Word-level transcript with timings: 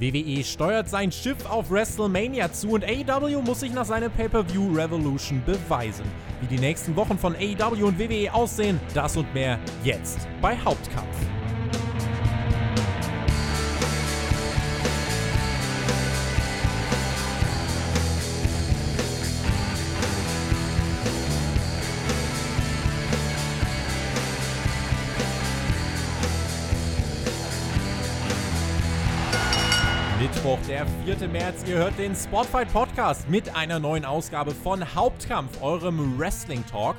WWE 0.00 0.44
steuert 0.44 0.88
sein 0.88 1.10
Schiff 1.10 1.44
auf 1.46 1.72
WrestleMania 1.72 2.52
zu 2.52 2.70
und 2.70 2.84
AEW 2.84 3.42
muss 3.42 3.60
sich 3.60 3.72
nach 3.72 3.84
seinem 3.84 4.12
Pay-Per-View 4.12 4.72
Revolution 4.74 5.42
beweisen. 5.44 6.04
Wie 6.40 6.46
die 6.46 6.60
nächsten 6.60 6.94
Wochen 6.94 7.18
von 7.18 7.34
AEW 7.34 7.84
und 7.84 7.98
WWE 7.98 8.32
aussehen, 8.32 8.78
das 8.94 9.16
und 9.16 9.32
mehr 9.34 9.58
jetzt 9.82 10.28
bei 10.40 10.56
Hauptkampf. 10.56 11.37
Mittwoch, 30.48 30.66
der 30.66 30.86
4. 31.04 31.28
März. 31.28 31.64
Ihr 31.68 31.76
hört 31.76 31.98
den 31.98 32.16
Spotfight 32.16 32.72
Podcast 32.72 33.28
mit 33.28 33.54
einer 33.54 33.78
neuen 33.78 34.06
Ausgabe 34.06 34.52
von 34.52 34.94
Hauptkampf, 34.94 35.60
eurem 35.60 36.18
Wrestling 36.18 36.64
Talk. 36.64 36.96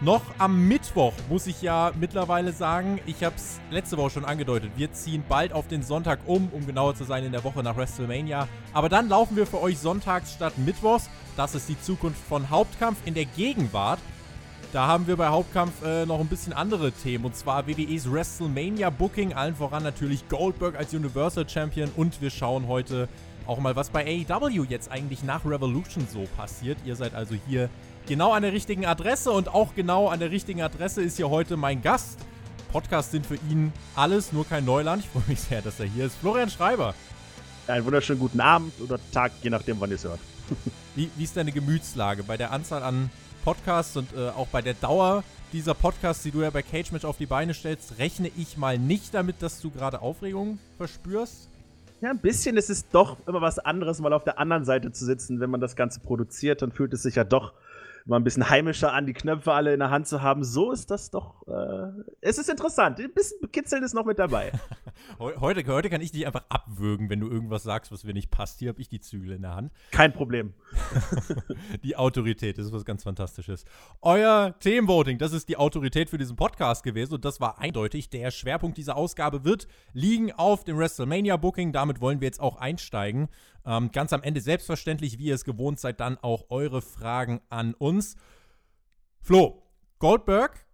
Noch 0.00 0.22
am 0.38 0.68
Mittwoch 0.68 1.12
muss 1.28 1.48
ich 1.48 1.62
ja 1.62 1.90
mittlerweile 1.98 2.52
sagen, 2.52 3.00
ich 3.06 3.24
habe 3.24 3.34
es 3.34 3.60
letzte 3.72 3.96
Woche 3.96 4.10
schon 4.10 4.24
angedeutet, 4.24 4.70
wir 4.76 4.92
ziehen 4.92 5.24
bald 5.28 5.52
auf 5.52 5.66
den 5.66 5.82
Sonntag 5.82 6.20
um, 6.26 6.48
um 6.52 6.64
genauer 6.64 6.94
zu 6.94 7.02
sein 7.02 7.24
in 7.24 7.32
der 7.32 7.42
Woche 7.42 7.64
nach 7.64 7.76
WrestleMania. 7.76 8.46
Aber 8.72 8.88
dann 8.88 9.08
laufen 9.08 9.36
wir 9.36 9.48
für 9.48 9.60
euch 9.60 9.80
sonntags 9.80 10.34
statt 10.34 10.56
mittwochs. 10.58 11.10
Das 11.36 11.56
ist 11.56 11.68
die 11.68 11.80
Zukunft 11.80 12.22
von 12.28 12.50
Hauptkampf 12.50 12.98
in 13.04 13.14
der 13.14 13.24
Gegenwart. 13.24 13.98
Da 14.72 14.86
haben 14.86 15.06
wir 15.06 15.18
bei 15.18 15.28
Hauptkampf 15.28 15.84
äh, 15.84 16.06
noch 16.06 16.18
ein 16.18 16.28
bisschen 16.28 16.54
andere 16.54 16.92
Themen. 16.92 17.26
Und 17.26 17.36
zwar 17.36 17.66
WWEs 17.66 18.10
WrestleMania 18.10 18.88
Booking, 18.88 19.34
allen 19.34 19.54
voran 19.54 19.82
natürlich 19.82 20.26
Goldberg 20.30 20.76
als 20.76 20.94
Universal 20.94 21.46
Champion. 21.46 21.90
Und 21.94 22.22
wir 22.22 22.30
schauen 22.30 22.66
heute 22.68 23.06
auch 23.46 23.58
mal, 23.58 23.76
was 23.76 23.90
bei 23.90 24.24
AEW 24.26 24.64
jetzt 24.64 24.90
eigentlich 24.90 25.24
nach 25.24 25.44
Revolution 25.44 26.06
so 26.10 26.26
passiert. 26.38 26.78
Ihr 26.86 26.96
seid 26.96 27.14
also 27.14 27.34
hier 27.46 27.68
genau 28.06 28.32
an 28.32 28.40
der 28.40 28.54
richtigen 28.54 28.86
Adresse. 28.86 29.30
Und 29.30 29.48
auch 29.48 29.74
genau 29.74 30.08
an 30.08 30.20
der 30.20 30.30
richtigen 30.30 30.62
Adresse 30.62 31.02
ist 31.02 31.18
hier 31.18 31.28
heute 31.28 31.58
mein 31.58 31.82
Gast. 31.82 32.18
Podcasts 32.72 33.12
sind 33.12 33.26
für 33.26 33.36
ihn 33.50 33.74
alles, 33.94 34.32
nur 34.32 34.48
kein 34.48 34.64
Neuland. 34.64 35.04
Ich 35.04 35.10
freue 35.10 35.24
mich 35.28 35.40
sehr, 35.40 35.60
dass 35.60 35.80
er 35.80 35.86
hier 35.86 36.06
ist. 36.06 36.16
Florian 36.16 36.48
Schreiber. 36.48 36.94
Einen 37.66 37.84
wunderschönen 37.84 38.20
guten 38.20 38.40
Abend 38.40 38.72
oder 38.80 38.98
Tag, 39.12 39.32
je 39.42 39.50
nachdem, 39.50 39.78
wann 39.80 39.90
ihr 39.90 39.96
es 39.96 40.04
hört. 40.04 40.20
wie, 40.94 41.10
wie 41.14 41.24
ist 41.24 41.36
deine 41.36 41.52
Gemütslage 41.52 42.22
bei 42.22 42.38
der 42.38 42.52
Anzahl 42.52 42.82
an 42.82 43.10
Podcasts 43.44 43.96
und 43.96 44.12
äh, 44.14 44.28
auch 44.30 44.48
bei 44.48 44.62
der 44.62 44.74
Dauer 44.74 45.24
dieser 45.52 45.74
Podcasts, 45.74 46.22
die 46.22 46.30
du 46.30 46.42
ja 46.42 46.50
bei 46.50 46.62
Cage 46.62 46.92
Match 46.92 47.04
auf 47.04 47.18
die 47.18 47.26
Beine 47.26 47.54
stellst, 47.54 47.98
rechne 47.98 48.30
ich 48.36 48.56
mal 48.56 48.78
nicht 48.78 49.12
damit, 49.12 49.42
dass 49.42 49.60
du 49.60 49.70
gerade 49.70 50.00
Aufregung 50.00 50.58
verspürst. 50.78 51.48
Ja, 52.00 52.10
ein 52.10 52.18
bisschen 52.18 52.56
ist 52.56 52.70
es 52.70 52.88
doch 52.88 53.16
immer 53.26 53.40
was 53.40 53.58
anderes, 53.58 54.00
mal 54.00 54.12
auf 54.12 54.24
der 54.24 54.38
anderen 54.38 54.64
Seite 54.64 54.92
zu 54.92 55.04
sitzen, 55.04 55.40
wenn 55.40 55.50
man 55.50 55.60
das 55.60 55.76
Ganze 55.76 56.00
produziert, 56.00 56.62
dann 56.62 56.72
fühlt 56.72 56.92
es 56.94 57.02
sich 57.02 57.14
ja 57.14 57.24
doch 57.24 57.52
mal 58.06 58.16
ein 58.16 58.24
bisschen 58.24 58.48
heimischer 58.48 58.92
an, 58.92 59.06
die 59.06 59.12
Knöpfe 59.12 59.52
alle 59.52 59.72
in 59.72 59.80
der 59.80 59.90
Hand 59.90 60.06
zu 60.06 60.22
haben. 60.22 60.44
So 60.44 60.72
ist 60.72 60.90
das 60.90 61.10
doch. 61.10 61.46
Äh, 61.46 62.02
es 62.20 62.38
ist 62.38 62.48
interessant. 62.48 62.98
Ein 62.98 63.12
bisschen 63.12 63.50
Kitzeln 63.50 63.82
ist 63.82 63.94
noch 63.94 64.04
mit 64.04 64.18
dabei. 64.18 64.52
heute, 65.18 65.66
heute 65.66 65.90
kann 65.90 66.00
ich 66.00 66.12
dich 66.12 66.26
einfach 66.26 66.44
abwürgen, 66.48 67.10
wenn 67.10 67.20
du 67.20 67.28
irgendwas 67.28 67.62
sagst, 67.62 67.92
was 67.92 68.04
mir 68.04 68.12
nicht 68.12 68.30
passt. 68.30 68.58
Hier 68.58 68.70
habe 68.70 68.80
ich 68.80 68.88
die 68.88 69.00
Zügel 69.00 69.32
in 69.32 69.42
der 69.42 69.54
Hand. 69.54 69.72
Kein 69.90 70.12
Problem. 70.12 70.54
die 71.84 71.96
Autorität, 71.96 72.58
das 72.58 72.66
ist 72.66 72.72
was 72.72 72.84
ganz 72.84 73.02
Fantastisches. 73.02 73.64
Euer 74.00 74.54
Themenvoting, 74.60 75.18
das 75.18 75.32
ist 75.32 75.48
die 75.48 75.56
Autorität 75.56 76.10
für 76.10 76.18
diesen 76.18 76.36
Podcast 76.36 76.84
gewesen 76.84 77.14
und 77.14 77.24
das 77.24 77.40
war 77.40 77.58
eindeutig. 77.58 78.10
Der 78.10 78.30
Schwerpunkt 78.30 78.78
dieser 78.78 78.96
Ausgabe 78.96 79.44
wird 79.44 79.66
liegen 79.92 80.32
auf 80.32 80.64
dem 80.64 80.78
WrestleMania-Booking. 80.78 81.72
Damit 81.72 82.00
wollen 82.00 82.20
wir 82.20 82.26
jetzt 82.26 82.40
auch 82.40 82.56
einsteigen. 82.56 83.28
Ähm, 83.64 83.92
ganz 83.92 84.12
am 84.12 84.22
Ende 84.22 84.40
selbstverständlich, 84.40 85.18
wie 85.18 85.26
ihr 85.26 85.34
es 85.34 85.44
gewohnt 85.44 85.78
seid, 85.78 86.00
dann 86.00 86.18
auch 86.18 86.46
eure 86.50 86.82
Fragen 86.82 87.40
an 87.48 87.74
uns. 87.74 88.16
Flo, 89.20 89.62
Goldberg 89.98 90.66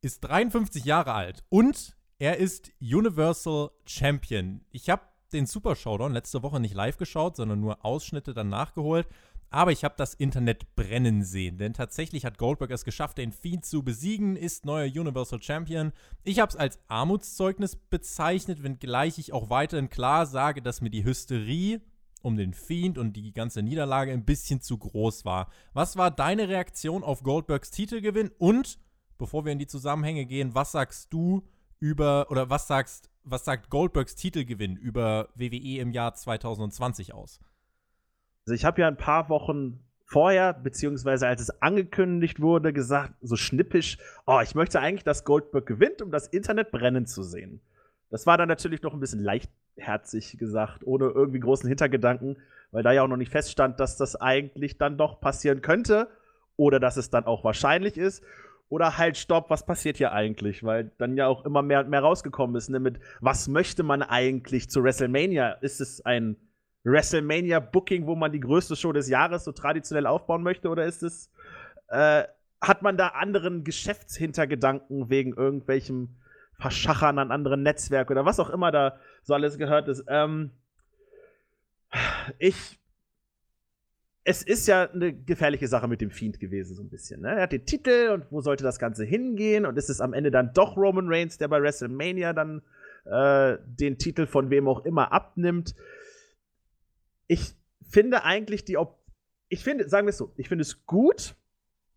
ist 0.00 0.20
53 0.20 0.84
Jahre 0.84 1.12
alt 1.12 1.44
und 1.48 1.96
er 2.18 2.38
ist 2.38 2.72
Universal 2.80 3.70
Champion. 3.86 4.64
Ich 4.70 4.90
habe 4.90 5.02
den 5.32 5.46
Super 5.46 5.76
Showdown 5.76 6.12
letzte 6.12 6.42
Woche 6.42 6.60
nicht 6.60 6.74
live 6.74 6.96
geschaut, 6.96 7.36
sondern 7.36 7.60
nur 7.60 7.84
Ausschnitte 7.84 8.34
dann 8.34 8.48
nachgeholt. 8.48 9.08
Aber 9.50 9.70
ich 9.70 9.84
habe 9.84 9.94
das 9.96 10.14
Internet 10.14 10.74
brennen 10.74 11.22
sehen, 11.22 11.58
denn 11.58 11.74
tatsächlich 11.74 12.24
hat 12.24 12.38
Goldberg 12.38 12.72
es 12.72 12.84
geschafft, 12.84 13.18
den 13.18 13.30
Fiend 13.30 13.64
zu 13.64 13.84
besiegen, 13.84 14.34
ist 14.34 14.64
neuer 14.64 14.86
Universal 14.86 15.40
Champion. 15.40 15.92
Ich 16.24 16.40
habe 16.40 16.50
es 16.50 16.56
als 16.56 16.80
Armutszeugnis 16.88 17.76
bezeichnet, 17.76 18.64
wenngleich 18.64 19.18
ich 19.18 19.32
auch 19.32 19.50
weiterhin 19.50 19.90
klar 19.90 20.26
sage, 20.26 20.60
dass 20.60 20.80
mir 20.80 20.90
die 20.90 21.04
Hysterie 21.04 21.80
um 22.24 22.36
den 22.36 22.54
Fiend 22.54 22.98
und 22.98 23.14
die 23.14 23.32
ganze 23.32 23.62
Niederlage 23.62 24.12
ein 24.12 24.24
bisschen 24.24 24.60
zu 24.60 24.78
groß 24.78 25.24
war. 25.24 25.50
Was 25.72 25.96
war 25.96 26.10
deine 26.10 26.48
Reaktion 26.48 27.04
auf 27.04 27.22
Goldbergs 27.22 27.70
Titelgewinn? 27.70 28.30
Und 28.38 28.78
bevor 29.18 29.44
wir 29.44 29.52
in 29.52 29.58
die 29.58 29.66
Zusammenhänge 29.66 30.26
gehen, 30.26 30.54
was 30.54 30.72
sagst 30.72 31.12
du 31.12 31.46
über 31.80 32.30
oder 32.30 32.50
was 32.50 32.66
sagst 32.66 33.10
was 33.24 33.44
sagt 33.44 33.70
Goldbergs 33.70 34.14
Titelgewinn 34.14 34.76
über 34.76 35.30
WWE 35.34 35.80
im 35.80 35.90
Jahr 35.90 36.14
2020 36.14 37.14
aus? 37.14 37.40
Also 38.46 38.54
ich 38.54 38.64
habe 38.64 38.82
ja 38.82 38.88
ein 38.88 38.98
paar 38.98 39.30
Wochen 39.30 39.80
vorher, 40.04 40.52
beziehungsweise 40.52 41.26
als 41.26 41.40
es 41.40 41.62
angekündigt 41.62 42.40
wurde, 42.40 42.72
gesagt, 42.72 43.14
so 43.22 43.36
schnippisch, 43.36 43.98
oh, 44.26 44.40
ich 44.42 44.54
möchte 44.54 44.80
eigentlich, 44.80 45.04
dass 45.04 45.24
Goldberg 45.24 45.66
gewinnt, 45.66 46.02
um 46.02 46.10
das 46.10 46.28
Internet 46.28 46.70
brennen 46.70 47.06
zu 47.06 47.22
sehen. 47.22 47.62
Das 48.10 48.26
war 48.26 48.36
dann 48.36 48.48
natürlich 48.48 48.82
noch 48.82 48.92
ein 48.92 49.00
bisschen 49.00 49.20
leichtherzig 49.76 50.36
gesagt, 50.38 50.84
ohne 50.84 51.06
irgendwie 51.06 51.40
großen 51.40 51.68
Hintergedanken, 51.68 52.36
weil 52.70 52.82
da 52.82 52.92
ja 52.92 53.02
auch 53.02 53.08
noch 53.08 53.16
nicht 53.16 53.32
feststand, 53.32 53.80
dass 53.80 53.96
das 53.96 54.16
eigentlich 54.16 54.78
dann 54.78 54.98
doch 54.98 55.20
passieren 55.20 55.62
könnte 55.62 56.08
oder 56.56 56.80
dass 56.80 56.96
es 56.96 57.10
dann 57.10 57.24
auch 57.24 57.44
wahrscheinlich 57.44 57.96
ist. 57.96 58.24
Oder 58.70 58.96
halt, 58.96 59.18
stopp, 59.18 59.50
was 59.50 59.66
passiert 59.66 59.98
hier 59.98 60.12
eigentlich? 60.12 60.64
Weil 60.64 60.90
dann 60.98 61.16
ja 61.16 61.26
auch 61.26 61.44
immer 61.44 61.62
mehr 61.62 61.80
und 61.80 61.90
mehr 61.90 62.00
rausgekommen 62.00 62.56
ist, 62.56 62.70
ne, 62.70 62.80
mit 62.80 62.98
was 63.20 63.46
möchte 63.46 63.82
man 63.82 64.02
eigentlich 64.02 64.70
zu 64.70 64.82
WrestleMania? 64.82 65.52
Ist 65.60 65.80
es 65.80 66.04
ein 66.04 66.36
WrestleMania-Booking, 66.84 68.06
wo 68.06 68.16
man 68.16 68.32
die 68.32 68.40
größte 68.40 68.74
Show 68.74 68.92
des 68.92 69.08
Jahres 69.08 69.44
so 69.44 69.52
traditionell 69.52 70.06
aufbauen 70.06 70.42
möchte? 70.42 70.70
Oder 70.70 70.86
ist 70.86 71.02
es, 71.02 71.30
äh, 71.88 72.24
hat 72.60 72.82
man 72.82 72.96
da 72.96 73.08
anderen 73.08 73.64
Geschäftshintergedanken 73.64 75.10
wegen 75.10 75.34
irgendwelchem 75.34 76.16
Verschachern 76.58 77.18
an 77.18 77.30
anderen 77.30 77.62
Netzwerken 77.62 78.12
oder 78.12 78.24
was 78.24 78.40
auch 78.40 78.50
immer 78.50 78.70
da 78.70 78.98
so 79.22 79.34
alles 79.34 79.58
gehört 79.58 79.88
ist. 79.88 80.04
Ähm, 80.08 80.50
ich. 82.38 82.78
Es 84.26 84.42
ist 84.42 84.66
ja 84.66 84.90
eine 84.90 85.12
gefährliche 85.12 85.68
Sache 85.68 85.86
mit 85.86 86.00
dem 86.00 86.10
Fiend 86.10 86.40
gewesen, 86.40 86.74
so 86.74 86.82
ein 86.82 86.88
bisschen. 86.88 87.20
Ne? 87.20 87.36
Er 87.36 87.42
hat 87.42 87.52
den 87.52 87.66
Titel 87.66 88.08
und 88.10 88.24
wo 88.30 88.40
sollte 88.40 88.64
das 88.64 88.78
Ganze 88.78 89.04
hingehen? 89.04 89.66
Und 89.66 89.76
ist 89.76 89.90
es 89.90 90.00
am 90.00 90.14
Ende 90.14 90.30
dann 90.30 90.54
doch 90.54 90.78
Roman 90.78 91.08
Reigns, 91.08 91.36
der 91.36 91.48
bei 91.48 91.60
WrestleMania 91.60 92.32
dann 92.32 92.62
äh, 93.04 93.58
den 93.66 93.98
Titel 93.98 94.26
von 94.26 94.48
wem 94.48 94.66
auch 94.66 94.86
immer 94.86 95.12
abnimmt? 95.12 95.74
Ich 97.26 97.54
finde 97.82 98.24
eigentlich 98.24 98.64
die 98.64 98.78
Op 98.78 99.04
ich 99.48 99.62
finde, 99.62 99.88
sagen 99.88 100.06
wir 100.06 100.10
es 100.10 100.18
so, 100.18 100.32
ich 100.36 100.48
finde 100.48 100.62
es 100.62 100.84
gut, 100.86 101.36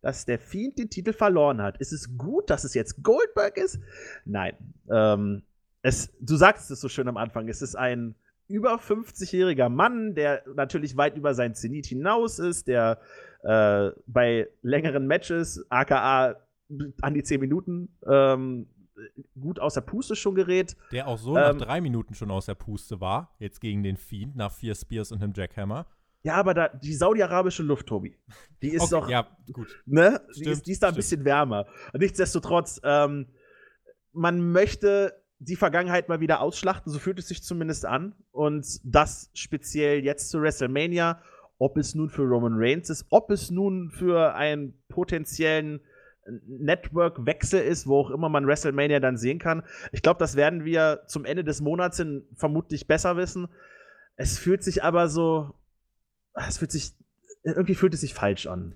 dass 0.07 0.23
der 0.23 0.39
Fiend 0.39 0.79
den 0.79 0.89
Titel 0.89 1.11
verloren 1.11 1.61
hat. 1.61 1.79
Ist 1.79 1.91
es 1.91 2.17
gut, 2.17 2.49
dass 2.49 2.63
es 2.63 2.73
jetzt 2.73 3.03
Goldberg 3.03 3.57
ist? 3.57 3.81
Nein. 4.23 4.53
Ähm, 4.89 5.43
es, 5.81 6.13
du 6.21 6.37
sagst 6.37 6.71
es 6.71 6.79
so 6.79 6.87
schön 6.87 7.09
am 7.09 7.17
Anfang. 7.17 7.49
Es 7.49 7.61
ist 7.61 7.75
ein 7.75 8.15
über 8.47 8.75
50-jähriger 8.75 9.67
Mann, 9.67 10.15
der 10.15 10.43
natürlich 10.55 10.95
weit 10.95 11.17
über 11.17 11.33
sein 11.33 11.55
Zenit 11.55 11.87
hinaus 11.87 12.39
ist, 12.39 12.69
der 12.69 13.01
äh, 13.43 13.89
bei 14.05 14.47
längeren 14.61 15.07
Matches, 15.07 15.65
aka 15.69 16.37
an 17.01 17.13
die 17.13 17.23
10 17.23 17.41
Minuten, 17.41 17.89
ähm, 18.09 18.67
gut 19.37 19.59
aus 19.59 19.73
der 19.73 19.81
Puste 19.81 20.15
schon 20.15 20.35
gerät. 20.35 20.77
Der 20.93 21.09
auch 21.09 21.17
so 21.17 21.35
ähm, 21.35 21.57
nach 21.57 21.65
drei 21.65 21.81
Minuten 21.81 22.13
schon 22.13 22.31
aus 22.31 22.45
der 22.45 22.55
Puste 22.55 23.01
war, 23.01 23.35
jetzt 23.39 23.59
gegen 23.59 23.83
den 23.83 23.97
Fiend, 23.97 24.37
nach 24.37 24.53
vier 24.53 24.73
Spears 24.73 25.11
und 25.11 25.21
einem 25.21 25.33
Jackhammer. 25.35 25.85
Ja, 26.27 26.35
aber 26.35 26.53
da, 26.53 26.67
die 26.67 26.93
saudi-arabische 26.93 27.63
Luft, 27.63 27.87
Tobi, 27.87 28.17
die 28.61 28.71
ist 28.71 28.81
okay, 28.81 28.91
doch. 28.91 29.09
Ja, 29.09 29.27
gut. 29.53 29.81
Ne? 29.85 30.19
Stimmt, 30.29 30.45
die, 30.45 30.51
ist, 30.51 30.67
die 30.67 30.71
ist 30.73 30.83
da 30.83 30.89
ein 30.89 30.95
bisschen 30.95 31.23
wärmer. 31.23 31.67
Nichtsdestotrotz, 31.93 32.81
ähm, 32.83 33.27
man 34.11 34.51
möchte 34.51 35.13
die 35.39 35.55
Vergangenheit 35.55 36.09
mal 36.09 36.19
wieder 36.19 36.41
ausschlachten, 36.41 36.91
so 36.91 36.99
fühlt 36.99 37.17
es 37.17 37.29
sich 37.29 37.43
zumindest 37.43 37.85
an. 37.85 38.13
Und 38.31 38.81
das 38.83 39.29
speziell 39.35 40.03
jetzt 40.03 40.29
zu 40.29 40.41
WrestleMania, 40.41 41.21
ob 41.59 41.77
es 41.77 41.95
nun 41.95 42.09
für 42.09 42.23
Roman 42.23 42.55
Reigns 42.57 42.89
ist, 42.89 43.05
ob 43.09 43.31
es 43.31 43.49
nun 43.49 43.89
für 43.89 44.35
einen 44.35 44.73
potenziellen 44.89 45.79
Network-Wechsel 46.45 47.61
ist, 47.61 47.87
wo 47.87 48.01
auch 48.01 48.11
immer 48.11 48.27
man 48.27 48.45
WrestleMania 48.45 48.99
dann 48.99 49.15
sehen 49.15 49.39
kann. 49.39 49.63
Ich 49.93 50.01
glaube, 50.01 50.19
das 50.19 50.35
werden 50.35 50.65
wir 50.65 51.03
zum 51.07 51.23
Ende 51.23 51.45
des 51.45 51.61
Monats 51.61 51.95
hin 51.95 52.27
vermutlich 52.35 52.85
besser 52.85 53.15
wissen. 53.15 53.47
Es 54.17 54.37
fühlt 54.37 54.61
sich 54.61 54.83
aber 54.83 55.07
so 55.07 55.53
es 56.47 56.57
fühlt 56.57 56.71
sich, 56.71 56.93
irgendwie 57.43 57.75
fühlt 57.75 57.93
es 57.93 58.01
sich 58.01 58.13
falsch 58.13 58.47
an. 58.47 58.75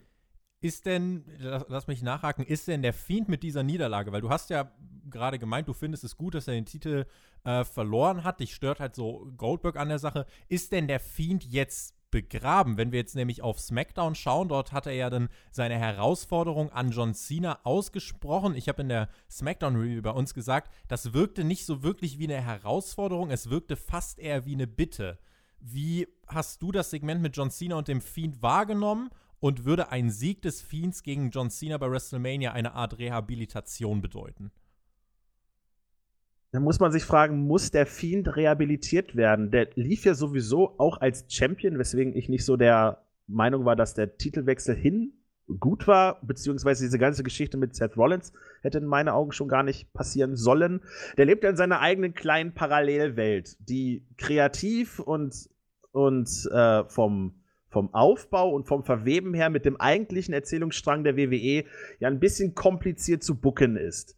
ist 0.61 0.85
denn, 0.85 1.25
lass, 1.39 1.65
lass, 1.67 1.87
mich 1.87 2.01
nachhaken, 2.01 2.45
ist 2.45 2.67
denn 2.67 2.81
der 2.81 2.93
Fiend 2.93 3.29
mit 3.29 3.43
dieser 3.43 3.63
Niederlage? 3.63 4.11
Weil 4.11 4.21
du 4.21 4.29
hast 4.29 4.49
ja 4.49 4.71
gerade 5.09 5.39
gemeint, 5.39 5.67
du 5.67 5.73
findest 5.73 6.03
es 6.03 6.15
gut, 6.15 6.35
dass 6.35 6.47
er 6.47 6.53
den 6.53 6.65
Titel 6.65 7.05
äh, 7.43 7.63
verloren 7.63 8.23
hat. 8.23 8.39
Dich 8.39 8.53
stört 8.53 8.79
halt 8.79 8.95
so 8.95 9.31
Goldberg 9.37 9.75
an 9.77 9.89
der 9.89 9.99
Sache. 9.99 10.25
Ist 10.47 10.71
denn 10.71 10.87
der 10.87 10.99
Fiend 10.99 11.43
jetzt 11.43 11.95
begraben? 12.11 12.77
Wenn 12.77 12.91
wir 12.91 12.99
jetzt 12.99 13.15
nämlich 13.15 13.41
auf 13.41 13.59
SmackDown 13.59 14.15
schauen, 14.15 14.49
dort 14.49 14.71
hat 14.71 14.85
er 14.85 14.93
ja 14.93 15.09
dann 15.09 15.29
seine 15.51 15.77
Herausforderung 15.77 16.71
an 16.71 16.91
John 16.91 17.13
Cena 17.13 17.59
ausgesprochen. 17.63 18.55
Ich 18.55 18.67
habe 18.67 18.81
in 18.81 18.89
der 18.89 19.09
SmackDown-Review 19.29 20.01
bei 20.01 20.11
uns 20.11 20.33
gesagt, 20.33 20.71
das 20.87 21.13
wirkte 21.13 21.43
nicht 21.43 21.65
so 21.65 21.81
wirklich 21.81 22.19
wie 22.19 22.25
eine 22.25 22.41
Herausforderung, 22.41 23.31
es 23.31 23.49
wirkte 23.49 23.75
fast 23.75 24.19
eher 24.19 24.45
wie 24.45 24.53
eine 24.53 24.67
Bitte. 24.67 25.17
Wie 25.61 26.07
hast 26.27 26.61
du 26.61 26.71
das 26.71 26.89
Segment 26.89 27.21
mit 27.21 27.37
John 27.37 27.51
Cena 27.51 27.75
und 27.75 27.87
dem 27.87 28.01
Fiend 28.01 28.41
wahrgenommen? 28.41 29.09
Und 29.39 29.65
würde 29.65 29.89
ein 29.89 30.11
Sieg 30.11 30.43
des 30.43 30.61
Fiends 30.61 31.01
gegen 31.01 31.31
John 31.31 31.49
Cena 31.49 31.77
bei 31.77 31.89
WrestleMania 31.89 32.51
eine 32.51 32.73
Art 32.73 32.99
Rehabilitation 32.99 34.01
bedeuten? 34.01 34.51
Da 36.51 36.59
muss 36.59 36.79
man 36.79 36.91
sich 36.91 37.03
fragen, 37.03 37.47
muss 37.47 37.71
der 37.71 37.85
Fiend 37.85 38.35
rehabilitiert 38.35 39.15
werden? 39.15 39.51
Der 39.51 39.69
lief 39.75 40.05
ja 40.05 40.13
sowieso 40.13 40.77
auch 40.79 40.99
als 40.99 41.25
Champion, 41.29 41.79
weswegen 41.79 42.15
ich 42.15 42.29
nicht 42.29 42.45
so 42.45 42.57
der 42.57 43.05
Meinung 43.25 43.65
war, 43.65 43.75
dass 43.75 43.93
der 43.93 44.17
Titelwechsel 44.17 44.75
hin 44.75 45.13
gut 45.59 45.87
war, 45.87 46.19
beziehungsweise 46.21 46.85
diese 46.85 46.99
ganze 46.99 47.23
Geschichte 47.23 47.57
mit 47.57 47.75
Seth 47.75 47.97
Rollins 47.97 48.33
hätte 48.61 48.77
in 48.77 48.85
meinen 48.85 49.09
Augen 49.09 49.31
schon 49.31 49.47
gar 49.47 49.63
nicht 49.63 49.91
passieren 49.93 50.35
sollen. 50.35 50.81
Der 51.17 51.25
lebt 51.25 51.43
ja 51.43 51.49
in 51.49 51.57
seiner 51.57 51.79
eigenen 51.79 52.13
kleinen 52.13 52.53
Parallelwelt, 52.53 53.57
die 53.59 54.05
kreativ 54.17 54.99
und, 54.99 55.49
und 55.91 56.29
äh, 56.51 56.83
vom 56.85 57.35
vom 57.71 57.93
Aufbau 57.93 58.53
und 58.53 58.67
vom 58.67 58.83
Verweben 58.83 59.33
her 59.33 59.49
mit 59.49 59.63
dem 59.63 59.79
eigentlichen 59.79 60.33
Erzählungsstrang 60.33 61.05
der 61.05 61.15
WWE 61.15 61.63
ja 61.99 62.07
ein 62.09 62.19
bisschen 62.19 62.53
kompliziert 62.53 63.23
zu 63.23 63.39
bucken 63.39 63.77
ist. 63.77 64.17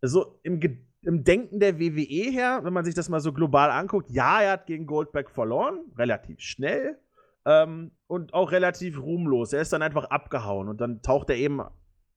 Also 0.00 0.40
im, 0.42 0.58
im 1.02 1.22
Denken 1.22 1.60
der 1.60 1.78
WWE 1.78 2.30
her, 2.30 2.60
wenn 2.62 2.72
man 2.72 2.84
sich 2.84 2.94
das 2.94 3.10
mal 3.10 3.20
so 3.20 3.32
global 3.32 3.70
anguckt, 3.70 4.10
ja, 4.10 4.40
er 4.40 4.52
hat 4.52 4.66
gegen 4.66 4.86
Goldberg 4.86 5.30
verloren, 5.30 5.80
relativ 5.96 6.40
schnell 6.40 6.98
ähm, 7.46 7.92
und 8.06 8.34
auch 8.34 8.52
relativ 8.52 9.00
ruhmlos. 9.00 9.52
Er 9.52 9.60
ist 9.60 9.72
dann 9.72 9.82
einfach 9.82 10.04
abgehauen 10.04 10.68
und 10.68 10.80
dann 10.80 11.02
taucht 11.02 11.30
er 11.30 11.36
eben 11.36 11.60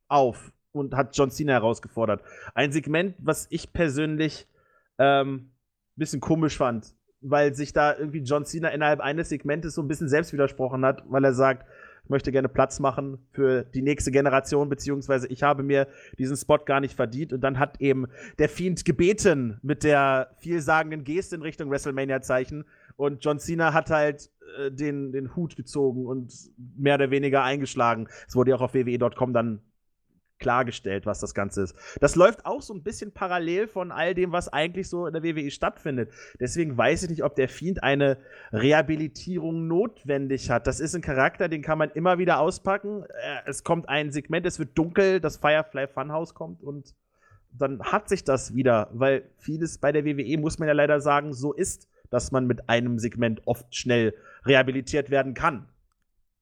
auf 0.08 0.52
und 0.72 0.96
hat 0.96 1.16
John 1.18 1.32
Cena 1.32 1.54
herausgefordert. 1.54 2.22
Ein 2.54 2.72
Segment, 2.72 3.16
was 3.20 3.48
ich 3.50 3.74
persönlich 3.74 4.48
ähm, 5.00 5.36
ein 5.36 6.00
bisschen 6.00 6.22
komisch 6.22 6.58
fand 6.58 6.98
weil 7.22 7.54
sich 7.54 7.74
da 7.74 7.98
irgendwie 7.98 8.22
John 8.22 8.46
Cena 8.46 8.70
innerhalb 8.70 9.00
eines 9.00 9.30
Segmentes 9.30 9.74
so 9.76 9.82
ein 9.82 9.88
bisschen 9.88 10.10
selbst 10.10 10.34
widersprochen 10.34 10.86
hat, 10.86 11.04
weil 11.08 11.24
er 11.24 11.34
sagt, 11.34 11.68
ich 12.04 12.10
möchte 12.10 12.32
gerne 12.32 12.48
Platz 12.48 12.80
machen 12.80 13.18
für 13.32 13.64
die 13.64 13.82
nächste 13.82 14.12
Generation, 14.12 14.70
beziehungsweise 14.70 15.28
ich 15.28 15.44
habe 15.44 15.62
mir 15.62 15.88
diesen 16.18 16.38
Spot 16.38 16.60
gar 16.60 16.80
nicht 16.80 16.96
verdient. 16.96 17.34
Und 17.34 17.42
dann 17.42 17.60
hat 17.60 17.82
eben 17.82 18.08
der 18.40 18.48
Fiend 18.48 18.86
gebeten 18.86 19.60
mit 19.62 19.84
der 19.84 20.32
vielsagenden 20.38 21.04
Geste 21.04 21.36
in 21.36 21.42
Richtung 21.42 21.70
WrestleMania-Zeichen. 21.70 22.64
Und 22.96 23.26
John 23.26 23.40
Cena 23.40 23.74
hat 23.74 23.90
halt 23.90 24.30
äh, 24.58 24.72
den, 24.72 25.12
den 25.12 25.36
Hut 25.36 25.56
gezogen 25.56 26.06
und 26.06 26.34
mehr 26.78 26.96
oder 26.96 27.12
weniger 27.12 27.44
eingeschlagen. 27.44 28.08
Es 28.28 28.36
wurde 28.36 28.52
ja 28.52 28.58
auch 28.58 28.62
auf 28.62 28.74
WWE.com 28.74 29.34
dann 29.34 29.62
klargestellt, 30.40 31.06
was 31.06 31.20
das 31.20 31.34
Ganze 31.34 31.64
ist. 31.64 31.76
Das 32.00 32.16
läuft 32.16 32.46
auch 32.46 32.62
so 32.62 32.74
ein 32.74 32.84
bisschen 32.84 33.12
parallel 33.12 33.68
von 33.68 33.92
all 33.92 34.14
dem, 34.14 34.32
was 34.32 34.52
eigentlich 34.52 34.88
so 34.88 35.08
in 35.08 35.14
der 35.14 35.24
WWE 35.24 35.50
stattfindet. 35.52 36.12
Deswegen 36.40 36.78
weiß 36.78 37.04
ich 37.04 37.10
nicht, 37.10 37.24
ob 37.24 37.36
der 37.36 37.50
Fiend 37.50 37.84
eine 37.84 38.18
Rehabilitierung 38.52 39.68
notwendig 39.68 40.50
hat. 40.50 40.68
Das 40.68 40.80
ist 40.80 40.96
ein 40.96 41.02
Charakter, 41.02 41.50
den 41.50 41.62
kann 41.62 41.78
man 41.78 41.90
immer 41.92 42.18
wieder 42.18 42.40
auspacken. 42.40 43.04
Äh, 43.04 43.42
es 43.46 43.64
kommt 43.64 43.90
ein 43.90 44.12
Segment, 44.12 44.46
es 44.46 44.60
wird 44.60 44.78
dunkel, 44.78 45.20
das 45.20 45.38
Firefly 45.38 45.88
Funhouse 45.88 46.34
kommt 46.34 46.64
und 46.64 46.94
dann 47.58 47.82
hat 47.82 48.08
sich 48.08 48.24
das 48.24 48.54
wieder, 48.54 48.90
weil 48.94 49.24
vieles 49.38 49.80
bei 49.80 49.92
der 49.92 50.06
WWE, 50.06 50.38
muss 50.38 50.60
man 50.60 50.68
ja 50.68 50.74
leider 50.74 51.02
sagen, 51.02 51.34
so 51.34 51.54
ist, 51.54 51.90
dass 52.10 52.32
man 52.32 52.48
mit 52.48 52.70
einem 52.70 53.00
Segment 53.00 53.42
oft 53.46 53.76
schnell 53.76 54.14
rehabilitiert 54.46 55.10
werden 55.10 55.34
kann. 55.34 55.70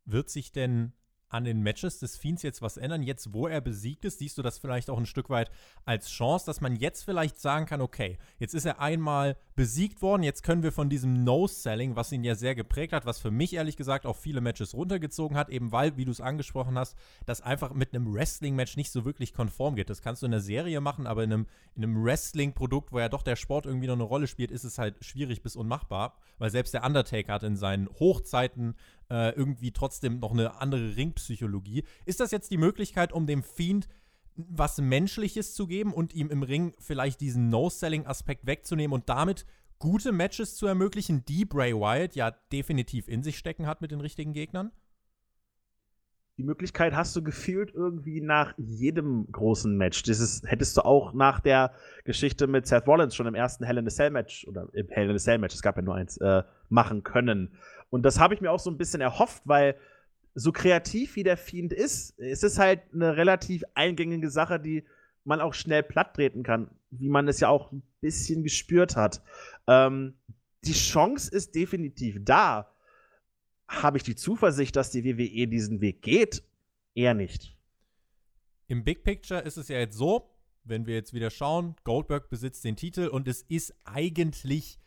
Wird 0.05 0.29
sich 0.29 0.51
denn 0.51 0.93
an 1.35 1.43
den 1.43 1.61
Matches 1.61 1.99
des 1.99 2.17
Fiends 2.17 2.43
jetzt 2.43 2.61
was 2.61 2.77
ändern? 2.77 3.03
Jetzt, 3.03 3.33
wo 3.33 3.47
er 3.47 3.59
besiegt 3.59 4.05
ist, 4.05 4.19
siehst 4.19 4.37
du 4.37 4.41
das 4.41 4.57
vielleicht 4.57 4.89
auch 4.89 4.97
ein 4.97 5.05
Stück 5.05 5.29
weit 5.29 5.51
als 5.83 6.09
Chance, 6.09 6.45
dass 6.45 6.61
man 6.61 6.77
jetzt 6.77 7.03
vielleicht 7.03 7.39
sagen 7.39 7.65
kann, 7.65 7.81
okay, 7.81 8.17
jetzt 8.39 8.55
ist 8.55 8.65
er 8.65 8.79
einmal 8.79 9.35
besiegt 9.55 10.01
worden, 10.01 10.23
jetzt 10.23 10.43
können 10.43 10.63
wir 10.63 10.71
von 10.71 10.89
diesem 10.89 11.23
No-Selling, 11.25 11.95
was 11.97 12.11
ihn 12.11 12.23
ja 12.23 12.35
sehr 12.35 12.55
geprägt 12.55 12.93
hat, 12.93 13.05
was 13.05 13.19
für 13.19 13.31
mich 13.31 13.53
ehrlich 13.53 13.75
gesagt 13.75 14.05
auch 14.05 14.15
viele 14.15 14.39
Matches 14.39 14.73
runtergezogen 14.73 15.37
hat, 15.37 15.49
eben 15.49 15.71
weil, 15.73 15.97
wie 15.97 16.05
du 16.05 16.11
es 16.11 16.21
angesprochen 16.21 16.77
hast, 16.77 16.95
das 17.25 17.41
einfach 17.41 17.73
mit 17.73 17.93
einem 17.93 18.13
Wrestling-Match 18.13 18.77
nicht 18.77 18.91
so 18.91 19.03
wirklich 19.03 19.33
konform 19.33 19.75
geht. 19.75 19.89
Das 19.89 20.01
kannst 20.01 20.21
du 20.21 20.27
in 20.27 20.31
der 20.31 20.41
Serie 20.41 20.79
machen, 20.79 21.05
aber 21.05 21.23
in 21.23 21.33
einem, 21.33 21.47
in 21.75 21.83
einem 21.83 22.03
Wrestling-Produkt, 22.03 22.93
wo 22.93 22.99
ja 22.99 23.09
doch 23.09 23.23
der 23.23 23.35
Sport 23.35 23.65
irgendwie 23.65 23.87
noch 23.87 23.93
eine 23.95 24.03
Rolle 24.03 24.27
spielt, 24.27 24.51
ist 24.51 24.63
es 24.63 24.77
halt 24.77 25.03
schwierig 25.03 25.41
bis 25.41 25.57
unmachbar, 25.57 26.17
weil 26.37 26.49
selbst 26.49 26.73
der 26.73 26.85
Undertaker 26.85 27.33
hat 27.33 27.43
in 27.43 27.57
seinen 27.57 27.89
Hochzeiten 27.99 28.75
äh, 29.09 29.31
irgendwie 29.31 29.71
trotzdem 29.71 30.19
noch 30.19 30.31
eine 30.31 30.59
andere 30.61 30.95
Ringpsychologie. 30.95 31.83
Ist 32.05 32.19
das 32.19 32.31
jetzt 32.31 32.51
die 32.51 32.57
Möglichkeit, 32.57 33.13
um 33.13 33.27
dem 33.27 33.43
Fiend 33.43 33.87
was 34.35 34.79
Menschliches 34.79 35.53
zu 35.53 35.67
geben 35.67 35.93
und 35.93 36.13
ihm 36.13 36.29
im 36.29 36.43
Ring 36.43 36.73
vielleicht 36.79 37.21
diesen 37.21 37.49
No-Selling-Aspekt 37.49 38.45
wegzunehmen 38.45 38.93
und 38.93 39.07
damit 39.07 39.45
gute 39.79 40.11
Matches 40.11 40.55
zu 40.55 40.67
ermöglichen, 40.67 41.23
die 41.25 41.45
Bray 41.45 41.73
Wyatt 41.73 42.15
ja 42.15 42.31
definitiv 42.51 43.07
in 43.07 43.23
sich 43.23 43.37
stecken 43.37 43.67
hat 43.67 43.81
mit 43.81 43.91
den 43.91 44.01
richtigen 44.01 44.33
Gegnern? 44.33 44.71
Die 46.37 46.43
Möglichkeit 46.43 46.93
hast 46.93 47.15
du 47.15 47.23
gefühlt 47.23 47.73
irgendwie 47.73 48.19
nach 48.19 48.53
jedem 48.57 49.31
großen 49.31 49.77
Match. 49.77 50.03
Dieses 50.03 50.41
hättest 50.45 50.75
du 50.75 50.81
auch 50.83 51.13
nach 51.13 51.39
der 51.39 51.71
Geschichte 52.03 52.47
mit 52.47 52.67
Seth 52.67 52.87
Rollins 52.87 53.15
schon 53.15 53.27
im 53.27 53.35
ersten 53.35 53.63
Hell 53.63 53.77
in 53.77 53.87
a 53.87 53.89
Cell 53.89 54.09
Match 54.09 54.45
oder 54.45 54.67
im 54.73 54.89
Hell 54.89 55.09
in 55.09 55.15
a 55.15 55.19
Cell 55.19 55.37
Match, 55.37 55.55
es 55.55 55.61
gab 55.61 55.77
ja 55.77 55.81
nur 55.81 55.95
eins, 55.95 56.17
äh, 56.17 56.43
machen 56.67 57.03
können. 57.03 57.53
Und 57.89 58.03
das 58.03 58.19
habe 58.19 58.33
ich 58.33 58.41
mir 58.41 58.51
auch 58.51 58.59
so 58.59 58.69
ein 58.69 58.77
bisschen 58.77 59.01
erhofft, 59.01 59.43
weil 59.45 59.75
so 60.33 60.51
kreativ 60.51 61.15
wie 61.15 61.23
der 61.23 61.37
Fiend 61.37 61.71
ist, 61.71 62.19
ist 62.19 62.43
es 62.43 62.59
halt 62.59 62.81
eine 62.93 63.15
relativ 63.15 63.63
eingängige 63.73 64.29
Sache, 64.29 64.59
die 64.59 64.83
man 65.23 65.41
auch 65.41 65.53
schnell 65.53 65.81
platt 65.81 66.15
treten 66.15 66.43
kann, 66.43 66.69
wie 66.91 67.09
man 67.09 67.27
es 67.27 67.39
ja 67.39 67.49
auch 67.49 67.71
ein 67.71 67.83
bisschen 68.01 68.43
gespürt 68.43 68.95
hat. 68.95 69.23
Ähm, 69.67 70.15
die 70.63 70.73
Chance 70.73 71.31
ist 71.31 71.55
definitiv 71.55 72.17
da. 72.21 72.71
Habe 73.67 73.97
ich 73.97 74.03
die 74.03 74.15
Zuversicht, 74.15 74.75
dass 74.75 74.91
die 74.91 75.03
WWE 75.05 75.47
diesen 75.47 75.81
Weg 75.81 76.01
geht? 76.01 76.43
Eher 76.93 77.13
nicht. 77.13 77.57
Im 78.67 78.83
Big 78.83 79.03
Picture 79.03 79.41
ist 79.41 79.57
es 79.57 79.67
ja 79.67 79.79
jetzt 79.79 79.97
so, 79.97 80.35
wenn 80.63 80.85
wir 80.85 80.95
jetzt 80.95 81.13
wieder 81.13 81.29
schauen, 81.29 81.75
Goldberg 81.83 82.29
besitzt 82.29 82.63
den 82.63 82.75
Titel 82.75 83.07
und 83.07 83.27
es 83.27 83.43
ist 83.43 83.73
eigentlich 83.83 84.79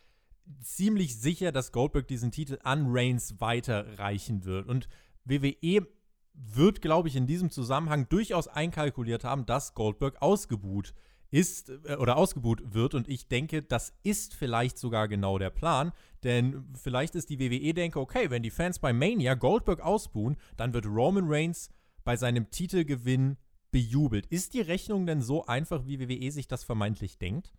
ziemlich 0.62 1.18
sicher, 1.18 1.52
dass 1.52 1.72
Goldberg 1.72 2.08
diesen 2.08 2.30
Titel 2.30 2.58
an 2.62 2.86
Reigns 2.88 3.40
weiterreichen 3.40 4.44
wird. 4.44 4.68
Und 4.68 4.88
WWE 5.24 5.86
wird, 6.34 6.80
glaube 6.82 7.08
ich, 7.08 7.16
in 7.16 7.26
diesem 7.26 7.50
Zusammenhang 7.50 8.08
durchaus 8.08 8.48
einkalkuliert 8.48 9.24
haben, 9.24 9.46
dass 9.46 9.74
Goldberg 9.74 10.20
ausgebuht 10.22 10.94
ist 11.30 11.70
äh, 11.84 11.96
oder 11.96 12.16
ausgebuht 12.16 12.74
wird. 12.74 12.94
Und 12.94 13.08
ich 13.08 13.28
denke, 13.28 13.62
das 13.62 13.94
ist 14.02 14.34
vielleicht 14.34 14.78
sogar 14.78 15.08
genau 15.08 15.38
der 15.38 15.50
Plan. 15.50 15.92
Denn 16.24 16.64
vielleicht 16.74 17.14
ist 17.14 17.30
die 17.30 17.38
WWE 17.38 17.74
denke, 17.74 18.00
okay, 18.00 18.30
wenn 18.30 18.42
die 18.42 18.50
Fans 18.50 18.78
bei 18.78 18.92
Mania 18.92 19.34
Goldberg 19.34 19.80
ausbuhen, 19.80 20.36
dann 20.56 20.72
wird 20.72 20.86
Roman 20.86 21.26
Reigns 21.28 21.70
bei 22.04 22.16
seinem 22.16 22.50
Titelgewinn 22.50 23.36
bejubelt. 23.70 24.26
Ist 24.26 24.54
die 24.54 24.62
Rechnung 24.62 25.06
denn 25.06 25.20
so 25.20 25.44
einfach, 25.44 25.86
wie 25.86 26.00
WWE 26.00 26.30
sich 26.32 26.48
das 26.48 26.64
vermeintlich 26.64 27.18
denkt? 27.18 27.52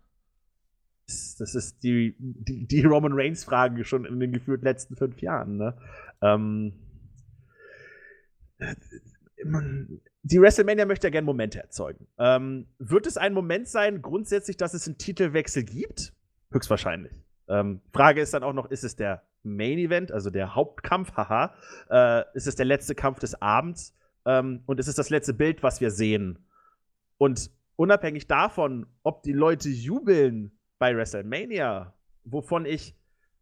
Das 1.40 1.56
ist 1.56 1.84
die, 1.84 2.16
die, 2.20 2.66
die 2.66 2.82
Roman 2.82 3.14
Reigns-Frage 3.14 3.84
schon 3.84 4.06
in 4.06 4.20
den 4.20 4.32
gefühlt 4.32 4.64
letzten 4.64 4.96
fünf 4.96 5.22
Jahren. 5.22 5.58
Ne? 5.58 5.78
Ähm 6.22 6.74
die 10.24 10.42
WrestleMania 10.42 10.86
möchte 10.86 11.08
ja 11.08 11.12
gerne 11.12 11.26
Momente 11.26 11.60
erzeugen. 11.60 12.08
Ähm, 12.18 12.68
wird 12.78 13.08
es 13.08 13.18
ein 13.18 13.34
Moment 13.34 13.68
sein, 13.68 14.02
grundsätzlich, 14.02 14.58
dass 14.58 14.74
es 14.74 14.88
einen 14.88 14.98
Titelwechsel 14.98 15.64
gibt? 15.64 16.14
Höchstwahrscheinlich. 16.52 17.24
Ähm, 17.48 17.82
Frage 17.94 18.22
ist 18.22 18.34
dann 18.34 18.44
auch 18.44 18.54
noch, 18.54 18.70
ist 18.70 18.84
es 18.84 18.96
der 18.96 19.24
Main 19.44 19.78
Event, 19.78 20.12
also 20.12 20.30
der 20.30 20.56
Hauptkampf, 20.56 21.14
haha, 21.14 21.56
äh, 21.90 22.24
ist 22.36 22.48
es 22.48 22.56
der 22.56 22.66
letzte 22.66 22.96
Kampf 22.96 23.20
des 23.20 23.42
Abends 23.42 23.96
ähm, 24.26 24.62
und 24.66 24.80
ist 24.80 24.88
es 24.88 24.96
das 24.96 25.10
letzte 25.10 25.34
Bild, 25.34 25.64
was 25.64 25.80
wir 25.80 25.92
sehen? 25.92 26.46
Und 27.18 27.50
unabhängig 27.76 28.28
davon, 28.28 28.86
ob 29.04 29.24
die 29.24 29.34
Leute 29.34 29.70
jubeln 29.70 30.59
bei 30.80 30.96
WrestleMania, 30.96 31.94
wovon 32.24 32.66
ich 32.66 32.96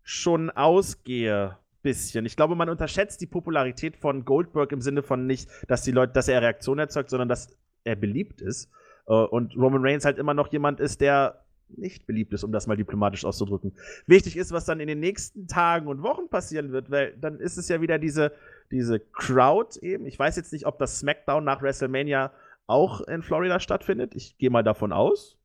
schon 0.04 0.50
ausgehe, 0.50 1.58
bisschen. 1.88 2.26
Ich 2.26 2.36
glaube, 2.36 2.56
man 2.56 2.70
unterschätzt 2.70 3.22
die 3.22 3.28
Popularität 3.28 3.96
von 3.96 4.26
Goldberg 4.26 4.74
im 4.74 4.82
Sinne 4.82 5.04
von 5.04 5.26
nicht, 5.26 5.50
dass 5.70 5.84
die 5.84 5.92
Leute, 5.92 6.12
dass 6.12 6.28
er 6.28 6.42
Reaktionen 6.42 6.80
erzeugt, 6.80 7.10
sondern 7.10 7.30
dass 7.30 7.56
er 7.86 7.96
beliebt 7.96 8.42
ist. 8.42 8.70
Äh, 9.08 9.14
und 9.14 9.56
Roman 9.56 9.82
Reigns 9.82 10.04
halt 10.04 10.18
immer 10.18 10.34
noch 10.34 10.52
jemand 10.52 10.82
ist, 10.82 11.00
der 11.00 11.46
nicht 11.70 12.06
beliebt 12.06 12.34
ist, 12.34 12.44
um 12.44 12.52
das 12.52 12.68
mal 12.68 12.76
diplomatisch 12.76 13.24
auszudrücken. 13.24 13.74
Wichtig 14.06 14.36
ist, 14.36 14.52
was 14.52 14.66
dann 14.66 14.82
in 14.82 14.88
den 14.88 15.00
nächsten 15.00 15.48
Tagen 15.48 15.88
und 15.88 16.02
Wochen 16.02 16.30
passieren 16.30 16.74
wird, 16.74 16.92
weil 16.92 17.16
dann 17.18 17.40
ist 17.40 17.58
es 17.58 17.70
ja 17.70 17.80
wieder 17.80 18.00
diese, 18.00 18.34
diese 18.72 19.00
Crowd 19.00 19.80
eben. 19.82 20.06
Ich 20.06 20.20
weiß 20.20 20.36
jetzt 20.36 20.52
nicht, 20.52 20.66
ob 20.66 20.80
das 20.80 21.00
SmackDown 21.00 21.44
nach 21.46 21.62
WrestleMania 21.62 22.32
auch 22.68 23.02
in 23.02 23.22
Florida 23.22 23.62
stattfindet. 23.62 24.14
Ich 24.14 24.38
gehe 24.38 24.50
mal 24.50 24.64
davon 24.64 24.92
aus. 24.92 25.37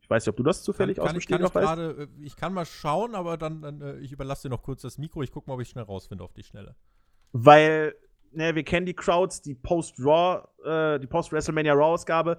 Ich 0.00 0.10
weiß 0.10 0.24
nicht, 0.24 0.30
ob 0.30 0.36
du 0.36 0.42
das 0.42 0.62
zufällig 0.62 0.96
kann, 0.96 1.06
aus 1.06 1.12
dem 1.12 1.18
ich, 1.18 1.26
kann 1.26 1.40
ich, 1.40 1.48
Stegreif 1.48 1.54
weißt. 1.54 1.76
gerade, 1.76 2.02
äh, 2.02 2.24
ich 2.24 2.36
kann 2.36 2.52
mal 2.52 2.66
schauen, 2.66 3.14
aber 3.14 3.36
dann, 3.36 3.62
dann 3.62 3.80
äh, 3.80 3.98
ich 3.98 4.12
überlasse 4.12 4.48
dir 4.48 4.50
noch 4.50 4.62
kurz 4.62 4.82
das 4.82 4.98
Mikro. 4.98 5.22
Ich 5.22 5.32
gucke 5.32 5.48
mal, 5.48 5.54
ob 5.54 5.60
ich 5.60 5.68
schnell 5.68 5.84
rausfinde 5.84 6.22
auf 6.22 6.32
die 6.32 6.42
Schnelle. 6.42 6.76
Weil, 7.32 7.94
ne, 8.32 8.54
wir 8.54 8.62
kennen 8.62 8.86
die 8.86 8.94
Crowds, 8.94 9.42
die 9.42 9.54
Post-Raw, 9.54 10.46
äh, 10.64 10.98
die 10.98 11.06
Post-WrestleMania 11.06 11.72
Raw-Ausgabe. 11.72 12.38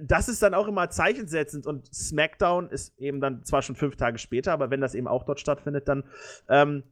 Das 0.00 0.28
ist 0.28 0.42
dann 0.42 0.54
auch 0.54 0.68
immer 0.68 0.90
zeichensetzend 0.90 1.66
und 1.66 1.94
SmackDown 1.94 2.70
ist 2.70 2.98
eben 2.98 3.20
dann 3.20 3.44
zwar 3.44 3.62
schon 3.62 3.76
fünf 3.76 3.96
Tage 3.96 4.18
später, 4.18 4.52
aber 4.52 4.70
wenn 4.70 4.80
das 4.80 4.94
eben 4.94 5.06
auch 5.06 5.24
dort 5.24 5.38
stattfindet, 5.38 5.86
dann 5.86 6.04
ähm, 6.48 6.82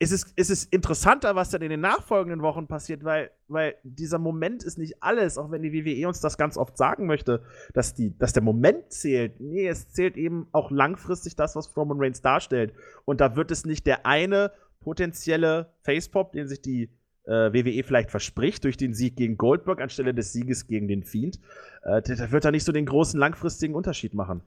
es, 0.00 0.12
ist 0.36 0.50
es 0.50 0.64
interessanter, 0.64 1.34
was 1.34 1.50
dann 1.50 1.62
in 1.62 1.70
den 1.70 1.80
nachfolgenden 1.80 2.42
Wochen 2.42 2.68
passiert, 2.68 3.02
weil, 3.02 3.30
weil 3.48 3.74
dieser 3.82 4.18
Moment 4.18 4.62
ist 4.62 4.78
nicht 4.78 5.02
alles, 5.02 5.38
auch 5.38 5.50
wenn 5.50 5.62
die 5.62 5.72
WWE 5.72 6.06
uns 6.06 6.20
das 6.20 6.38
ganz 6.38 6.56
oft 6.56 6.76
sagen 6.76 7.06
möchte, 7.06 7.42
dass, 7.74 7.94
die, 7.94 8.16
dass 8.16 8.32
der 8.32 8.42
Moment 8.42 8.92
zählt. 8.92 9.40
Nee, 9.40 9.66
es 9.66 9.90
zählt 9.90 10.16
eben 10.16 10.46
auch 10.52 10.70
langfristig 10.70 11.34
das, 11.34 11.56
was 11.56 11.76
Roman 11.76 11.98
Reigns 12.00 12.22
darstellt. 12.22 12.74
Und 13.04 13.20
da 13.20 13.34
wird 13.34 13.50
es 13.50 13.66
nicht 13.66 13.86
der 13.86 14.06
eine 14.06 14.52
potenzielle 14.80 15.72
Facepop, 15.82 16.32
den 16.32 16.46
sich 16.46 16.62
die 16.62 16.90
äh, 17.24 17.52
WWE 17.52 17.82
vielleicht 17.82 18.10
verspricht, 18.10 18.64
durch 18.64 18.76
den 18.76 18.94
Sieg 18.94 19.16
gegen 19.16 19.36
Goldberg 19.36 19.80
anstelle 19.80 20.14
des 20.14 20.32
Sieges 20.32 20.66
gegen 20.66 20.86
den 20.86 21.02
Fiend, 21.02 21.40
äh, 21.82 22.00
der 22.02 22.30
wird 22.30 22.44
da 22.44 22.50
nicht 22.50 22.64
so 22.64 22.72
den 22.72 22.86
großen 22.86 23.18
langfristigen 23.18 23.74
Unterschied 23.74 24.14
machen. 24.14 24.42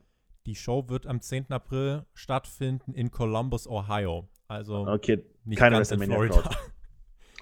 Die 0.45 0.55
Show 0.55 0.89
wird 0.89 1.05
am 1.05 1.21
10. 1.21 1.51
April 1.51 2.05
stattfinden 2.13 2.93
in 2.93 3.11
Columbus, 3.11 3.67
Ohio. 3.67 4.27
Also 4.51 4.85
Okay, 4.85 5.23
nicht 5.45 5.57
keine 5.57 5.77
ganz 5.77 5.91
in 5.91 6.01
Florida. 6.01 6.41
Crowd. 6.41 6.55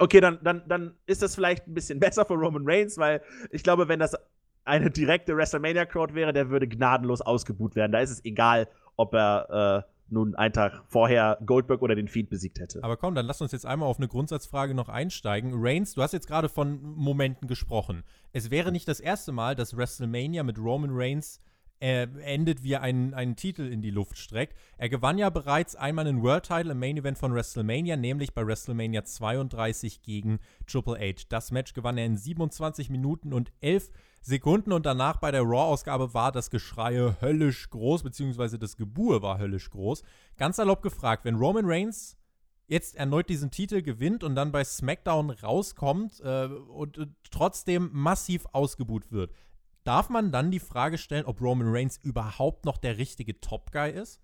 Okay, 0.01 0.21
dann, 0.21 0.39
dann, 0.41 0.63
dann 0.65 0.93
ist 1.07 1.21
das 1.21 1.35
vielleicht 1.35 1.67
ein 1.67 1.73
bisschen 1.73 1.99
besser 1.99 2.23
für 2.23 2.35
Roman 2.35 2.63
Reigns, 2.65 2.97
weil 2.97 3.21
ich 3.51 3.63
glaube, 3.63 3.89
wenn 3.89 3.99
das 3.99 4.15
eine 4.63 4.89
direkte 4.89 5.35
WrestleMania-Crowd 5.35 6.13
wäre, 6.13 6.31
der 6.31 6.49
würde 6.49 6.69
gnadenlos 6.69 7.19
ausgebuht 7.19 7.75
werden. 7.75 7.91
Da 7.91 7.99
ist 7.99 8.09
es 8.09 8.23
egal, 8.23 8.69
ob 8.95 9.13
er 9.13 9.83
äh, 9.85 9.91
nun 10.09 10.35
einen 10.35 10.53
Tag 10.53 10.83
vorher 10.87 11.37
Goldberg 11.45 11.81
oder 11.81 11.95
den 11.95 12.07
Fiend 12.07 12.29
besiegt 12.29 12.59
hätte. 12.59 12.81
Aber 12.81 12.95
komm, 12.95 13.13
dann 13.13 13.25
lass 13.25 13.41
uns 13.41 13.51
jetzt 13.51 13.65
einmal 13.65 13.89
auf 13.89 13.97
eine 13.97 14.07
Grundsatzfrage 14.07 14.73
noch 14.73 14.87
einsteigen. 14.87 15.51
Reigns, 15.55 15.95
du 15.95 16.01
hast 16.01 16.13
jetzt 16.13 16.27
gerade 16.27 16.47
von 16.47 16.81
Momenten 16.81 17.49
gesprochen. 17.49 18.03
Es 18.31 18.51
wäre 18.51 18.71
nicht 18.71 18.87
das 18.87 19.01
erste 19.01 19.33
Mal, 19.33 19.55
dass 19.55 19.75
WrestleMania 19.75 20.43
mit 20.43 20.57
Roman 20.57 20.91
Reigns 20.93 21.41
äh, 21.79 22.07
endet, 22.23 22.63
wie 22.63 22.73
er 22.73 22.81
einen, 22.81 23.13
einen 23.13 23.35
Titel 23.35 23.61
in 23.61 23.81
die 23.81 23.91
Luft 23.91 24.17
streckt. 24.17 24.55
Er 24.77 24.89
gewann 24.89 25.17
ja 25.17 25.29
bereits 25.29 25.75
einmal 25.75 26.07
einen 26.07 26.21
World 26.21 26.45
Title 26.45 26.71
im 26.71 26.79
Main 26.79 26.97
Event 26.97 27.17
von 27.17 27.33
WrestleMania, 27.33 27.95
nämlich 27.95 28.33
bei 28.33 28.45
WrestleMania 28.45 29.03
32 29.03 30.01
gegen 30.01 30.39
Triple 30.67 30.99
H. 30.99 31.25
Das 31.29 31.51
Match 31.51 31.73
gewann 31.73 31.97
er 31.97 32.05
in 32.05 32.17
27 32.17 32.89
Minuten 32.89 33.33
und 33.33 33.51
11 33.61 33.89
Sekunden 34.21 34.73
und 34.73 34.85
danach 34.85 35.17
bei 35.17 35.31
der 35.31 35.43
Raw-Ausgabe 35.43 36.13
war 36.13 36.31
das 36.31 36.49
Geschrei 36.49 37.15
höllisch 37.21 37.69
groß, 37.69 38.03
beziehungsweise 38.03 38.59
das 38.59 38.75
Gebur 38.75 39.21
war 39.21 39.39
höllisch 39.39 39.69
groß. 39.69 40.03
Ganz 40.37 40.57
salopp 40.57 40.81
gefragt, 40.81 41.23
wenn 41.23 41.35
Roman 41.35 41.65
Reigns 41.65 42.17
jetzt 42.67 42.95
erneut 42.95 43.29
diesen 43.29 43.49
Titel 43.49 43.81
gewinnt 43.81 44.23
und 44.23 44.35
dann 44.35 44.51
bei 44.51 44.63
SmackDown 44.63 45.31
rauskommt 45.31 46.19
äh, 46.19 46.45
und 46.45 46.97
äh, 46.97 47.07
trotzdem 47.31 47.89
massiv 47.93 48.45
ausgebuht 48.51 49.11
wird, 49.11 49.31
darf 49.83 50.09
man 50.09 50.31
dann 50.31 50.51
die 50.51 50.59
Frage 50.59 50.97
stellen, 50.97 51.25
ob 51.25 51.41
Roman 51.41 51.69
Reigns 51.69 51.97
überhaupt 51.97 52.65
noch 52.65 52.77
der 52.77 52.97
richtige 52.97 53.39
Top 53.39 53.71
Guy 53.71 53.91
ist? 53.91 54.21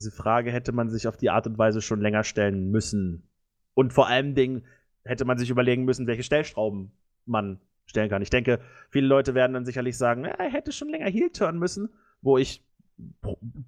Diese 0.00 0.10
Frage 0.10 0.52
hätte 0.52 0.72
man 0.72 0.90
sich 0.90 1.08
auf 1.08 1.16
die 1.16 1.30
Art 1.30 1.46
und 1.46 1.58
Weise 1.58 1.80
schon 1.80 2.00
länger 2.00 2.24
stellen 2.24 2.70
müssen. 2.70 3.28
Und 3.74 3.92
vor 3.92 4.08
allen 4.08 4.34
Dingen 4.34 4.64
hätte 5.04 5.24
man 5.24 5.38
sich 5.38 5.50
überlegen 5.50 5.84
müssen, 5.84 6.06
welche 6.06 6.22
Stellschrauben 6.22 6.92
man 7.24 7.60
stellen 7.86 8.10
kann. 8.10 8.22
Ich 8.22 8.30
denke, 8.30 8.60
viele 8.90 9.06
Leute 9.06 9.34
werden 9.34 9.52
dann 9.52 9.64
sicherlich 9.64 9.96
sagen, 9.96 10.24
"Ja, 10.24 10.32
er 10.32 10.50
hätte 10.50 10.72
schon 10.72 10.88
länger 10.88 11.08
Heel 11.08 11.30
turnen 11.30 11.58
müssen, 11.58 11.88
wo 12.20 12.36
ich 12.36 12.66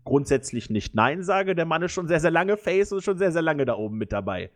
grundsätzlich 0.05 0.71
nicht 0.71 0.95
Nein 0.95 1.23
sage. 1.23 1.55
Der 1.55 1.67
Mann 1.67 1.83
ist 1.83 1.93
schon 1.93 2.09
sehr, 2.09 2.21
sehr 2.21 2.31
lange 2.31 2.57
Face 2.57 2.93
und 2.93 3.03
schon 3.03 3.19
sehr, 3.19 3.33
sehr 3.33 3.43
lange 3.43 3.65
da 3.65 3.75
oben 3.75 3.99
mit 3.99 4.13
dabei. 4.13 4.51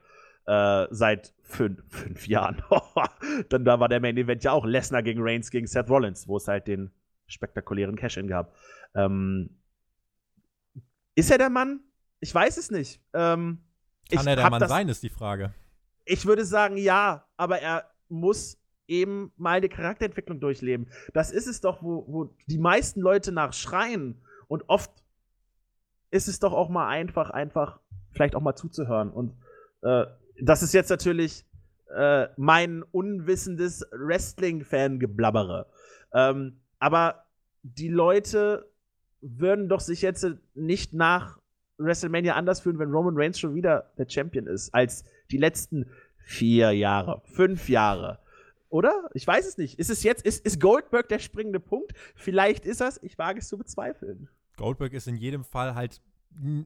Äh, 0.47 0.87
seit 0.91 1.35
fünf, 1.43 1.81
fünf 1.89 2.27
Jahren. 2.27 2.63
Dann 3.49 3.65
da 3.65 3.79
war 3.79 3.89
der 3.89 4.01
Main 4.01 4.17
Event 4.17 4.43
ja 4.43 4.53
auch 4.53 4.65
Lesnar 4.65 5.03
gegen 5.03 5.21
Reigns 5.23 5.51
gegen 5.51 5.67
Seth 5.67 5.89
Rollins, 5.89 6.27
wo 6.27 6.37
es 6.37 6.49
halt 6.49 6.67
den 6.67 6.91
spektakulären 7.27 7.97
Cash-In 7.97 8.27
gab. 8.27 8.55
Ähm, 8.95 9.51
ist 11.15 11.31
er 11.31 11.39
der 11.39 11.51
Mann? 11.51 11.81
Ich 12.21 12.35
weiß 12.35 12.57
es 12.57 12.71
nicht. 12.71 13.01
Ähm, 13.13 13.59
Kann 14.11 14.27
er 14.27 14.37
der 14.37 14.51
Mann 14.51 14.61
das, 14.61 14.69
sein, 14.69 14.89
ist 14.89 15.03
die 15.03 15.11
Frage. 15.11 15.55
Ich 16.05 16.27
würde 16.27 16.45
sagen, 16.45 16.77
ja, 16.77 17.27
aber 17.37 17.61
er 17.61 17.91
muss 18.09 18.59
eben 18.89 19.33
mal 19.37 19.61
die 19.61 19.69
Charakterentwicklung 19.69 20.41
durchleben. 20.41 20.89
Das 21.15 21.31
ist 21.31 21.47
es 21.47 21.61
doch, 21.61 21.83
wo, 21.83 22.05
wo 22.09 22.35
die 22.49 22.59
meisten 22.59 23.01
Leute 23.01 23.33
nach 23.33 23.53
schreien. 23.53 24.23
Und 24.49 24.69
oft 24.69 24.91
ist 26.11 26.29
es 26.29 26.41
doch 26.41 26.53
auch 26.53 26.69
mal 26.69 26.89
einfach, 26.89 27.31
einfach 27.31 27.81
vielleicht 28.11 28.35
auch 28.35 28.41
mal 28.41 28.55
zuzuhören. 28.55 29.11
Und 29.11 29.35
äh, 29.83 30.07
das 30.45 30.63
ist 30.63 30.75
jetzt 30.75 30.91
natürlich 30.91 31.45
äh, 31.95 32.27
mein 32.37 32.83
unwissendes 32.83 33.87
Wrestling-Fan-Geblabbere. 33.93 35.67
Ähm, 36.13 36.61
aber 36.79 37.27
die 37.63 37.89
Leute 37.89 38.69
würden 39.21 39.69
doch 39.69 39.81
sich 39.81 40.03
jetzt 40.03 40.27
nicht 40.55 40.95
nach 40.95 41.39
WrestleMania 41.79 42.35
anders 42.35 42.61
fühlen, 42.61 42.79
wenn 42.79 42.91
Roman 42.91 43.15
Reigns 43.17 43.39
schon 43.39 43.55
wieder 43.55 43.93
der 43.99 44.09
Champion 44.09 44.47
ist, 44.47 44.75
als 44.75 45.05
die 45.31 45.39
letzten 45.39 45.87
vier 46.25 46.73
Jahre, 46.73 47.23
fünf 47.25 47.69
Jahre. 47.69 48.19
Oder? 48.69 49.11
Ich 49.15 49.27
weiß 49.27 49.47
es 49.47 49.59
nicht. 49.59 49.79
Ist 49.79 49.91
es 49.91 50.03
jetzt, 50.03 50.25
ist, 50.25 50.45
ist 50.45 50.61
Goldberg 50.61 51.09
der 51.09 51.19
springende 51.19 51.61
Punkt? 51.61 51.93
Vielleicht 52.15 52.67
ist 52.67 52.81
das, 52.81 53.01
ich 53.03 53.17
wage 53.19 53.41
es 53.41 53.49
zu 53.49 53.59
bezweifeln. 53.59 54.29
Goldberg 54.57 54.93
ist 54.93 55.07
in 55.07 55.17
jedem 55.17 55.45
Fall 55.45 55.75
halt 55.75 56.01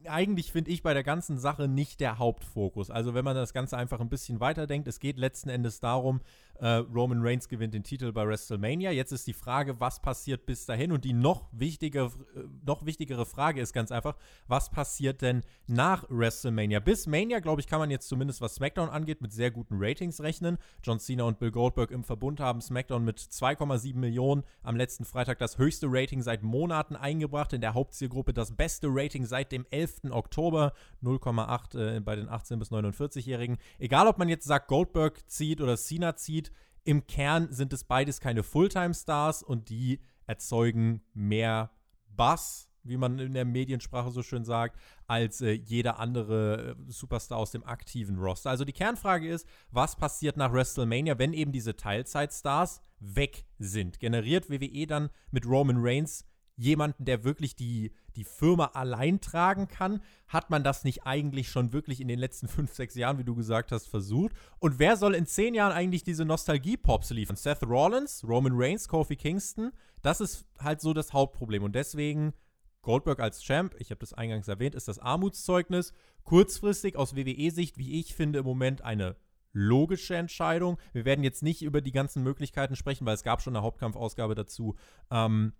eigentlich 0.05 0.51
finde 0.51 0.71
ich 0.71 0.81
bei 0.81 0.93
der 0.93 1.03
ganzen 1.03 1.37
Sache 1.37 1.67
nicht 1.67 1.99
der 1.99 2.19
Hauptfokus. 2.19 2.89
Also 2.89 3.13
wenn 3.13 3.25
man 3.25 3.35
das 3.35 3.53
Ganze 3.53 3.77
einfach 3.77 3.99
ein 3.99 4.09
bisschen 4.09 4.39
weiterdenkt, 4.39 4.87
es 4.87 4.99
geht 4.99 5.17
letzten 5.17 5.49
Endes 5.49 5.79
darum, 5.79 6.21
äh, 6.59 6.67
Roman 6.93 7.21
Reigns 7.21 7.47
gewinnt 7.47 7.73
den 7.73 7.83
Titel 7.83 8.11
bei 8.11 8.27
WrestleMania. 8.27 8.91
Jetzt 8.91 9.11
ist 9.11 9.27
die 9.27 9.33
Frage, 9.33 9.79
was 9.79 10.01
passiert 10.01 10.45
bis 10.45 10.65
dahin? 10.65 10.91
Und 10.91 11.05
die 11.05 11.13
noch, 11.13 11.47
wichtige, 11.51 12.11
äh, 12.35 12.43
noch 12.65 12.85
wichtigere 12.85 13.25
Frage 13.25 13.61
ist 13.61 13.73
ganz 13.73 13.91
einfach, 13.91 14.17
was 14.47 14.69
passiert 14.69 15.21
denn 15.21 15.43
nach 15.67 16.05
WrestleMania? 16.09 16.79
Bis 16.79 17.07
Mania, 17.07 17.39
glaube 17.39 17.61
ich, 17.61 17.67
kann 17.67 17.79
man 17.79 17.91
jetzt 17.91 18.07
zumindest, 18.07 18.41
was 18.41 18.55
SmackDown 18.55 18.89
angeht, 18.89 19.21
mit 19.21 19.31
sehr 19.31 19.51
guten 19.51 19.75
Ratings 19.77 20.21
rechnen. 20.21 20.57
John 20.83 20.99
Cena 20.99 21.23
und 21.23 21.39
Bill 21.39 21.51
Goldberg 21.51 21.91
im 21.91 22.03
Verbund 22.03 22.39
haben 22.39 22.61
SmackDown 22.61 23.03
mit 23.03 23.19
2,7 23.19 23.95
Millionen 23.95 24.43
am 24.63 24.75
letzten 24.75 25.05
Freitag 25.05 25.39
das 25.39 25.57
höchste 25.57 25.87
Rating 25.89 26.21
seit 26.21 26.43
Monaten 26.43 26.95
eingebracht. 26.95 27.53
In 27.53 27.61
der 27.61 27.73
Hauptzielgruppe 27.73 28.33
das 28.33 28.55
beste 28.55 28.87
Rating 28.89 29.25
seit 29.25 29.51
dem 29.51 29.65
11. 29.69 30.11
Oktober, 30.11 30.73
0,8 31.03 31.97
äh, 31.97 31.99
bei 31.99 32.15
den 32.15 32.29
18- 32.29 32.57
bis 32.57 32.71
49-Jährigen. 32.71 33.57
Egal, 33.79 34.07
ob 34.07 34.17
man 34.17 34.29
jetzt 34.29 34.45
sagt, 34.45 34.67
Goldberg 34.67 35.29
zieht 35.29 35.61
oder 35.61 35.77
Cena 35.77 36.15
zieht, 36.15 36.46
im 36.87 37.05
Kern 37.05 37.51
sind 37.51 37.73
es 37.73 37.83
beides 37.83 38.21
keine 38.21 38.43
Fulltime-Stars 38.43 39.43
und 39.43 39.67
die 39.67 39.99
erzeugen 40.25 41.01
mehr 41.13 41.69
Bass, 42.07 42.69
wie 42.83 42.95
man 42.95 43.19
in 43.19 43.33
der 43.33 43.43
Mediensprache 43.43 44.09
so 44.09 44.23
schön 44.23 44.45
sagt, 44.45 44.79
als 45.05 45.41
äh, 45.41 45.51
jeder 45.51 45.99
andere 45.99 46.77
äh, 46.79 46.91
Superstar 46.91 47.39
aus 47.39 47.51
dem 47.51 47.65
aktiven 47.65 48.17
Roster. 48.17 48.49
Also 48.49 48.63
die 48.63 48.71
Kernfrage 48.71 49.27
ist, 49.27 49.45
was 49.69 49.97
passiert 49.97 50.37
nach 50.37 50.53
WrestleMania, 50.53 51.19
wenn 51.19 51.33
eben 51.33 51.51
diese 51.51 51.75
Teilzeitstars 51.75 52.81
weg 52.99 53.45
sind? 53.59 53.99
Generiert 53.99 54.49
WWE 54.49 54.87
dann 54.87 55.09
mit 55.31 55.45
Roman 55.45 55.77
Reigns 55.79 56.25
jemanden, 56.57 57.05
der 57.05 57.23
wirklich 57.23 57.55
die, 57.55 57.93
die 58.15 58.23
Firma 58.23 58.71
allein 58.73 59.21
tragen 59.21 59.67
kann? 59.67 60.01
Hat 60.27 60.49
man 60.49 60.63
das 60.63 60.83
nicht 60.83 61.05
eigentlich 61.05 61.49
schon 61.49 61.71
wirklich 61.71 62.01
in 62.01 62.07
den 62.07 62.19
letzten 62.19 62.47
fünf, 62.47 62.73
sechs 62.73 62.95
Jahren, 62.95 63.17
wie 63.19 63.23
du 63.23 63.35
gesagt 63.35 63.71
hast, 63.71 63.87
versucht? 63.87 64.33
Und 64.59 64.79
wer 64.79 64.97
soll 64.97 65.15
in 65.15 65.25
zehn 65.25 65.53
Jahren 65.53 65.71
eigentlich 65.71 66.03
diese 66.03 66.25
Nostalgie-Pops 66.25 67.11
liefern? 67.11 67.35
Seth 67.35 67.63
Rollins, 67.63 68.25
Roman 68.27 68.53
Reigns, 68.55 68.87
Kofi 68.87 69.15
Kingston? 69.15 69.71
Das 70.01 70.19
ist 70.19 70.45
halt 70.59 70.81
so 70.81 70.93
das 70.93 71.13
Hauptproblem. 71.13 71.63
Und 71.63 71.75
deswegen 71.75 72.33
Goldberg 72.81 73.19
als 73.19 73.41
Champ, 73.41 73.75
ich 73.79 73.91
habe 73.91 73.99
das 73.99 74.13
eingangs 74.13 74.47
erwähnt, 74.47 74.75
ist 74.75 74.87
das 74.87 74.99
Armutszeugnis. 74.99 75.93
Kurzfristig 76.23 76.95
aus 76.95 77.15
WWE-Sicht, 77.15 77.77
wie 77.77 77.99
ich 77.99 78.15
finde, 78.15 78.39
im 78.39 78.45
Moment 78.45 78.81
eine 78.81 79.15
logische 79.53 80.15
Entscheidung. 80.15 80.77
Wir 80.93 81.03
werden 81.03 81.23
jetzt 81.23 81.43
nicht 81.43 81.61
über 81.63 81.81
die 81.81 81.91
ganzen 81.91 82.23
Möglichkeiten 82.23 82.75
sprechen, 82.75 83.05
weil 83.05 83.15
es 83.15 83.23
gab 83.23 83.41
schon 83.41 83.55
eine 83.55 83.63
Hauptkampfausgabe 83.63 84.35
dazu. 84.35 84.75
Ähm, 85.09 85.53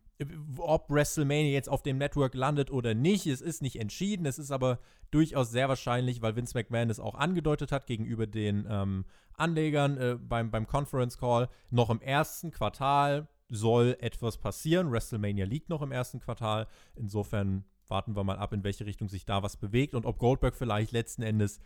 ob 0.57 0.89
WrestleMania 0.89 1.51
jetzt 1.51 1.69
auf 1.69 1.83
dem 1.83 1.97
Network 1.97 2.33
landet 2.33 2.71
oder 2.71 2.95
nicht, 2.95 3.27
es 3.27 3.41
ist 3.41 3.61
nicht 3.61 3.79
entschieden. 3.79 4.25
Es 4.25 4.39
ist 4.39 4.51
aber 4.51 4.79
durchaus 5.11 5.51
sehr 5.51 5.69
wahrscheinlich, 5.69 6.21
weil 6.21 6.35
Vince 6.35 6.57
McMahon 6.57 6.89
es 6.89 6.99
auch 6.99 7.15
angedeutet 7.15 7.71
hat 7.71 7.85
gegenüber 7.85 8.25
den 8.25 8.67
ähm, 8.69 9.05
Anlegern 9.33 9.97
äh, 9.97 10.17
beim, 10.19 10.49
beim 10.49 10.65
Conference 10.65 11.17
Call, 11.17 11.49
noch 11.69 11.89
im 11.89 12.01
ersten 12.01 12.51
Quartal 12.51 13.27
soll 13.49 13.95
etwas 14.01 14.37
passieren. 14.37 14.91
WrestleMania 14.91 15.45
liegt 15.45 15.69
noch 15.69 15.81
im 15.81 15.91
ersten 15.91 16.19
Quartal. 16.19 16.67
Insofern 16.95 17.63
warten 17.87 18.15
wir 18.15 18.23
mal 18.23 18.37
ab, 18.37 18.53
in 18.53 18.63
welche 18.63 18.85
Richtung 18.85 19.09
sich 19.09 19.25
da 19.25 19.43
was 19.43 19.55
bewegt 19.55 19.93
und 19.93 20.05
ob 20.05 20.17
Goldberg 20.17 20.55
vielleicht 20.55 20.91
letzten 20.91 21.21
Endes 21.21 21.59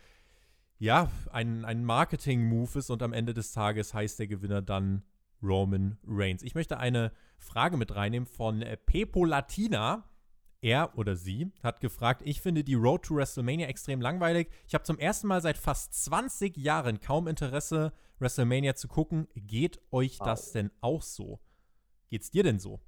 ja, 0.78 1.12
ein, 1.32 1.64
ein 1.64 1.86
Marketing-Move 1.86 2.80
ist 2.80 2.90
und 2.90 3.04
am 3.04 3.14
Ende 3.14 3.34
des 3.36 3.52
Tages 3.52 3.94
heißt 3.94 4.18
der 4.18 4.28
Gewinner 4.28 4.64
dann 4.64 5.04
Roman 5.44 5.98
Reigns. 6.06 6.44
Ich 6.44 6.56
möchte 6.56 6.78
eine 6.78 7.12
Frage 7.38 7.78
mit 7.78 7.96
reinnehmen 7.96 8.28
von 8.28 8.62
äh, 8.62 8.78
Pepo 8.78 9.26
Latina. 9.26 10.06
Er 10.64 10.96
oder 10.96 11.16
sie 11.16 11.52
hat 11.64 11.82
gefragt, 11.82 12.22
ich 12.24 12.40
finde 12.40 12.64
die 12.64 12.76
Road 12.76 13.04
to 13.04 13.16
WrestleMania 13.16 13.68
extrem 13.68 14.00
langweilig. 14.00 14.48
Ich 14.68 14.76
habe 14.76 14.84
zum 14.84 15.00
ersten 15.00 15.28
Mal 15.28 15.42
seit 15.42 15.58
fast 15.58 15.94
20 16.04 16.56
Jahren 16.56 17.00
kaum 17.00 17.28
Interesse, 17.28 17.94
WrestleMania 18.20 18.76
zu 18.76 18.88
gucken. 18.88 19.28
Geht 19.36 19.82
euch 19.92 20.20
wow. 20.20 20.28
das 20.28 20.52
denn 20.52 20.70
auch 20.80 21.02
so? 21.02 21.40
Geht's 22.10 22.30
dir 22.30 22.44
denn 22.44 22.60
so? 22.60 22.80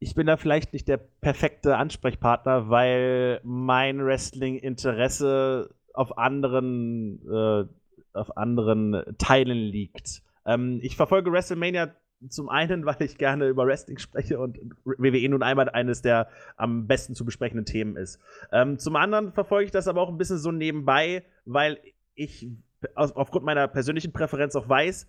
Ich 0.00 0.14
bin 0.14 0.26
da 0.26 0.36
vielleicht 0.36 0.74
nicht 0.74 0.86
der 0.86 0.98
perfekte 0.98 1.76
Ansprechpartner, 1.76 2.68
weil 2.68 3.40
mein 3.42 4.04
Wrestling-Interesse 4.04 5.74
auf 5.94 6.18
anderen, 6.18 7.22
äh, 7.26 7.64
auf 8.12 8.36
anderen 8.36 9.16
Teilen 9.16 9.58
liegt. 9.58 10.22
Ähm, 10.48 10.80
ich 10.82 10.96
verfolge 10.96 11.30
WrestleMania 11.30 11.94
zum 12.28 12.48
einen, 12.48 12.84
weil 12.86 13.00
ich 13.00 13.18
gerne 13.18 13.46
über 13.48 13.66
Wrestling 13.66 13.98
spreche 13.98 14.40
und 14.40 14.58
WWE 14.84 15.28
nun 15.28 15.42
einmal 15.42 15.68
eines 15.68 16.02
der 16.02 16.28
am 16.56 16.88
besten 16.88 17.14
zu 17.14 17.24
besprechenden 17.24 17.66
Themen 17.66 17.96
ist. 17.96 18.18
Ähm, 18.50 18.78
zum 18.78 18.96
anderen 18.96 19.32
verfolge 19.32 19.66
ich 19.66 19.70
das 19.70 19.86
aber 19.86 20.00
auch 20.00 20.08
ein 20.08 20.18
bisschen 20.18 20.38
so 20.38 20.50
nebenbei, 20.50 21.24
weil 21.44 21.78
ich 22.14 22.48
aus, 22.94 23.12
aufgrund 23.12 23.44
meiner 23.44 23.68
persönlichen 23.68 24.12
Präferenz 24.12 24.56
auch 24.56 24.68
weiß, 24.68 25.08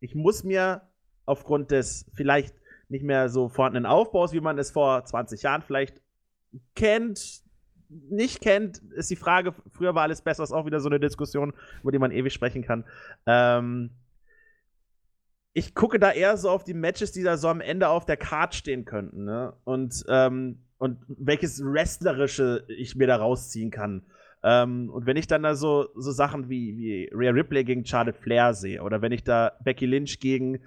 ich 0.00 0.14
muss 0.14 0.44
mir 0.44 0.82
aufgrund 1.26 1.70
des 1.70 2.06
vielleicht 2.14 2.54
nicht 2.88 3.04
mehr 3.04 3.28
so 3.28 3.48
vorhandenen 3.48 3.86
Aufbaus, 3.86 4.32
wie 4.32 4.40
man 4.40 4.58
es 4.58 4.70
vor 4.70 5.04
20 5.04 5.42
Jahren 5.42 5.62
vielleicht 5.62 6.00
kennt, 6.74 7.42
nicht 7.88 8.40
kennt, 8.40 8.78
ist 8.96 9.10
die 9.10 9.16
Frage, 9.16 9.54
früher 9.70 9.94
war 9.94 10.02
alles 10.02 10.22
besser, 10.22 10.42
ist 10.42 10.52
auch 10.52 10.66
wieder 10.66 10.80
so 10.80 10.88
eine 10.88 11.00
Diskussion, 11.00 11.52
über 11.82 11.92
die 11.92 11.98
man 11.98 12.10
ewig 12.10 12.32
sprechen 12.32 12.62
kann. 12.62 12.84
Ähm, 13.26 13.90
ich 15.58 15.74
gucke 15.74 15.98
da 15.98 16.12
eher 16.12 16.36
so 16.36 16.50
auf 16.50 16.62
die 16.62 16.74
Matches, 16.74 17.10
die 17.10 17.24
da 17.24 17.36
so 17.36 17.48
am 17.48 17.60
Ende 17.60 17.88
auf 17.88 18.06
der 18.06 18.16
Card 18.16 18.54
stehen 18.54 18.84
könnten, 18.84 19.24
ne? 19.24 19.54
Und, 19.64 20.04
ähm, 20.08 20.60
und 20.78 20.98
welches 21.08 21.60
Wrestlerische 21.60 22.64
ich 22.68 22.94
mir 22.94 23.08
da 23.08 23.16
rausziehen 23.16 23.72
kann. 23.72 24.04
Ähm, 24.44 24.88
und 24.88 25.06
wenn 25.06 25.16
ich 25.16 25.26
dann 25.26 25.42
da 25.42 25.56
so, 25.56 25.88
so 25.96 26.12
Sachen 26.12 26.48
wie, 26.48 26.76
wie 26.76 27.10
Rhea 27.12 27.32
Ripley 27.32 27.64
gegen 27.64 27.84
Charlotte 27.84 28.16
Flair 28.16 28.54
sehe, 28.54 28.80
oder 28.84 29.02
wenn 29.02 29.10
ich 29.10 29.24
da 29.24 29.52
Becky 29.64 29.86
Lynch 29.86 30.20
gegen 30.20 30.60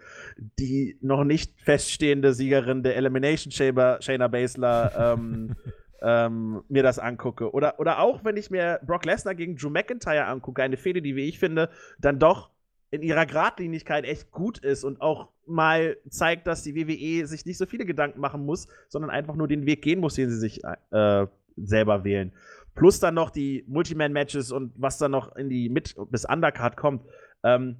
die 0.60 0.98
noch 1.00 1.24
nicht 1.24 1.62
feststehende 1.62 2.34
Siegerin 2.34 2.84
der 2.84 2.98
Elimination 2.98 3.50
Chamber, 3.50 3.98
Shayna 4.02 4.28
Baszler, 4.28 5.16
ähm, 5.16 5.56
ähm, 6.02 6.64
mir 6.68 6.84
das 6.84 7.00
angucke. 7.00 7.54
Oder, 7.54 7.80
oder 7.80 8.00
auch, 8.00 8.26
wenn 8.26 8.36
ich 8.36 8.52
mir 8.52 8.82
Brock 8.86 9.06
Lesnar 9.06 9.36
gegen 9.36 9.56
Drew 9.56 9.70
McIntyre 9.70 10.26
angucke, 10.26 10.62
eine 10.62 10.76
Fehde, 10.76 11.02
die, 11.02 11.16
wie 11.16 11.30
ich 11.30 11.40
finde, 11.40 11.70
dann 11.98 12.20
doch 12.20 12.50
in 12.92 13.02
ihrer 13.02 13.26
Gradlinigkeit 13.26 14.04
echt 14.06 14.32
gut 14.32 14.60
ist 14.60 14.84
und 14.84 15.02
auch 15.02 15.30
mal 15.46 15.98
zeigt, 16.10 16.46
dass 16.46 16.62
die 16.64 16.76
WWE 16.76 17.26
sich 17.26 17.46
nicht 17.46 17.58
so 17.58 17.66
viele 17.66 17.86
Gedanken 17.86 18.20
machen 18.20 18.46
muss, 18.46 18.68
sondern 18.90 19.10
einfach 19.10 19.36
nur 19.36 19.48
den 19.48 19.66
Weg 19.66 19.82
gehen 19.82 20.00
muss, 20.00 20.16
den 20.16 20.30
sie 20.30 20.38
sich 20.38 20.62
äh, 20.92 21.26
selber 21.56 22.04
wählen. 22.04 22.34
Plus 22.76 23.00
dann 23.00 23.16
noch 23.16 23.30
die 23.30 23.64
Multiman-Matches 23.68 24.52
und 24.52 24.74
was 24.76 24.98
dann 24.98 25.12
noch 25.12 25.36
in 25.36 25.50
die 25.50 25.70
Mit- 25.70 25.96
bis 26.10 26.26
Undercard 26.26 26.76
kommt. 26.78 27.06
Ähm, 27.44 27.78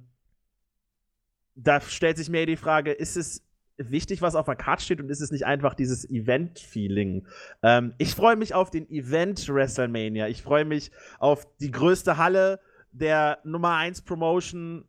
da 1.54 1.80
stellt 1.80 2.16
sich 2.16 2.30
mir 2.30 2.46
die 2.46 2.56
Frage, 2.56 2.92
ist 2.92 3.16
es 3.16 3.42
wichtig, 3.76 4.22
was 4.22 4.34
auf 4.34 4.46
der 4.46 4.56
Card 4.56 4.80
steht 4.80 5.00
und 5.00 5.10
ist 5.10 5.20
es 5.20 5.30
nicht 5.30 5.44
einfach 5.44 5.74
dieses 5.74 6.08
Event-Feeling? 6.08 7.26
Ähm, 7.62 7.94
ich 7.98 8.14
freue 8.14 8.36
mich 8.36 8.54
auf 8.54 8.70
den 8.70 8.88
Event 8.90 9.46
WrestleMania. 9.48 10.28
Ich 10.28 10.42
freue 10.42 10.64
mich 10.64 10.90
auf 11.18 11.46
die 11.58 11.70
größte 11.70 12.16
Halle 12.16 12.60
der 12.92 13.38
Nummer 13.44 13.76
1 13.76 14.02
Promotion 14.02 14.84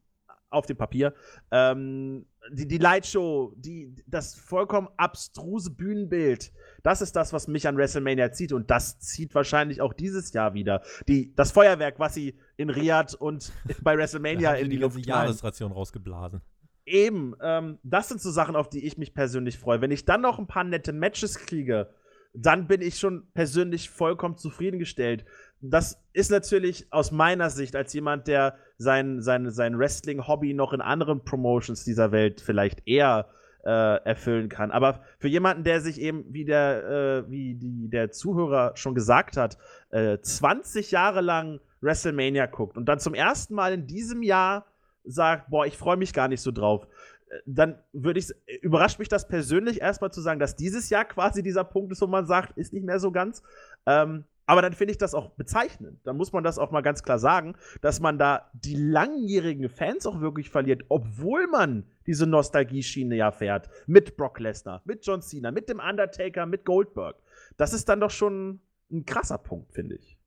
auf 0.53 0.65
dem 0.65 0.77
Papier. 0.77 1.13
Ähm, 1.51 2.25
die, 2.51 2.67
die 2.67 2.77
Lightshow, 2.77 3.53
die, 3.55 3.95
das 4.07 4.35
vollkommen 4.35 4.89
abstruse 4.97 5.71
Bühnenbild, 5.71 6.51
das 6.83 7.01
ist 7.01 7.15
das, 7.15 7.33
was 7.33 7.47
mich 7.47 7.67
an 7.67 7.77
WrestleMania 7.77 8.31
zieht 8.31 8.53
und 8.53 8.69
das 8.69 8.99
zieht 8.99 9.33
wahrscheinlich 9.33 9.81
auch 9.81 9.93
dieses 9.93 10.33
Jahr 10.33 10.53
wieder. 10.53 10.81
Die, 11.07 11.33
das 11.35 11.51
Feuerwerk, 11.51 11.99
was 11.99 12.13
sie 12.13 12.37
in 12.57 12.69
Riyadh 12.69 13.15
und 13.17 13.51
bei 13.81 13.97
WrestleMania 13.97 14.53
in 14.53 14.69
die, 14.69 14.77
die 14.77 14.81
ganze 14.81 14.99
Jahresration 15.01 15.71
rausgeblasen. 15.71 16.41
Eben, 16.85 17.33
ähm, 17.41 17.79
das 17.83 18.09
sind 18.09 18.21
so 18.21 18.29
Sachen, 18.29 18.55
auf 18.55 18.69
die 18.69 18.85
ich 18.85 18.97
mich 18.97 19.13
persönlich 19.13 19.57
freue. 19.57 19.79
Wenn 19.79 19.91
ich 19.91 20.05
dann 20.05 20.21
noch 20.21 20.37
ein 20.37 20.47
paar 20.47 20.65
nette 20.65 20.91
Matches 20.91 21.39
kriege, 21.39 21.93
dann 22.33 22.67
bin 22.67 22.81
ich 22.81 22.99
schon 22.99 23.31
persönlich 23.33 23.89
vollkommen 23.89 24.37
zufriedengestellt 24.37 25.23
das 25.63 25.97
ist 26.11 26.29
natürlich 26.29 26.91
aus 26.91 27.11
meiner 27.11 27.49
Sicht 27.49 27.75
als 27.75 27.93
jemand, 27.93 28.27
der 28.27 28.57
sein, 28.83 29.21
sein, 29.21 29.49
sein 29.49 29.79
Wrestling-Hobby 29.79 30.53
noch 30.53 30.73
in 30.73 30.81
anderen 30.81 31.23
Promotions 31.23 31.83
dieser 31.83 32.11
Welt 32.11 32.41
vielleicht 32.41 32.87
eher 32.87 33.27
äh, 33.63 34.03
erfüllen 34.03 34.49
kann. 34.49 34.71
Aber 34.71 35.01
für 35.19 35.27
jemanden, 35.27 35.63
der 35.63 35.81
sich 35.81 35.99
eben, 35.99 36.25
wie 36.33 36.45
der, 36.45 37.23
äh, 37.25 37.31
wie 37.31 37.55
die, 37.55 37.89
der 37.89 38.11
Zuhörer 38.11 38.73
schon 38.75 38.93
gesagt 38.93 39.37
hat, 39.37 39.57
äh, 39.89 40.19
20 40.19 40.91
Jahre 40.91 41.21
lang 41.21 41.59
WrestleMania 41.81 42.45
guckt 42.45 42.77
und 42.77 42.85
dann 42.85 42.99
zum 42.99 43.13
ersten 43.13 43.55
Mal 43.55 43.73
in 43.73 43.87
diesem 43.87 44.21
Jahr 44.21 44.65
sagt, 45.05 45.49
boah, 45.49 45.65
ich 45.65 45.77
freue 45.77 45.97
mich 45.97 46.13
gar 46.13 46.27
nicht 46.27 46.41
so 46.41 46.51
drauf, 46.51 46.87
äh, 47.29 47.39
dann 47.45 47.79
würde 47.93 48.19
ich, 48.19 48.27
überrascht 48.61 48.99
mich 48.99 49.09
das 49.09 49.27
persönlich 49.27 49.81
erstmal 49.81 50.11
zu 50.11 50.21
sagen, 50.21 50.39
dass 50.39 50.55
dieses 50.55 50.89
Jahr 50.89 51.05
quasi 51.05 51.41
dieser 51.41 51.63
Punkt 51.63 51.91
ist, 51.91 52.01
wo 52.01 52.07
man 52.07 52.25
sagt, 52.25 52.57
ist 52.57 52.73
nicht 52.73 52.85
mehr 52.85 52.99
so 52.99 53.11
ganz. 53.11 53.43
Ähm, 53.85 54.25
aber 54.53 54.61
dann 54.61 54.73
finde 54.73 54.91
ich 54.91 54.99
das 54.99 55.15
auch 55.15 55.31
bezeichnend. 55.31 55.99
Da 56.03 56.13
muss 56.13 56.31
man 56.31 56.43
das 56.43 56.59
auch 56.59 56.69
mal 56.69 56.81
ganz 56.81 57.01
klar 57.01 57.17
sagen, 57.17 57.55
dass 57.81 57.99
man 57.99 58.19
da 58.19 58.51
die 58.53 58.75
langjährigen 58.75 59.67
Fans 59.67 60.05
auch 60.05 60.21
wirklich 60.21 60.51
verliert, 60.51 60.83
obwohl 60.89 61.47
man 61.47 61.87
diese 62.05 62.27
Nostalgie-Schiene 62.27 63.15
ja 63.15 63.31
fährt. 63.31 63.67
Mit 63.87 64.15
Brock 64.15 64.39
Lesnar, 64.39 64.83
mit 64.85 65.03
John 65.03 65.23
Cena, 65.23 65.49
mit 65.49 65.69
dem 65.69 65.79
Undertaker, 65.79 66.45
mit 66.45 66.65
Goldberg. 66.65 67.15
Das 67.57 67.73
ist 67.73 67.89
dann 67.89 67.99
doch 67.99 68.11
schon 68.11 68.61
ein 68.91 69.07
krasser 69.07 69.39
Punkt, 69.39 69.73
finde 69.73 69.95
ich. 69.95 70.19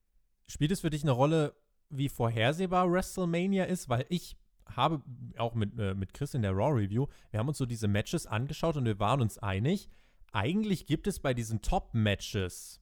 Spielt 0.49 0.73
es 0.73 0.81
für 0.81 0.91
dich 0.91 1.05
eine 1.05 1.12
Rolle, 1.12 1.55
wie 1.89 2.09
vorhersehbar 2.09 2.91
WrestleMania 2.91 3.67
ist? 3.67 3.89
Weil 3.89 4.07
ich 4.09 4.37
habe 4.75 5.03
auch 5.37 5.55
mit, 5.55 5.79
äh, 5.79 5.95
mit 5.95 6.15
Chris 6.15 6.35
in 6.35 6.43
der 6.43 6.51
Raw 6.51 6.73
Review, 6.73 7.07
wir 7.31 7.39
haben 7.39 7.47
uns 7.47 7.59
so 7.59 7.67
diese 7.67 7.87
Matches 7.87 8.27
angeschaut 8.27 8.77
und 8.77 8.87
wir 8.87 8.99
waren 8.99 9.21
uns 9.21 9.39
einig, 9.39 9.89
eigentlich 10.33 10.87
gibt 10.87 11.07
es 11.07 11.21
bei 11.21 11.33
diesen 11.33 11.62
Top-Matches 11.62 12.81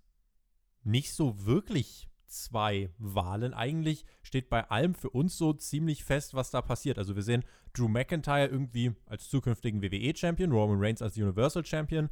nicht 0.85 1.13
so 1.13 1.45
wirklich 1.45 2.09
zwei 2.27 2.91
Wahlen. 2.99 3.55
Eigentlich 3.55 4.05
steht 4.23 4.49
bei 4.49 4.69
allem 4.71 4.95
für 4.95 5.11
uns 5.11 5.39
so 5.39 5.53
ziemlich 5.53 6.05
fest, 6.05 6.35
was 6.35 6.51
da 6.51 6.63
passiert. 6.63 6.99
Also 6.99 7.15
wir 7.15 7.23
sehen 7.23 7.45
Drew 7.73 7.89
McIntyre 7.89 8.47
irgendwie 8.47 8.93
als 9.07 9.29
zukünftigen 9.29 9.83
WWE-Champion, 9.83 10.53
Roman 10.53 10.79
Reigns 10.81 11.03
als 11.03 11.17
Universal 11.17 11.65
Champion, 11.65 12.11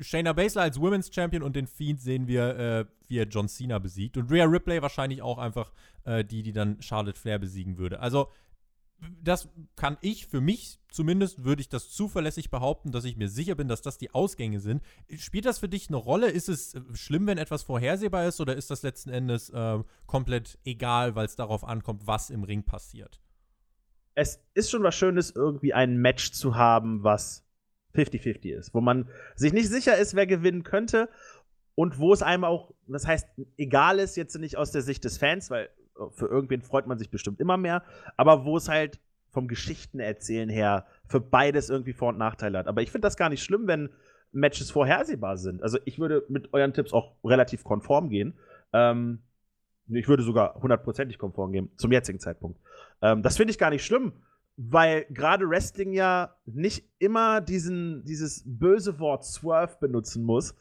Shayna 0.00 0.32
Baszler 0.32 0.62
als 0.62 0.80
Women's 0.80 1.12
Champion 1.12 1.42
und 1.42 1.56
den 1.56 1.66
Fiend 1.66 2.00
sehen 2.00 2.26
wir, 2.26 2.56
äh, 2.56 2.84
wie 3.08 3.18
er 3.18 3.26
John 3.26 3.48
Cena 3.48 3.78
besiegt. 3.78 4.16
Und 4.16 4.30
Rhea 4.30 4.44
Ripley 4.44 4.80
wahrscheinlich 4.80 5.22
auch 5.22 5.38
einfach 5.38 5.72
äh, 6.04 6.24
die, 6.24 6.42
die 6.42 6.52
dann 6.52 6.80
Charlotte 6.80 7.18
Flair 7.18 7.38
besiegen 7.38 7.76
würde. 7.76 8.00
Also 8.00 8.30
das 9.22 9.48
kann 9.76 9.96
ich 10.00 10.26
für 10.26 10.40
mich 10.40 10.78
zumindest, 10.90 11.44
würde 11.44 11.60
ich 11.60 11.68
das 11.68 11.90
zuverlässig 11.90 12.50
behaupten, 12.50 12.92
dass 12.92 13.04
ich 13.04 13.16
mir 13.16 13.28
sicher 13.28 13.54
bin, 13.54 13.68
dass 13.68 13.82
das 13.82 13.98
die 13.98 14.12
Ausgänge 14.12 14.60
sind. 14.60 14.82
Spielt 15.16 15.44
das 15.44 15.58
für 15.58 15.68
dich 15.68 15.88
eine 15.88 15.96
Rolle? 15.96 16.30
Ist 16.30 16.48
es 16.48 16.74
schlimm, 16.92 17.26
wenn 17.26 17.38
etwas 17.38 17.62
vorhersehbar 17.62 18.26
ist 18.26 18.40
oder 18.40 18.54
ist 18.54 18.70
das 18.70 18.82
letzten 18.82 19.10
Endes 19.10 19.50
äh, 19.50 19.78
komplett 20.06 20.58
egal, 20.64 21.14
weil 21.14 21.26
es 21.26 21.36
darauf 21.36 21.64
ankommt, 21.64 22.06
was 22.06 22.30
im 22.30 22.44
Ring 22.44 22.62
passiert? 22.62 23.20
Es 24.14 24.40
ist 24.54 24.70
schon 24.70 24.84
was 24.84 24.94
Schönes, 24.94 25.30
irgendwie 25.30 25.74
ein 25.74 25.96
Match 25.96 26.30
zu 26.32 26.54
haben, 26.54 27.02
was 27.02 27.44
50-50 27.94 28.52
ist, 28.54 28.74
wo 28.74 28.80
man 28.80 29.08
sich 29.34 29.52
nicht 29.52 29.68
sicher 29.68 29.96
ist, 29.96 30.14
wer 30.14 30.26
gewinnen 30.26 30.62
könnte 30.62 31.08
und 31.74 31.98
wo 31.98 32.12
es 32.12 32.22
einem 32.22 32.44
auch, 32.44 32.72
das 32.86 33.06
heißt, 33.06 33.28
egal 33.56 33.98
ist 33.98 34.16
jetzt 34.16 34.38
nicht 34.38 34.56
aus 34.56 34.70
der 34.70 34.82
Sicht 34.82 35.04
des 35.04 35.18
Fans, 35.18 35.50
weil 35.50 35.70
für 36.10 36.26
irgendwen 36.26 36.62
freut 36.62 36.86
man 36.86 36.98
sich 36.98 37.10
bestimmt 37.10 37.40
immer 37.40 37.56
mehr, 37.56 37.82
aber 38.16 38.44
wo 38.44 38.56
es 38.56 38.68
halt 38.68 38.98
vom 39.30 39.48
Geschichtenerzählen 39.48 40.48
her 40.48 40.86
für 41.06 41.20
beides 41.20 41.68
irgendwie 41.68 41.92
Vor- 41.92 42.10
und 42.10 42.18
Nachteile 42.18 42.58
hat. 42.58 42.68
Aber 42.68 42.82
ich 42.82 42.90
finde 42.90 43.06
das 43.06 43.16
gar 43.16 43.28
nicht 43.28 43.42
schlimm, 43.42 43.66
wenn 43.66 43.90
Matches 44.32 44.70
vorhersehbar 44.70 45.36
sind. 45.36 45.62
Also 45.62 45.78
ich 45.84 45.98
würde 45.98 46.24
mit 46.28 46.52
euren 46.52 46.72
Tipps 46.72 46.92
auch 46.92 47.14
relativ 47.24 47.64
konform 47.64 48.08
gehen. 48.08 48.34
Ähm, 48.72 49.20
ich 49.88 50.08
würde 50.08 50.22
sogar 50.22 50.54
hundertprozentig 50.62 51.18
konform 51.18 51.52
gehen 51.52 51.70
zum 51.76 51.92
jetzigen 51.92 52.20
Zeitpunkt. 52.20 52.58
Ähm, 53.02 53.22
das 53.22 53.36
finde 53.36 53.50
ich 53.50 53.58
gar 53.58 53.70
nicht 53.70 53.84
schlimm, 53.84 54.12
weil 54.56 55.06
gerade 55.10 55.48
Wrestling 55.48 55.92
ja 55.92 56.36
nicht 56.46 56.88
immer 56.98 57.40
diesen, 57.40 58.04
dieses 58.04 58.42
böse 58.46 58.98
Wort 58.98 59.24
Swerve 59.24 59.76
benutzen 59.80 60.24
muss, 60.24 60.54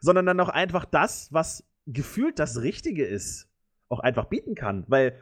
sondern 0.00 0.26
dann 0.26 0.40
auch 0.40 0.48
einfach 0.48 0.84
das, 0.84 1.32
was 1.32 1.68
gefühlt 1.86 2.38
das 2.38 2.62
Richtige 2.62 3.04
ist 3.04 3.49
auch 3.90 4.00
einfach 4.00 4.24
bieten 4.24 4.54
kann. 4.54 4.84
Weil 4.88 5.18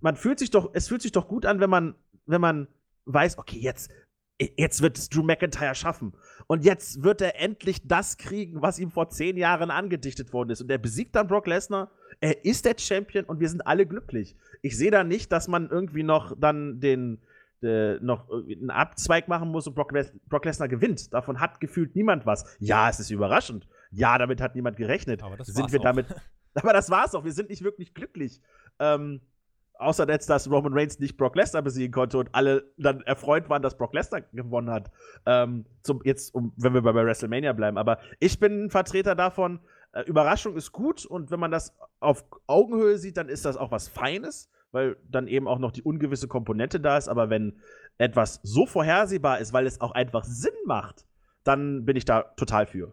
man 0.00 0.16
fühlt 0.16 0.38
sich 0.38 0.50
doch, 0.50 0.70
es 0.72 0.88
fühlt 0.88 1.02
sich 1.02 1.12
doch 1.12 1.28
gut 1.28 1.44
an, 1.44 1.60
wenn 1.60 1.70
man, 1.70 1.94
wenn 2.24 2.40
man 2.40 2.68
weiß, 3.04 3.36
okay, 3.36 3.58
jetzt, 3.58 3.90
jetzt 4.38 4.80
wird 4.80 4.96
es 4.96 5.10
Drew 5.10 5.22
McIntyre 5.22 5.74
schaffen. 5.74 6.14
Und 6.46 6.64
jetzt 6.64 7.02
wird 7.02 7.20
er 7.20 7.38
endlich 7.38 7.86
das 7.86 8.16
kriegen, 8.16 8.62
was 8.62 8.78
ihm 8.78 8.90
vor 8.90 9.10
zehn 9.10 9.36
Jahren 9.36 9.70
angedichtet 9.70 10.32
worden 10.32 10.50
ist. 10.50 10.62
Und 10.62 10.70
er 10.70 10.78
besiegt 10.78 11.14
dann 11.14 11.26
Brock 11.26 11.46
Lesnar 11.46 11.90
er 12.20 12.44
ist 12.44 12.64
der 12.64 12.74
Champion 12.78 13.24
und 13.24 13.40
wir 13.40 13.48
sind 13.48 13.66
alle 13.66 13.86
glücklich. 13.86 14.36
Ich 14.62 14.76
sehe 14.76 14.90
da 14.90 15.04
nicht, 15.04 15.32
dass 15.32 15.48
man 15.48 15.68
irgendwie 15.68 16.02
noch 16.02 16.34
dann 16.38 16.80
den, 16.80 17.20
äh, 17.62 17.94
noch 18.00 18.30
einen 18.30 18.70
Abzweig 18.70 19.28
machen 19.28 19.50
muss 19.50 19.66
und 19.66 19.74
Brock, 19.74 19.92
Les 19.92 20.12
Brock 20.28 20.44
Lesnar 20.44 20.68
gewinnt. 20.68 21.12
Davon 21.12 21.40
hat 21.40 21.60
gefühlt 21.60 21.94
niemand 21.94 22.26
was. 22.26 22.56
Ja, 22.60 22.88
es 22.88 23.00
ist 23.00 23.10
überraschend. 23.10 23.68
Ja, 23.90 24.18
damit 24.18 24.40
hat 24.40 24.54
niemand 24.54 24.76
gerechnet. 24.76 25.22
Aber 25.22 25.36
das 25.36 25.48
sind 25.48 25.70
wir 25.72 25.80
auch. 25.80 25.84
damit. 25.84 26.06
Aber 26.62 26.72
das 26.72 26.90
war's 26.90 27.14
auch. 27.14 27.24
Wir 27.24 27.32
sind 27.32 27.50
nicht 27.50 27.62
wirklich 27.62 27.94
glücklich. 27.94 28.40
Ähm, 28.78 29.20
außer 29.78 30.08
jetzt, 30.08 30.30
dass 30.30 30.50
Roman 30.50 30.72
Reigns 30.72 30.98
nicht 30.98 31.16
Brock 31.16 31.36
Lesnar 31.36 31.62
besiegen 31.62 31.92
konnte 31.92 32.18
und 32.18 32.30
alle 32.32 32.70
dann 32.76 33.00
erfreut 33.02 33.48
waren, 33.48 33.62
dass 33.62 33.76
Brock 33.76 33.94
Lesnar 33.94 34.22
gewonnen 34.32 34.70
hat. 34.70 34.90
Ähm, 35.26 35.66
zum, 35.82 36.00
jetzt, 36.04 36.34
um, 36.34 36.52
wenn 36.56 36.74
wir 36.74 36.82
bei 36.82 36.94
WrestleMania 36.94 37.52
bleiben. 37.52 37.78
Aber 37.78 37.98
ich 38.20 38.38
bin 38.38 38.64
ein 38.64 38.70
Vertreter 38.70 39.14
davon, 39.14 39.60
äh, 39.92 40.02
Überraschung 40.02 40.56
ist 40.56 40.72
gut 40.72 41.04
und 41.04 41.30
wenn 41.30 41.40
man 41.40 41.50
das 41.50 41.76
auf 42.00 42.24
Augenhöhe 42.46 42.98
sieht, 42.98 43.16
dann 43.16 43.28
ist 43.28 43.44
das 43.44 43.56
auch 43.56 43.70
was 43.70 43.88
Feines, 43.88 44.48
weil 44.72 44.96
dann 45.08 45.28
eben 45.28 45.48
auch 45.48 45.58
noch 45.58 45.72
die 45.72 45.82
ungewisse 45.82 46.28
Komponente 46.28 46.80
da 46.80 46.96
ist. 46.96 47.08
Aber 47.08 47.30
wenn 47.30 47.60
etwas 47.98 48.40
so 48.42 48.66
vorhersehbar 48.66 49.38
ist, 49.38 49.52
weil 49.52 49.66
es 49.66 49.80
auch 49.80 49.92
einfach 49.92 50.24
Sinn 50.24 50.54
macht, 50.66 51.04
dann 51.44 51.84
bin 51.84 51.96
ich 51.96 52.04
da 52.04 52.22
total 52.22 52.66
für. 52.66 52.92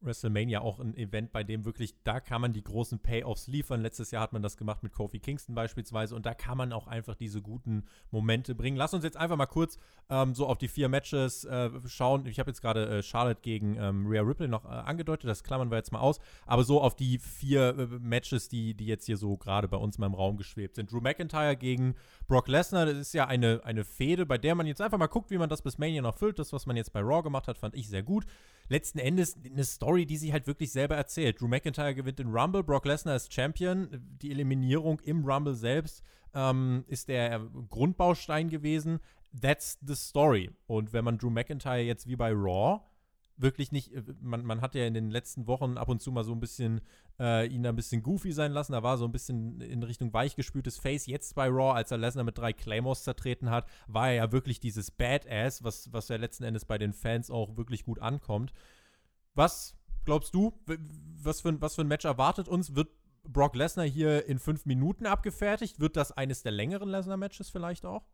WrestleMania 0.00 0.60
auch 0.60 0.80
ein 0.80 0.96
Event, 0.96 1.32
bei 1.32 1.44
dem 1.44 1.64
wirklich, 1.64 1.94
da 2.04 2.20
kann 2.20 2.40
man 2.40 2.52
die 2.52 2.62
großen 2.62 2.98
Payoffs 2.98 3.46
liefern. 3.46 3.82
Letztes 3.82 4.10
Jahr 4.10 4.22
hat 4.22 4.32
man 4.32 4.42
das 4.42 4.56
gemacht 4.56 4.82
mit 4.82 4.92
Kofi 4.92 5.18
Kingston 5.18 5.54
beispielsweise 5.54 6.14
und 6.14 6.26
da 6.26 6.34
kann 6.34 6.56
man 6.56 6.72
auch 6.72 6.86
einfach 6.86 7.14
diese 7.14 7.42
guten 7.42 7.84
Momente 8.10 8.54
bringen. 8.54 8.76
Lass 8.76 8.94
uns 8.94 9.04
jetzt 9.04 9.16
einfach 9.16 9.36
mal 9.36 9.46
kurz 9.46 9.78
ähm, 10.08 10.34
so 10.34 10.46
auf 10.46 10.58
die 10.58 10.68
vier 10.68 10.88
Matches 10.88 11.44
äh, 11.44 11.70
schauen. 11.86 12.26
Ich 12.26 12.38
habe 12.38 12.50
jetzt 12.50 12.60
gerade 12.60 12.98
äh, 12.98 13.02
Charlotte 13.02 13.40
gegen 13.42 13.76
ähm, 13.76 14.06
Rhea 14.06 14.22
Ripley 14.22 14.48
noch 14.48 14.64
äh, 14.64 14.68
angedeutet, 14.68 15.28
das 15.28 15.44
klammern 15.44 15.70
wir 15.70 15.76
jetzt 15.76 15.92
mal 15.92 16.00
aus. 16.00 16.18
Aber 16.46 16.64
so 16.64 16.80
auf 16.80 16.96
die 16.96 17.18
vier 17.18 17.78
äh, 17.78 17.86
Matches, 18.00 18.48
die, 18.48 18.74
die 18.74 18.86
jetzt 18.86 19.06
hier 19.06 19.16
so 19.16 19.36
gerade 19.36 19.68
bei 19.68 19.76
uns 19.76 19.98
mal 19.98 20.06
im 20.06 20.14
Raum 20.14 20.36
geschwebt 20.36 20.76
sind. 20.76 20.90
Drew 20.90 21.00
McIntyre 21.00 21.56
gegen 21.56 21.94
Brock 22.26 22.48
Lesnar, 22.48 22.86
das 22.86 22.96
ist 22.96 23.12
ja 23.12 23.26
eine, 23.26 23.60
eine 23.64 23.84
Fehde, 23.84 24.26
bei 24.26 24.38
der 24.38 24.54
man 24.54 24.66
jetzt 24.66 24.80
einfach 24.80 24.98
mal 24.98 25.06
guckt, 25.06 25.30
wie 25.30 25.38
man 25.38 25.48
das 25.48 25.62
bis 25.62 25.78
Mania 25.78 26.02
noch 26.02 26.16
füllt. 26.16 26.38
Das, 26.38 26.52
was 26.52 26.66
man 26.66 26.76
jetzt 26.76 26.92
bei 26.92 27.00
Raw 27.00 27.22
gemacht 27.22 27.48
hat, 27.48 27.58
fand 27.58 27.74
ich 27.74 27.88
sehr 27.88 28.02
gut. 28.02 28.24
Letzten 28.70 29.00
Endes 29.00 29.36
eine 29.44 29.64
Story, 29.64 30.06
die 30.06 30.16
sich 30.16 30.32
halt 30.32 30.46
wirklich 30.46 30.70
selber 30.70 30.94
erzählt. 30.94 31.40
Drew 31.40 31.48
McIntyre 31.48 31.92
gewinnt 31.92 32.20
den 32.20 32.28
Rumble, 32.28 32.62
Brock 32.62 32.86
Lesnar 32.86 33.16
ist 33.16 33.34
Champion. 33.34 33.88
Die 34.22 34.30
Eliminierung 34.30 35.00
im 35.00 35.24
Rumble 35.24 35.54
selbst 35.54 36.04
ähm, 36.34 36.84
ist 36.86 37.08
der 37.08 37.40
Grundbaustein 37.68 38.48
gewesen. 38.48 39.00
That's 39.38 39.76
the 39.84 39.96
story. 39.96 40.50
Und 40.68 40.92
wenn 40.92 41.04
man 41.04 41.18
Drew 41.18 41.30
McIntyre 41.30 41.80
jetzt 41.80 42.06
wie 42.06 42.14
bei 42.14 42.30
Raw 42.30 42.80
wirklich 43.40 43.72
nicht, 43.72 43.92
äh, 43.92 44.02
man, 44.20 44.44
man 44.44 44.60
hat 44.60 44.74
ja 44.74 44.86
in 44.86 44.94
den 44.94 45.10
letzten 45.10 45.46
Wochen 45.46 45.76
ab 45.76 45.88
und 45.88 46.00
zu 46.00 46.12
mal 46.12 46.24
so 46.24 46.32
ein 46.32 46.40
bisschen 46.40 46.80
äh, 47.18 47.46
ihn 47.46 47.66
ein 47.66 47.76
bisschen 47.76 48.02
goofy 48.02 48.32
sein 48.32 48.52
lassen. 48.52 48.72
Da 48.72 48.82
war 48.82 48.98
so 48.98 49.04
ein 49.04 49.12
bisschen 49.12 49.60
in 49.60 49.82
Richtung 49.82 50.12
weichgespültes 50.12 50.78
Face. 50.78 51.06
Jetzt 51.06 51.34
bei 51.34 51.48
Raw, 51.48 51.72
als 51.72 51.90
er 51.90 51.98
Lesnar 51.98 52.24
mit 52.24 52.38
drei 52.38 52.52
Claymores 52.52 53.04
zertreten 53.04 53.50
hat, 53.50 53.66
war 53.86 54.08
er 54.08 54.14
ja 54.14 54.32
wirklich 54.32 54.60
dieses 54.60 54.90
Badass, 54.90 55.64
was, 55.64 55.92
was 55.92 56.08
ja 56.08 56.16
letzten 56.16 56.44
Endes 56.44 56.64
bei 56.64 56.78
den 56.78 56.92
Fans 56.92 57.30
auch 57.30 57.56
wirklich 57.56 57.84
gut 57.84 58.00
ankommt. 58.00 58.52
Was 59.34 59.76
glaubst 60.04 60.34
du, 60.34 60.52
was 61.22 61.40
für, 61.40 61.60
was 61.60 61.74
für 61.74 61.82
ein 61.82 61.88
Match 61.88 62.04
erwartet 62.04 62.48
uns? 62.48 62.74
Wird 62.74 62.88
Brock 63.24 63.54
Lesnar 63.54 63.86
hier 63.86 64.26
in 64.26 64.38
fünf 64.38 64.66
Minuten 64.66 65.06
abgefertigt? 65.06 65.80
Wird 65.80 65.96
das 65.96 66.12
eines 66.12 66.42
der 66.42 66.52
längeren 66.52 66.88
Lesnar-Matches 66.88 67.50
vielleicht 67.50 67.84
auch? 67.84 68.04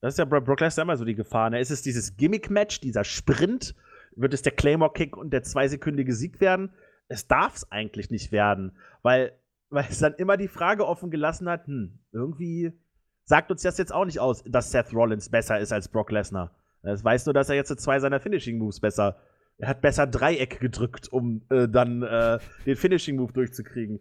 Das 0.00 0.14
ist 0.14 0.18
ja 0.18 0.26
Brock 0.26 0.60
Lesnar 0.60 0.82
immer 0.82 0.96
so 0.96 1.04
die 1.04 1.14
Gefahr. 1.14 1.50
Ne? 1.50 1.60
Ist 1.60 1.70
es 1.70 1.80
dieses 1.80 2.16
Gimmick-Match, 2.16 2.80
dieser 2.80 3.04
Sprint? 3.04 3.74
Wird 4.16 4.34
es 4.34 4.42
der 4.42 4.52
Claymore-Kick 4.52 5.16
und 5.16 5.30
der 5.30 5.42
zweisekündige 5.42 6.14
Sieg 6.14 6.40
werden? 6.40 6.72
Es 7.08 7.26
darf 7.26 7.56
es 7.56 7.70
eigentlich 7.70 8.10
nicht 8.10 8.32
werden, 8.32 8.76
weil, 9.02 9.32
weil 9.70 9.86
es 9.88 9.98
dann 9.98 10.14
immer 10.14 10.36
die 10.36 10.48
Frage 10.48 10.86
offen 10.86 11.10
gelassen 11.10 11.48
hat, 11.48 11.66
hm, 11.66 11.98
irgendwie 12.12 12.72
sagt 13.24 13.50
uns 13.50 13.62
das 13.62 13.78
jetzt 13.78 13.92
auch 13.92 14.04
nicht 14.04 14.20
aus, 14.20 14.42
dass 14.44 14.70
Seth 14.70 14.92
Rollins 14.92 15.28
besser 15.30 15.58
ist 15.58 15.72
als 15.72 15.88
Brock 15.88 16.10
Lesnar. 16.10 16.54
Es 16.82 17.02
weiß 17.02 17.26
nur, 17.26 17.32
dass 17.34 17.48
er 17.48 17.56
jetzt 17.56 17.78
zwei 17.80 17.98
seiner 17.98 18.20
Finishing-Moves 18.20 18.80
besser 18.80 19.16
er 19.58 19.68
hat 19.68 19.80
besser 19.80 20.06
Dreieck 20.06 20.60
gedrückt, 20.60 21.08
um 21.12 21.42
äh, 21.50 21.68
dann 21.68 22.02
äh, 22.02 22.38
den 22.66 22.76
Finishing 22.76 23.16
Move 23.16 23.32
durchzukriegen. 23.32 24.00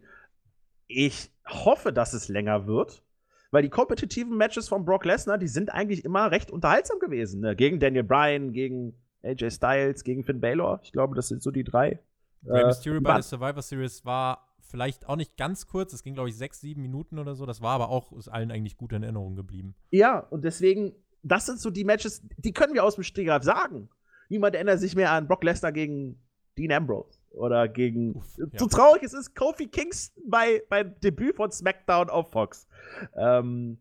Ich 0.87 1.31
hoffe, 1.47 1.93
dass 1.93 2.13
es 2.13 2.27
länger 2.27 2.65
wird, 2.65 3.03
weil 3.51 3.61
die 3.61 3.69
kompetitiven 3.69 4.35
Matches 4.35 4.67
von 4.67 4.85
Brock 4.85 5.05
Lesnar, 5.05 5.37
die 5.37 5.47
sind 5.47 5.71
eigentlich 5.71 6.05
immer 6.05 6.31
recht 6.31 6.49
unterhaltsam 6.51 6.99
gewesen. 6.99 7.41
Ne? 7.41 7.55
Gegen 7.55 7.79
Daniel 7.79 8.03
Bryan, 8.03 8.51
gegen 8.51 8.95
AJ 9.23 9.51
Styles, 9.51 10.03
gegen 10.03 10.23
Finn 10.23 10.41
Balor. 10.41 10.79
Ich 10.83 10.91
glaube, 10.91 11.15
das 11.15 11.27
sind 11.27 11.41
so 11.41 11.51
die 11.51 11.63
drei. 11.63 11.99
Rey 12.45 12.65
Mysterio 12.65 13.01
bei 13.01 13.13
der 13.13 13.23
Survivor 13.23 13.61
Series 13.61 14.03
war 14.03 14.49
vielleicht 14.59 15.07
auch 15.07 15.15
nicht 15.15 15.37
ganz 15.37 15.67
kurz. 15.67 15.93
Es 15.93 16.03
ging, 16.03 16.13
glaube 16.13 16.29
ich, 16.29 16.37
sechs, 16.37 16.59
sieben 16.59 16.81
Minuten 16.81 17.19
oder 17.19 17.35
so. 17.35 17.45
Das 17.45 17.61
war 17.61 17.71
aber 17.71 17.89
auch 17.89 18.11
ist 18.13 18.27
allen 18.27 18.51
eigentlich 18.51 18.75
gut 18.75 18.91
in 18.91 19.03
Erinnerung 19.03 19.35
geblieben. 19.35 19.75
Ja, 19.91 20.19
und 20.19 20.43
deswegen, 20.43 20.93
das 21.21 21.45
sind 21.45 21.59
so 21.59 21.69
die 21.69 21.85
Matches, 21.85 22.21
die 22.37 22.51
können 22.51 22.73
wir 22.73 22.83
aus 22.83 22.95
dem 22.95 23.03
Stegreif 23.03 23.43
sagen 23.43 23.89
niemand 24.33 24.55
erinnert 24.55 24.79
sich 24.79 24.95
mehr 24.95 25.11
an 25.11 25.27
Brock 25.27 25.43
Lesnar 25.43 25.71
gegen 25.71 26.19
Dean 26.57 26.71
Ambrose 26.71 27.19
oder 27.31 27.67
gegen. 27.67 28.15
Uff, 28.15 28.37
ja. 28.37 28.45
So 28.57 28.67
traurig 28.67 29.03
es 29.03 29.13
ist, 29.13 29.35
Kofi 29.35 29.67
Kingston 29.67 30.23
bei, 30.27 30.63
beim 30.69 30.99
Debüt 30.99 31.35
von 31.35 31.51
SmackDown 31.51 32.09
auf 32.09 32.31
Fox. 32.31 32.67
Ähm, 33.15 33.79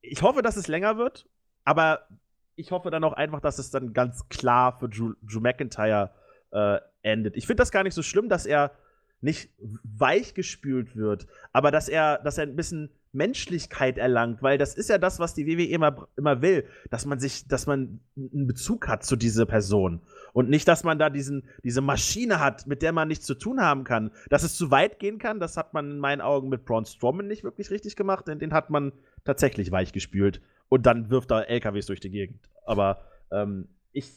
ich 0.00 0.22
hoffe, 0.22 0.42
dass 0.42 0.56
es 0.56 0.68
länger 0.68 0.96
wird, 0.96 1.26
aber 1.64 2.06
ich 2.56 2.70
hoffe 2.70 2.90
dann 2.90 3.04
auch 3.04 3.12
einfach, 3.12 3.40
dass 3.40 3.58
es 3.58 3.70
dann 3.70 3.92
ganz 3.92 4.28
klar 4.28 4.78
für 4.78 4.88
Drew, 4.88 5.14
Drew 5.22 5.40
McIntyre 5.40 6.10
äh, 6.52 6.78
endet. 7.02 7.36
Ich 7.36 7.46
finde 7.46 7.60
das 7.60 7.70
gar 7.70 7.82
nicht 7.82 7.94
so 7.94 8.02
schlimm, 8.02 8.28
dass 8.28 8.46
er 8.46 8.72
nicht 9.20 9.50
weich 9.58 10.34
gespült 10.34 10.96
wird, 10.96 11.26
aber 11.52 11.70
dass 11.70 11.88
er, 11.88 12.18
dass 12.18 12.36
er 12.36 12.44
ein 12.44 12.56
bisschen 12.56 12.90
Menschlichkeit 13.12 13.96
erlangt, 13.96 14.42
weil 14.42 14.58
das 14.58 14.74
ist 14.74 14.90
ja 14.90 14.98
das, 14.98 15.18
was 15.18 15.34
die 15.34 15.46
WWE 15.46 15.64
immer, 15.64 16.08
immer 16.16 16.42
will, 16.42 16.66
dass 16.90 17.06
man 17.06 17.18
sich, 17.18 17.48
dass 17.48 17.66
man 17.66 18.00
einen 18.16 18.46
Bezug 18.46 18.86
hat 18.88 19.04
zu 19.04 19.16
dieser 19.16 19.46
Person 19.46 20.02
und 20.32 20.50
nicht, 20.50 20.68
dass 20.68 20.84
man 20.84 20.98
da 20.98 21.10
diesen, 21.10 21.44
diese 21.62 21.80
Maschine 21.80 22.40
hat, 22.40 22.66
mit 22.66 22.82
der 22.82 22.92
man 22.92 23.08
nichts 23.08 23.24
zu 23.24 23.34
tun 23.34 23.60
haben 23.60 23.84
kann. 23.84 24.10
Dass 24.28 24.42
es 24.42 24.56
zu 24.56 24.70
weit 24.70 24.98
gehen 24.98 25.18
kann, 25.18 25.40
das 25.40 25.56
hat 25.56 25.72
man 25.72 25.92
in 25.92 25.98
meinen 25.98 26.20
Augen 26.20 26.48
mit 26.48 26.64
Braun 26.64 26.84
Strowman 26.84 27.26
nicht 27.26 27.44
wirklich 27.44 27.70
richtig 27.70 27.96
gemacht, 27.96 28.26
denn 28.28 28.40
den 28.40 28.52
hat 28.52 28.68
man 28.68 28.92
tatsächlich 29.24 29.70
weich 29.70 29.92
gespült 29.92 30.42
und 30.74 30.86
dann 30.86 31.08
wirft 31.08 31.30
er 31.30 31.48
LKWs 31.48 31.86
durch 31.86 32.00
die 32.00 32.10
Gegend. 32.10 32.50
Aber 32.66 33.04
ähm, 33.30 33.68
ich, 33.92 34.10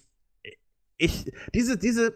ich, 0.98 1.32
diese, 1.54 1.78
diese, 1.78 2.16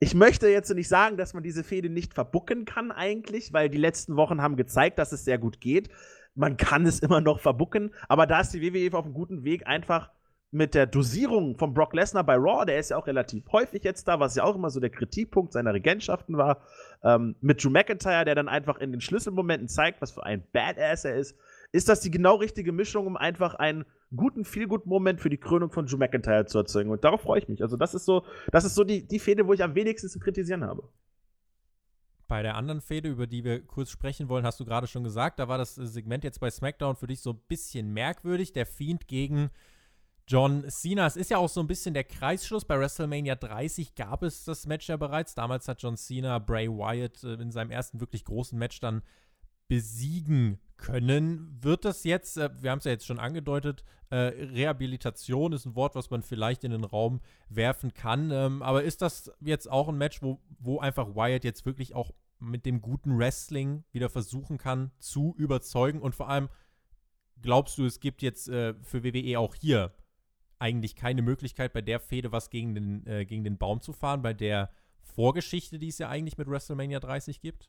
ich 0.00 0.14
möchte 0.14 0.48
jetzt 0.48 0.72
nicht 0.74 0.88
sagen, 0.88 1.18
dass 1.18 1.34
man 1.34 1.42
diese 1.42 1.62
Fehde 1.62 1.90
nicht 1.90 2.14
verbucken 2.14 2.64
kann 2.64 2.90
eigentlich, 2.90 3.52
weil 3.52 3.68
die 3.68 3.76
letzten 3.76 4.16
Wochen 4.16 4.40
haben 4.40 4.56
gezeigt, 4.56 4.98
dass 4.98 5.12
es 5.12 5.26
sehr 5.26 5.36
gut 5.36 5.60
geht. 5.60 5.90
Man 6.34 6.56
kann 6.56 6.86
es 6.86 7.00
immer 7.00 7.20
noch 7.20 7.40
verbucken, 7.40 7.92
aber 8.08 8.26
da 8.26 8.40
ist 8.40 8.54
die 8.54 8.62
WWE 8.62 8.96
auf 8.96 9.04
einem 9.04 9.12
guten 9.12 9.44
Weg, 9.44 9.66
einfach 9.66 10.08
mit 10.50 10.74
der 10.74 10.86
Dosierung 10.86 11.58
von 11.58 11.74
Brock 11.74 11.92
Lesnar 11.92 12.24
bei 12.24 12.36
Raw, 12.36 12.64
der 12.64 12.78
ist 12.78 12.88
ja 12.88 12.96
auch 12.96 13.06
relativ 13.06 13.44
häufig 13.52 13.84
jetzt 13.84 14.08
da, 14.08 14.18
was 14.18 14.34
ja 14.34 14.44
auch 14.44 14.56
immer 14.56 14.70
so 14.70 14.80
der 14.80 14.88
Kritikpunkt 14.88 15.52
seiner 15.52 15.74
Regentschaften 15.74 16.38
war, 16.38 16.62
ähm, 17.04 17.36
mit 17.42 17.62
Drew 17.62 17.68
McIntyre, 17.68 18.24
der 18.24 18.34
dann 18.34 18.48
einfach 18.48 18.78
in 18.78 18.92
den 18.92 19.02
Schlüsselmomenten 19.02 19.68
zeigt, 19.68 20.00
was 20.00 20.12
für 20.12 20.24
ein 20.24 20.42
Badass 20.54 21.04
er 21.04 21.16
ist, 21.16 21.36
ist 21.72 21.88
das 21.88 22.00
die 22.00 22.10
genau 22.10 22.36
richtige 22.36 22.72
Mischung, 22.72 23.06
um 23.06 23.16
einfach 23.16 23.54
einen 23.54 23.84
guten 24.14 24.44
Feel-Good-Moment 24.44 25.20
für 25.20 25.28
die 25.28 25.36
Krönung 25.36 25.70
von 25.70 25.86
Drew 25.86 25.98
McIntyre 25.98 26.46
zu 26.46 26.58
erzeugen. 26.58 26.90
Und 26.90 27.04
darauf 27.04 27.22
freue 27.22 27.40
ich 27.40 27.48
mich. 27.48 27.62
Also, 27.62 27.76
das 27.76 27.94
ist 27.94 28.06
so, 28.06 28.24
das 28.50 28.64
ist 28.64 28.74
so 28.74 28.84
die, 28.84 29.06
die 29.06 29.18
Fehde, 29.18 29.46
wo 29.46 29.52
ich 29.52 29.62
am 29.62 29.74
wenigsten 29.74 30.08
zu 30.08 30.18
kritisieren 30.18 30.64
habe. 30.64 30.88
Bei 32.26 32.42
der 32.42 32.56
anderen 32.56 32.80
Fehde, 32.80 33.08
über 33.08 33.26
die 33.26 33.44
wir 33.44 33.66
kurz 33.66 33.90
sprechen 33.90 34.28
wollen, 34.28 34.44
hast 34.44 34.60
du 34.60 34.64
gerade 34.64 34.86
schon 34.86 35.04
gesagt, 35.04 35.38
da 35.38 35.48
war 35.48 35.58
das 35.58 35.74
Segment 35.74 36.24
jetzt 36.24 36.40
bei 36.40 36.50
SmackDown 36.50 36.96
für 36.96 37.06
dich 37.06 37.20
so 37.20 37.32
ein 37.32 37.40
bisschen 37.48 37.92
merkwürdig. 37.92 38.52
Der 38.52 38.66
Fiend 38.66 39.08
gegen 39.08 39.50
John 40.26 40.68
Cena. 40.68 41.06
Es 41.06 41.16
ist 41.16 41.30
ja 41.30 41.38
auch 41.38 41.48
so 41.48 41.60
ein 41.60 41.66
bisschen 41.66 41.94
der 41.94 42.04
Kreisschluss. 42.04 42.66
Bei 42.66 42.78
WrestleMania 42.78 43.34
30 43.34 43.94
gab 43.94 44.22
es 44.22 44.44
das 44.44 44.66
Match 44.66 44.86
ja 44.88 44.98
bereits. 44.98 45.34
Damals 45.34 45.66
hat 45.68 45.82
John 45.82 45.96
Cena 45.96 46.38
Bray 46.38 46.68
Wyatt 46.68 47.24
äh, 47.24 47.34
in 47.34 47.50
seinem 47.50 47.70
ersten 47.70 48.00
wirklich 48.00 48.26
großen 48.26 48.58
Match 48.58 48.78
dann 48.80 49.02
besiegen 49.68 50.60
können. 50.78 51.58
Wird 51.60 51.84
das 51.84 52.04
jetzt, 52.04 52.38
äh, 52.38 52.50
wir 52.62 52.70
haben 52.70 52.78
es 52.78 52.84
ja 52.84 52.92
jetzt 52.92 53.06
schon 53.06 53.18
angedeutet, 53.18 53.84
äh, 54.10 54.16
Rehabilitation 54.16 55.52
ist 55.52 55.66
ein 55.66 55.74
Wort, 55.74 55.94
was 55.94 56.10
man 56.10 56.22
vielleicht 56.22 56.64
in 56.64 56.70
den 56.70 56.84
Raum 56.84 57.20
werfen 57.50 57.92
kann. 57.92 58.30
Ähm, 58.30 58.62
aber 58.62 58.82
ist 58.82 59.02
das 59.02 59.30
jetzt 59.40 59.70
auch 59.70 59.88
ein 59.88 59.98
Match, 59.98 60.22
wo, 60.22 60.40
wo 60.58 60.78
einfach 60.78 61.14
Wyatt 61.14 61.44
jetzt 61.44 61.66
wirklich 61.66 61.94
auch 61.94 62.12
mit 62.38 62.64
dem 62.64 62.80
guten 62.80 63.18
Wrestling 63.18 63.84
wieder 63.92 64.08
versuchen 64.08 64.56
kann 64.56 64.92
zu 64.98 65.34
überzeugen? 65.36 66.00
Und 66.00 66.14
vor 66.14 66.30
allem, 66.30 66.48
glaubst 67.42 67.76
du, 67.76 67.84
es 67.84 68.00
gibt 68.00 68.22
jetzt 68.22 68.48
äh, 68.48 68.74
für 68.82 69.04
WWE 69.04 69.38
auch 69.38 69.54
hier 69.54 69.92
eigentlich 70.58 70.96
keine 70.96 71.22
Möglichkeit, 71.22 71.72
bei 71.72 71.82
der 71.82 72.00
Fehde 72.00 72.32
was 72.32 72.50
gegen 72.50 72.74
den, 72.74 73.06
äh, 73.06 73.26
gegen 73.26 73.44
den 73.44 73.58
Baum 73.58 73.80
zu 73.80 73.92
fahren, 73.92 74.22
bei 74.22 74.32
der 74.32 74.70
Vorgeschichte, 75.02 75.78
die 75.78 75.88
es 75.88 75.98
ja 75.98 76.08
eigentlich 76.08 76.38
mit 76.38 76.48
WrestleMania 76.48 77.00
30 77.00 77.40
gibt? 77.40 77.68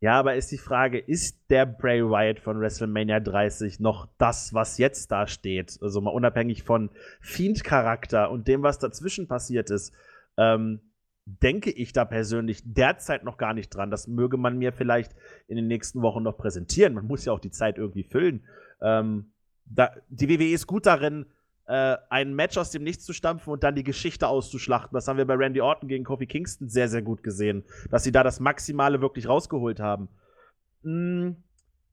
Ja, 0.00 0.18
aber 0.18 0.36
ist 0.36 0.52
die 0.52 0.58
Frage, 0.58 0.98
ist 0.98 1.50
der 1.50 1.66
Bray 1.66 2.02
Wyatt 2.04 2.38
von 2.38 2.60
WrestleMania 2.60 3.18
30 3.18 3.80
noch 3.80 4.08
das, 4.16 4.54
was 4.54 4.78
jetzt 4.78 5.10
da 5.10 5.26
steht? 5.26 5.76
Also 5.82 6.00
mal 6.00 6.10
unabhängig 6.10 6.62
von 6.62 6.90
Fiend-Charakter 7.20 8.30
und 8.30 8.46
dem, 8.46 8.62
was 8.62 8.78
dazwischen 8.78 9.26
passiert 9.26 9.70
ist. 9.70 9.92
Ähm, 10.36 10.80
denke 11.24 11.70
ich 11.70 11.92
da 11.92 12.04
persönlich 12.04 12.62
derzeit 12.64 13.24
noch 13.24 13.36
gar 13.36 13.54
nicht 13.54 13.70
dran. 13.70 13.90
Das 13.90 14.06
möge 14.06 14.36
man 14.36 14.56
mir 14.56 14.72
vielleicht 14.72 15.14
in 15.46 15.56
den 15.56 15.66
nächsten 15.66 16.00
Wochen 16.00 16.22
noch 16.22 16.38
präsentieren. 16.38 16.94
Man 16.94 17.06
muss 17.06 17.24
ja 17.24 17.32
auch 17.32 17.40
die 17.40 17.50
Zeit 17.50 17.76
irgendwie 17.76 18.04
füllen. 18.04 18.44
Ähm, 18.80 19.32
da, 19.66 19.90
die 20.08 20.28
WWE 20.28 20.52
ist 20.52 20.66
gut 20.66 20.86
darin, 20.86 21.26
äh, 21.68 21.98
ein 22.08 22.34
Match 22.34 22.56
aus 22.56 22.70
dem 22.70 22.82
Nichts 22.82 23.04
zu 23.04 23.12
stampfen 23.12 23.52
und 23.52 23.62
dann 23.62 23.74
die 23.74 23.84
Geschichte 23.84 24.26
auszuschlachten. 24.26 24.94
Das 24.94 25.06
haben 25.06 25.18
wir 25.18 25.26
bei 25.26 25.34
Randy 25.34 25.60
Orton 25.60 25.88
gegen 25.88 26.02
Kofi 26.02 26.26
Kingston 26.26 26.68
sehr, 26.68 26.88
sehr 26.88 27.02
gut 27.02 27.22
gesehen, 27.22 27.64
dass 27.90 28.04
sie 28.04 28.12
da 28.12 28.22
das 28.22 28.40
Maximale 28.40 29.02
wirklich 29.02 29.28
rausgeholt 29.28 29.78
haben. 29.78 30.08
Hm, 30.82 31.36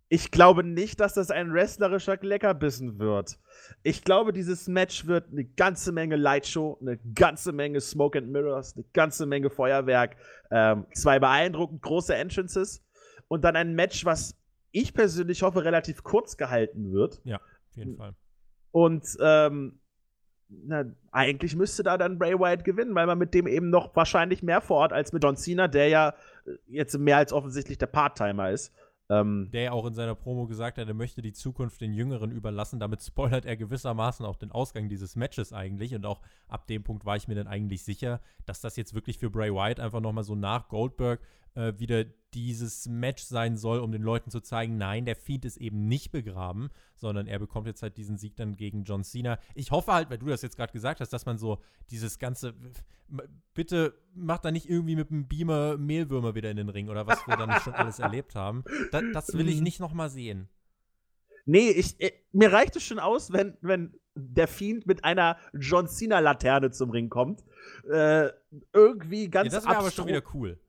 ich 0.08 0.32
glaube 0.32 0.64
nicht, 0.64 1.02
dass 1.02 1.14
das 1.16 1.30
ein 1.30 1.52
wrestlerischer 1.52 2.18
Leckerbissen 2.22 3.00
wird. 3.00 3.38
Ich 3.84 4.04
glaube, 4.04 4.32
dieses 4.32 4.68
Match 4.68 5.08
wird 5.08 5.32
eine 5.32 5.44
ganze 5.44 5.92
Menge 5.92 6.16
Lightshow, 6.16 6.78
eine 6.80 6.98
ganze 7.14 7.52
Menge 7.52 7.82
Smoke 7.82 8.18
and 8.18 8.30
Mirrors, 8.30 8.76
eine 8.76 8.86
ganze 8.94 9.26
Menge 9.26 9.50
Feuerwerk, 9.50 10.16
ähm, 10.52 10.86
zwei 10.94 11.20
beeindruckend 11.20 11.82
große 11.82 12.16
Entrances 12.16 12.82
und 13.28 13.44
dann 13.44 13.58
ein 13.58 13.74
Match, 13.74 14.06
was 14.06 14.38
ich 14.72 14.94
persönlich 14.94 15.42
hoffe, 15.42 15.66
relativ 15.66 16.04
kurz 16.04 16.38
gehalten 16.38 16.94
wird. 16.94 17.20
Ja, 17.26 17.38
auf 17.38 17.76
jeden 17.76 17.98
Fall. 17.98 18.14
Und 18.76 19.18
ähm, 19.22 19.80
na, 20.50 20.84
eigentlich 21.10 21.56
müsste 21.56 21.82
da 21.82 21.98
dann 21.98 22.20
Bray 22.20 22.38
Wyatt 22.38 22.66
gewinnen, 22.66 22.94
weil 22.94 23.08
man 23.08 23.18
mit 23.18 23.34
dem 23.34 23.48
eben 23.48 23.70
noch 23.70 23.96
wahrscheinlich 23.96 24.44
mehr 24.44 24.60
vor 24.60 24.80
Ort 24.80 24.92
als 24.92 25.14
mit 25.14 25.24
John 25.24 25.38
Cena, 25.38 25.70
der 25.70 25.88
ja 25.88 26.14
jetzt 26.68 26.98
mehr 26.98 27.16
als 27.16 27.32
offensichtlich 27.32 27.78
der 27.78 27.86
Part-Timer 27.86 28.50
ist. 28.50 28.74
Ähm, 29.08 29.50
der 29.54 29.62
ja 29.62 29.72
auch 29.72 29.86
in 29.86 29.94
seiner 29.94 30.14
Promo 30.14 30.46
gesagt 30.46 30.78
hat, 30.78 30.90
er 30.90 30.94
möchte 30.94 31.22
die 31.22 31.32
Zukunft 31.32 31.80
den 31.80 31.94
Jüngeren 31.94 32.32
überlassen. 32.32 32.82
Damit 32.82 33.02
spoilert 33.02 33.46
er 33.46 33.56
gewissermaßen 33.56 34.26
auch 34.26 34.36
den 34.36 34.52
Ausgang 34.52 34.90
dieses 34.90 35.16
Matches 35.16 35.54
eigentlich. 35.54 35.96
Und 35.96 36.06
auch 36.06 36.20
ab 36.50 36.68
dem 36.68 36.84
Punkt 36.84 37.06
war 37.06 37.16
ich 37.16 37.30
mir 37.30 37.36
dann 37.36 37.48
eigentlich 37.48 37.82
sicher, 37.82 38.20
dass 38.46 38.60
das 38.60 38.76
jetzt 38.76 38.94
wirklich 38.94 39.20
für 39.20 39.30
Bray 39.30 39.54
Wyatt 39.54 39.80
einfach 39.80 40.02
nochmal 40.02 40.26
so 40.26 40.36
nach 40.36 40.68
Goldberg 40.68 41.22
äh, 41.54 41.72
wieder 41.78 42.04
dieses 42.36 42.88
Match 42.88 43.24
sein 43.24 43.56
soll, 43.56 43.80
um 43.80 43.92
den 43.92 44.02
Leuten 44.02 44.30
zu 44.30 44.42
zeigen, 44.42 44.78
nein, 44.78 45.06
der 45.06 45.16
Fiend 45.16 45.46
ist 45.46 45.58
eben 45.58 45.88
nicht 45.88 46.12
begraben, 46.12 46.70
sondern 46.96 47.28
er 47.28 47.40
bekommt 47.40 47.66
jetzt 47.66 47.82
halt 47.82 47.98
diesen 47.98 48.18
Sieg 48.18 48.36
dann 48.36 48.58
gegen 48.58 48.84
John 48.84 49.04
Cena. 49.04 49.40
Ich 49.56 49.72
hoffe 49.72 49.94
halt, 49.94 50.10
weil 50.10 50.18
du 50.18 50.28
das 50.28 50.42
jetzt 50.42 50.58
gerade 50.58 50.74
gesagt 50.74 51.00
hast, 51.00 51.14
dass 51.14 51.26
man 51.26 51.38
so 51.38 51.62
dieses 51.90 52.20
ganze, 52.20 52.54
bitte 53.54 53.94
mach 54.14 54.40
da 54.40 54.52
nicht 54.52 54.70
irgendwie 54.70 54.98
mit 54.98 55.10
einem 55.10 55.28
Beamer 55.28 55.78
Mehlwürmer 55.78 56.36
wieder 56.36 56.52
in 56.52 56.58
den 56.58 56.70
Ring 56.70 56.90
oder 56.90 57.08
was 57.08 57.26
wir 57.26 57.38
dann 57.38 57.52
schon 57.62 57.74
alles 57.74 58.00
erlebt 58.00 58.36
haben. 58.36 58.66
Das, 58.92 59.04
das 59.14 59.34
will 59.34 59.48
ich 59.48 59.62
nicht 59.62 59.80
nochmal 59.80 60.10
sehen. 60.10 60.50
Nee, 61.46 61.70
ich, 61.70 61.96
ich, 62.00 62.14
mir 62.34 62.52
reicht 62.52 62.76
es 62.76 62.84
schon 62.84 63.00
aus, 63.00 63.32
wenn, 63.32 63.56
wenn 63.62 63.98
der 64.16 64.48
Fiend 64.48 64.88
mit 64.88 65.06
einer 65.06 65.38
John 65.54 65.88
Cena-Laterne 65.88 66.72
zum 66.72 66.90
Ring 66.90 67.10
kommt. 67.10 67.44
Äh, 67.90 68.30
irgendwie 68.74 69.30
ganz 69.30 69.54
ja, 69.54 69.60
Das 69.60 69.68
wäre 69.68 69.78
aber 69.78 69.92
schon 69.92 70.08
wieder 70.08 70.24
cool. 70.34 70.60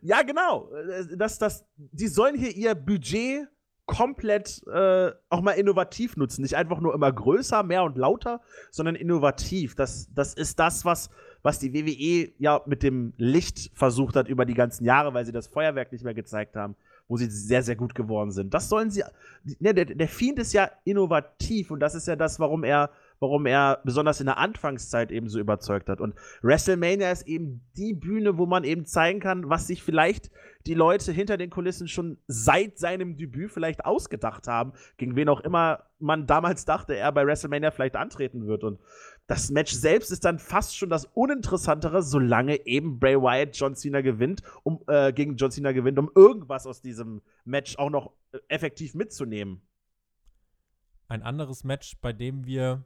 Ja, 0.00 0.22
genau. 0.22 0.70
Äh, 0.72 1.16
das, 1.16 1.38
das, 1.38 1.64
die 1.76 2.08
sollen 2.08 2.36
hier 2.36 2.54
ihr 2.54 2.74
Budget 2.74 3.48
komplett 3.86 4.62
äh, 4.72 5.10
auch 5.28 5.42
mal 5.42 5.52
innovativ 5.52 6.16
nutzen. 6.16 6.42
Nicht 6.42 6.56
einfach 6.56 6.80
nur 6.80 6.94
immer 6.94 7.12
größer, 7.12 7.62
mehr 7.62 7.82
und 7.84 7.98
lauter, 7.98 8.40
sondern 8.70 8.94
innovativ. 8.94 9.74
Das, 9.74 10.08
das 10.14 10.34
ist 10.34 10.58
das, 10.58 10.84
was, 10.84 11.10
was 11.42 11.58
die 11.58 11.74
WWE 11.74 12.32
ja 12.38 12.62
mit 12.66 12.82
dem 12.82 13.12
Licht 13.16 13.70
versucht 13.74 14.16
hat 14.16 14.28
über 14.28 14.44
die 14.44 14.54
ganzen 14.54 14.84
Jahre, 14.84 15.14
weil 15.14 15.26
sie 15.26 15.32
das 15.32 15.48
Feuerwerk 15.48 15.92
nicht 15.92 16.04
mehr 16.04 16.14
gezeigt 16.14 16.56
haben, 16.56 16.76
wo 17.08 17.16
sie 17.16 17.28
sehr, 17.28 17.62
sehr 17.62 17.76
gut 17.76 17.94
geworden 17.94 18.30
sind. 18.30 18.54
Das 18.54 18.68
sollen 18.68 18.90
sie. 18.90 19.02
Ne, 19.58 19.74
der, 19.74 19.86
der 19.86 20.08
Fiend 20.08 20.38
ist 20.38 20.52
ja 20.52 20.70
innovativ 20.84 21.70
und 21.70 21.80
das 21.80 21.94
ist 21.94 22.06
ja 22.06 22.16
das, 22.16 22.38
warum 22.38 22.64
er 22.64 22.90
warum 23.22 23.46
er 23.46 23.80
besonders 23.84 24.18
in 24.20 24.26
der 24.26 24.36
Anfangszeit 24.36 25.12
eben 25.12 25.28
so 25.28 25.38
überzeugt 25.38 25.88
hat. 25.88 26.00
Und 26.00 26.14
WrestleMania 26.42 27.10
ist 27.12 27.26
eben 27.28 27.64
die 27.76 27.94
Bühne, 27.94 28.36
wo 28.36 28.46
man 28.46 28.64
eben 28.64 28.84
zeigen 28.84 29.20
kann, 29.20 29.48
was 29.48 29.68
sich 29.68 29.82
vielleicht 29.82 30.30
die 30.66 30.74
Leute 30.74 31.12
hinter 31.12 31.36
den 31.36 31.48
Kulissen 31.48 31.86
schon 31.86 32.18
seit 32.26 32.78
seinem 32.78 33.16
Debüt 33.16 33.52
vielleicht 33.52 33.84
ausgedacht 33.84 34.48
haben, 34.48 34.72
gegen 34.96 35.14
wen 35.14 35.28
auch 35.28 35.40
immer 35.40 35.84
man 36.00 36.26
damals 36.26 36.64
dachte, 36.64 36.96
er 36.96 37.12
bei 37.12 37.24
WrestleMania 37.24 37.70
vielleicht 37.70 37.94
antreten 37.94 38.48
wird. 38.48 38.64
Und 38.64 38.80
das 39.28 39.50
Match 39.50 39.72
selbst 39.72 40.10
ist 40.10 40.24
dann 40.24 40.40
fast 40.40 40.76
schon 40.76 40.90
das 40.90 41.04
Uninteressantere, 41.04 42.02
solange 42.02 42.66
eben 42.66 42.98
Bray 42.98 43.16
Wyatt 43.16 43.56
John 43.56 43.76
Cena 43.76 44.00
gewinnt, 44.00 44.42
um 44.64 44.82
äh, 44.88 45.12
gegen 45.12 45.36
John 45.36 45.52
Cena 45.52 45.70
gewinnt, 45.70 46.00
um 46.00 46.10
irgendwas 46.16 46.66
aus 46.66 46.82
diesem 46.82 47.22
Match 47.44 47.78
auch 47.78 47.90
noch 47.90 48.12
äh, 48.32 48.38
effektiv 48.48 48.94
mitzunehmen. 48.94 49.62
Ein 51.06 51.22
anderes 51.22 51.62
Match, 51.62 51.98
bei 52.00 52.12
dem 52.12 52.46
wir 52.46 52.82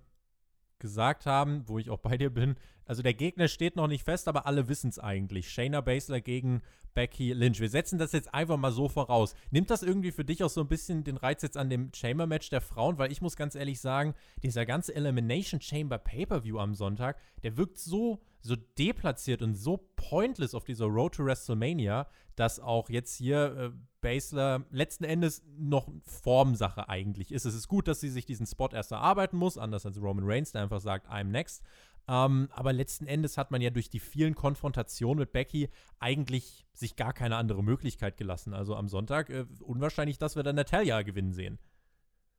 gesagt 0.78 1.26
haben, 1.26 1.64
wo 1.66 1.78
ich 1.78 1.90
auch 1.90 1.98
bei 2.00 2.16
dir 2.16 2.30
bin, 2.30 2.56
also 2.86 3.02
der 3.02 3.14
Gegner 3.14 3.48
steht 3.48 3.76
noch 3.76 3.88
nicht 3.88 4.04
fest, 4.04 4.28
aber 4.28 4.46
alle 4.46 4.68
wissen 4.68 4.90
es 4.90 4.98
eigentlich. 4.98 5.50
Shayna 5.50 5.80
Baszler 5.80 6.20
gegen 6.20 6.62
Becky 6.94 7.32
Lynch. 7.32 7.60
Wir 7.60 7.68
setzen 7.68 7.98
das 7.98 8.12
jetzt 8.12 8.32
einfach 8.32 8.56
mal 8.56 8.72
so 8.72 8.88
voraus. 8.88 9.34
Nimmt 9.50 9.70
das 9.70 9.82
irgendwie 9.82 10.12
für 10.12 10.24
dich 10.24 10.42
auch 10.42 10.50
so 10.50 10.62
ein 10.62 10.68
bisschen 10.68 11.04
den 11.04 11.16
Reiz 11.16 11.42
jetzt 11.42 11.56
an 11.56 11.68
dem 11.68 11.90
Chamber-Match 11.92 12.48
der 12.48 12.60
Frauen? 12.60 12.96
Weil 12.96 13.12
ich 13.12 13.20
muss 13.20 13.36
ganz 13.36 13.54
ehrlich 13.54 13.80
sagen, 13.80 14.14
dieser 14.42 14.64
ganze 14.64 14.94
Elimination 14.94 15.60
Chamber 15.60 15.98
Pay-Per-View 15.98 16.58
am 16.58 16.74
Sonntag, 16.74 17.18
der 17.42 17.56
wirkt 17.56 17.78
so, 17.78 18.22
so 18.46 18.56
deplatziert 18.78 19.42
und 19.42 19.54
so 19.54 19.88
pointless 19.96 20.54
auf 20.54 20.64
dieser 20.64 20.86
Road 20.86 21.14
to 21.14 21.24
WrestleMania, 21.24 22.08
dass 22.36 22.60
auch 22.60 22.88
jetzt 22.88 23.16
hier 23.16 23.56
äh, 23.56 23.70
Basler 24.00 24.64
letzten 24.70 25.04
Endes 25.04 25.42
noch 25.58 25.88
Formsache 26.04 26.88
eigentlich 26.88 27.32
ist. 27.32 27.44
Es 27.44 27.54
ist 27.54 27.68
gut, 27.68 27.88
dass 27.88 28.00
sie 28.00 28.10
sich 28.10 28.24
diesen 28.24 28.46
Spot 28.46 28.68
erst 28.72 28.92
erarbeiten 28.92 29.36
muss, 29.36 29.58
anders 29.58 29.84
als 29.84 30.00
Roman 30.00 30.24
Reigns, 30.26 30.52
der 30.52 30.62
einfach 30.62 30.80
sagt, 30.80 31.08
I'm 31.10 31.24
next. 31.24 31.62
Ähm, 32.08 32.48
aber 32.52 32.72
letzten 32.72 33.06
Endes 33.06 33.36
hat 33.36 33.50
man 33.50 33.60
ja 33.60 33.70
durch 33.70 33.90
die 33.90 33.98
vielen 33.98 34.36
Konfrontationen 34.36 35.18
mit 35.18 35.32
Becky 35.32 35.70
eigentlich 35.98 36.66
sich 36.72 36.94
gar 36.94 37.12
keine 37.12 37.36
andere 37.36 37.64
Möglichkeit 37.64 38.16
gelassen. 38.16 38.54
Also 38.54 38.76
am 38.76 38.88
Sonntag 38.88 39.28
äh, 39.28 39.46
unwahrscheinlich, 39.60 40.18
dass 40.18 40.36
wir 40.36 40.44
dann 40.44 40.56
Natalia 40.56 41.02
gewinnen 41.02 41.32
sehen. 41.32 41.58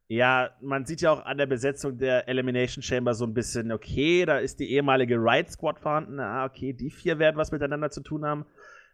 Ja, 0.10 0.52
man 0.62 0.86
sieht 0.86 1.02
ja 1.02 1.12
auch 1.12 1.26
an 1.26 1.38
der 1.38 1.48
Besetzung 1.48 1.98
der 1.98 2.30
Elimination 2.30 2.82
Chamber 2.82 3.14
so 3.14 3.26
ein 3.26 3.34
bisschen, 3.34 3.72
okay, 3.74 4.26
da 4.26 4.38
ist 4.38 4.60
die 4.60 4.72
ehemalige 4.72 5.16
Riot 5.16 5.50
Squad 5.52 5.80
vorhanden. 5.80 6.20
Ah, 6.20 6.46
okay, 6.46 6.72
die 6.72 6.90
vier 6.90 7.20
werden 7.20 7.36
was 7.36 7.52
miteinander 7.52 7.90
zu 7.90 8.02
tun 8.02 8.26
haben. 8.26 8.46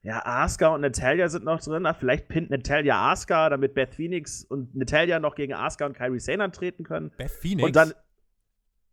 Ja, 0.02 0.26
Asuka 0.26 0.67
und 0.69 0.82
Natalia 0.82 1.30
sind 1.30 1.45
noch 1.45 1.62
drin. 1.62 1.86
Ah, 1.86 1.93
vielleicht 1.93 2.28
pinnt 2.28 2.49
Natalia 2.49 3.12
Asuka, 3.12 3.49
damit 3.49 3.73
Beth 3.73 3.93
Phoenix 3.95 4.43
und 4.43 4.76
Natalia 4.76 5.19
noch 5.19 5.36
gegen 5.36 5.54
Asuka 5.54 5.86
und 5.86 5.93
Kyrie 5.95 6.19
Sane 6.19 6.43
antreten 6.43 6.84
können. 6.84 7.12
Beth 7.17 7.32
Phoenix? 7.32 7.65
Und 7.65 7.76
dann. 7.76 7.93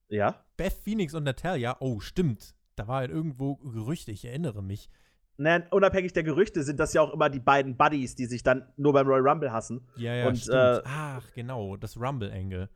Ja? 0.08 0.44
Beth 0.56 0.74
Phoenix 0.84 1.14
und 1.14 1.24
Natalia, 1.24 1.76
oh, 1.80 2.00
stimmt. 2.00 2.54
Da 2.76 2.86
war 2.86 2.98
halt 2.98 3.10
irgendwo 3.10 3.56
Gerüchte, 3.56 4.12
ich 4.12 4.24
erinnere 4.24 4.62
mich. 4.62 4.88
Nein, 5.40 5.66
unabhängig 5.70 6.12
der 6.12 6.22
Gerüchte 6.22 6.62
sind 6.62 6.78
das 6.78 6.92
ja 6.92 7.00
auch 7.00 7.12
immer 7.14 7.30
die 7.30 7.40
beiden 7.40 7.76
Buddies, 7.76 8.14
die 8.14 8.26
sich 8.26 8.42
dann 8.42 8.70
nur 8.76 8.92
beim 8.92 9.06
Royal 9.06 9.26
Rumble 9.26 9.52
hassen. 9.52 9.88
Ja, 9.96 10.14
ja, 10.14 10.28
und, 10.28 10.36
stimmt. 10.36 10.54
Äh, 10.56 10.82
Ach, 10.84 11.32
genau, 11.34 11.76
das 11.76 11.96
Rumble-Angle. 11.96 12.68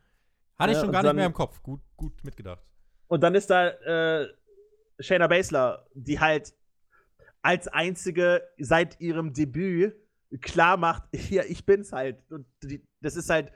Hatte 0.58 0.72
ich 0.72 0.78
schon 0.78 0.92
gar 0.92 1.02
dann, 1.02 1.16
nicht 1.16 1.20
mehr 1.20 1.26
im 1.26 1.34
Kopf. 1.34 1.62
Gut, 1.62 1.80
gut 1.96 2.24
mitgedacht. 2.24 2.62
Und 3.08 3.22
dann 3.22 3.34
ist 3.34 3.50
da 3.50 3.68
äh, 3.68 4.28
Shayna 4.98 5.26
Baszler, 5.26 5.86
die 5.94 6.20
halt 6.20 6.54
als 7.42 7.68
einzige 7.68 8.42
seit 8.58 9.00
ihrem 9.00 9.34
Debüt 9.34 9.94
klar 10.40 10.76
macht, 10.76 11.04
hier, 11.14 11.44
ich 11.48 11.66
bin's 11.66 11.92
halt. 11.92 12.18
Und 12.30 12.46
die, 12.62 12.86
das 13.00 13.16
ist 13.16 13.28
halt 13.28 13.52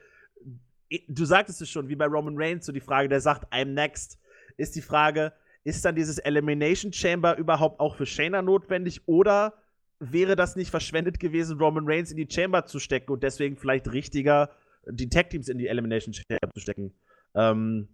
du 1.09 1.25
sagtest 1.25 1.61
es 1.61 1.71
schon, 1.71 1.88
wie 1.88 1.97
bei 1.97 2.07
Roman 2.07 2.35
Reigns, 2.37 2.66
so 2.66 2.73
die 2.73 2.81
Frage, 2.81 3.09
der 3.09 3.21
sagt, 3.21 3.53
I'm 3.53 3.73
next, 3.73 4.18
ist 4.57 4.75
die 4.77 4.83
Frage, 4.83 5.33
ist 5.69 5.85
dann 5.85 5.95
dieses 5.95 6.19
Elimination 6.19 6.93
Chamber 6.93 7.37
überhaupt 7.37 7.79
auch 7.81 7.95
für 7.95 8.07
Shayna 8.07 8.43
notwendig 8.43 9.03
oder 9.07 9.55
wäre 10.01 10.37
das 10.37 10.57
nicht 10.57 10.71
verschwendet 10.71 11.21
gewesen, 11.21 11.59
Roman 11.59 11.85
Reigns 11.87 12.11
in 12.11 12.17
die 12.17 12.29
Chamber 12.31 12.65
zu 12.67 12.79
stecken 12.79 13.13
und 13.13 13.23
deswegen 13.23 13.57
vielleicht 13.57 13.93
richtiger, 13.93 14.51
die 14.87 15.09
Tag 15.09 15.31
Teams 15.31 15.49
in 15.49 15.59
die 15.59 15.67
Elimination 15.67 16.15
Chamber 16.15 16.51
zu 16.55 16.61
stecken? 16.61 16.95
Ähm, 17.35 17.89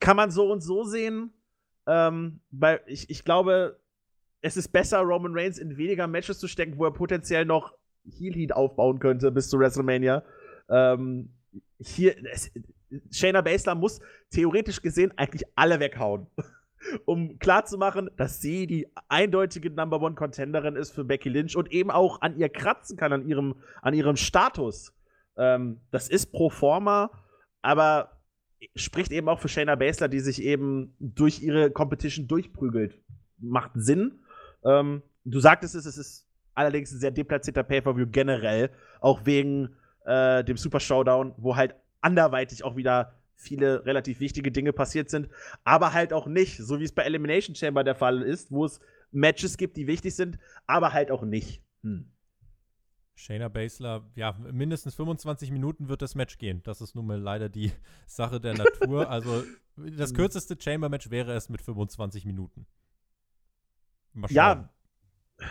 kann 0.00 0.16
man 0.16 0.30
so 0.30 0.50
und 0.52 0.60
so 0.60 0.84
sehen. 0.84 1.32
Ähm, 1.86 2.40
weil 2.50 2.80
ich, 2.86 3.10
ich 3.10 3.24
glaube, 3.24 3.80
es 4.40 4.56
ist 4.56 4.68
besser, 4.68 5.00
Roman 5.00 5.32
Reigns 5.34 5.58
in 5.58 5.76
weniger 5.76 6.06
Matches 6.06 6.38
zu 6.38 6.46
stecken, 6.46 6.78
wo 6.78 6.84
er 6.84 6.92
potenziell 6.92 7.44
noch 7.44 7.74
Heel 8.04 8.34
Heat 8.34 8.52
aufbauen 8.52 9.00
könnte 9.00 9.32
bis 9.32 9.48
zu 9.48 9.58
WrestleMania. 9.58 10.22
Ähm, 10.68 11.30
hier, 11.78 12.14
es, 12.32 12.52
Shayna 13.10 13.40
Baszler 13.40 13.74
muss 13.74 14.00
theoretisch 14.30 14.82
gesehen 14.82 15.12
eigentlich 15.16 15.44
alle 15.54 15.80
weghauen. 15.80 16.26
um 17.04 17.38
klarzumachen, 17.38 18.10
dass 18.16 18.40
sie 18.40 18.66
die 18.66 18.88
eindeutige 19.08 19.70
Number 19.70 20.00
One 20.00 20.14
Contenderin 20.14 20.76
ist 20.76 20.92
für 20.92 21.04
Becky 21.04 21.28
Lynch 21.28 21.56
und 21.56 21.70
eben 21.72 21.90
auch 21.90 22.20
an 22.20 22.36
ihr 22.36 22.48
kratzen 22.48 22.96
kann, 22.96 23.12
an 23.12 23.26
ihrem, 23.26 23.56
an 23.82 23.94
ihrem 23.94 24.16
Status. 24.16 24.92
Ähm, 25.36 25.80
das 25.90 26.08
ist 26.08 26.32
pro 26.32 26.50
forma, 26.50 27.10
aber 27.62 28.20
spricht 28.74 29.12
eben 29.12 29.28
auch 29.28 29.40
für 29.40 29.48
Shayna 29.48 29.74
Baszler, 29.74 30.08
die 30.08 30.20
sich 30.20 30.42
eben 30.42 30.94
durch 31.00 31.42
ihre 31.42 31.70
Competition 31.70 32.28
durchprügelt. 32.28 32.98
Macht 33.38 33.72
Sinn. 33.74 34.20
Ähm, 34.64 35.02
du 35.24 35.40
sagtest 35.40 35.74
es, 35.74 35.86
es 35.86 35.98
ist 35.98 36.28
allerdings 36.54 36.92
ein 36.92 37.00
sehr 37.00 37.10
deplatzierter 37.10 37.62
Pay-Per-View 37.62 38.06
generell, 38.10 38.70
auch 39.00 39.24
wegen 39.24 39.76
äh, 40.04 40.44
dem 40.44 40.56
Super 40.56 40.80
Showdown, 40.80 41.34
wo 41.38 41.56
halt 41.56 41.74
anderweitig 42.02 42.64
auch 42.64 42.76
wieder 42.76 43.14
viele 43.34 43.84
relativ 43.86 44.20
wichtige 44.20 44.52
Dinge 44.52 44.72
passiert 44.72 45.10
sind, 45.10 45.28
aber 45.64 45.92
halt 45.92 46.12
auch 46.12 46.26
nicht, 46.26 46.58
so 46.58 46.78
wie 46.78 46.84
es 46.84 46.92
bei 46.92 47.02
Elimination 47.02 47.56
Chamber 47.56 47.82
der 47.82 47.94
Fall 47.94 48.22
ist, 48.22 48.52
wo 48.52 48.64
es 48.64 48.80
Matches 49.10 49.56
gibt, 49.56 49.76
die 49.76 49.86
wichtig 49.86 50.14
sind, 50.14 50.38
aber 50.66 50.92
halt 50.92 51.10
auch 51.10 51.22
nicht. 51.22 51.62
Hm. 51.82 52.12
Shayna 53.14 53.48
Baszler, 53.48 54.08
ja, 54.14 54.32
mindestens 54.50 54.94
25 54.94 55.50
Minuten 55.50 55.88
wird 55.88 56.02
das 56.02 56.14
Match 56.14 56.38
gehen. 56.38 56.62
Das 56.64 56.80
ist 56.80 56.94
nun 56.94 57.06
mal 57.06 57.20
leider 57.20 57.48
die 57.48 57.72
Sache 58.06 58.40
der 58.40 58.54
Natur. 58.54 59.08
also 59.10 59.42
das 59.76 60.10
hm. 60.10 60.16
kürzeste 60.16 60.56
Chamber-Match 60.58 61.10
wäre 61.10 61.32
es 61.34 61.48
mit 61.48 61.62
25 61.62 62.24
Minuten. 62.24 62.66
Ja, 64.28 64.68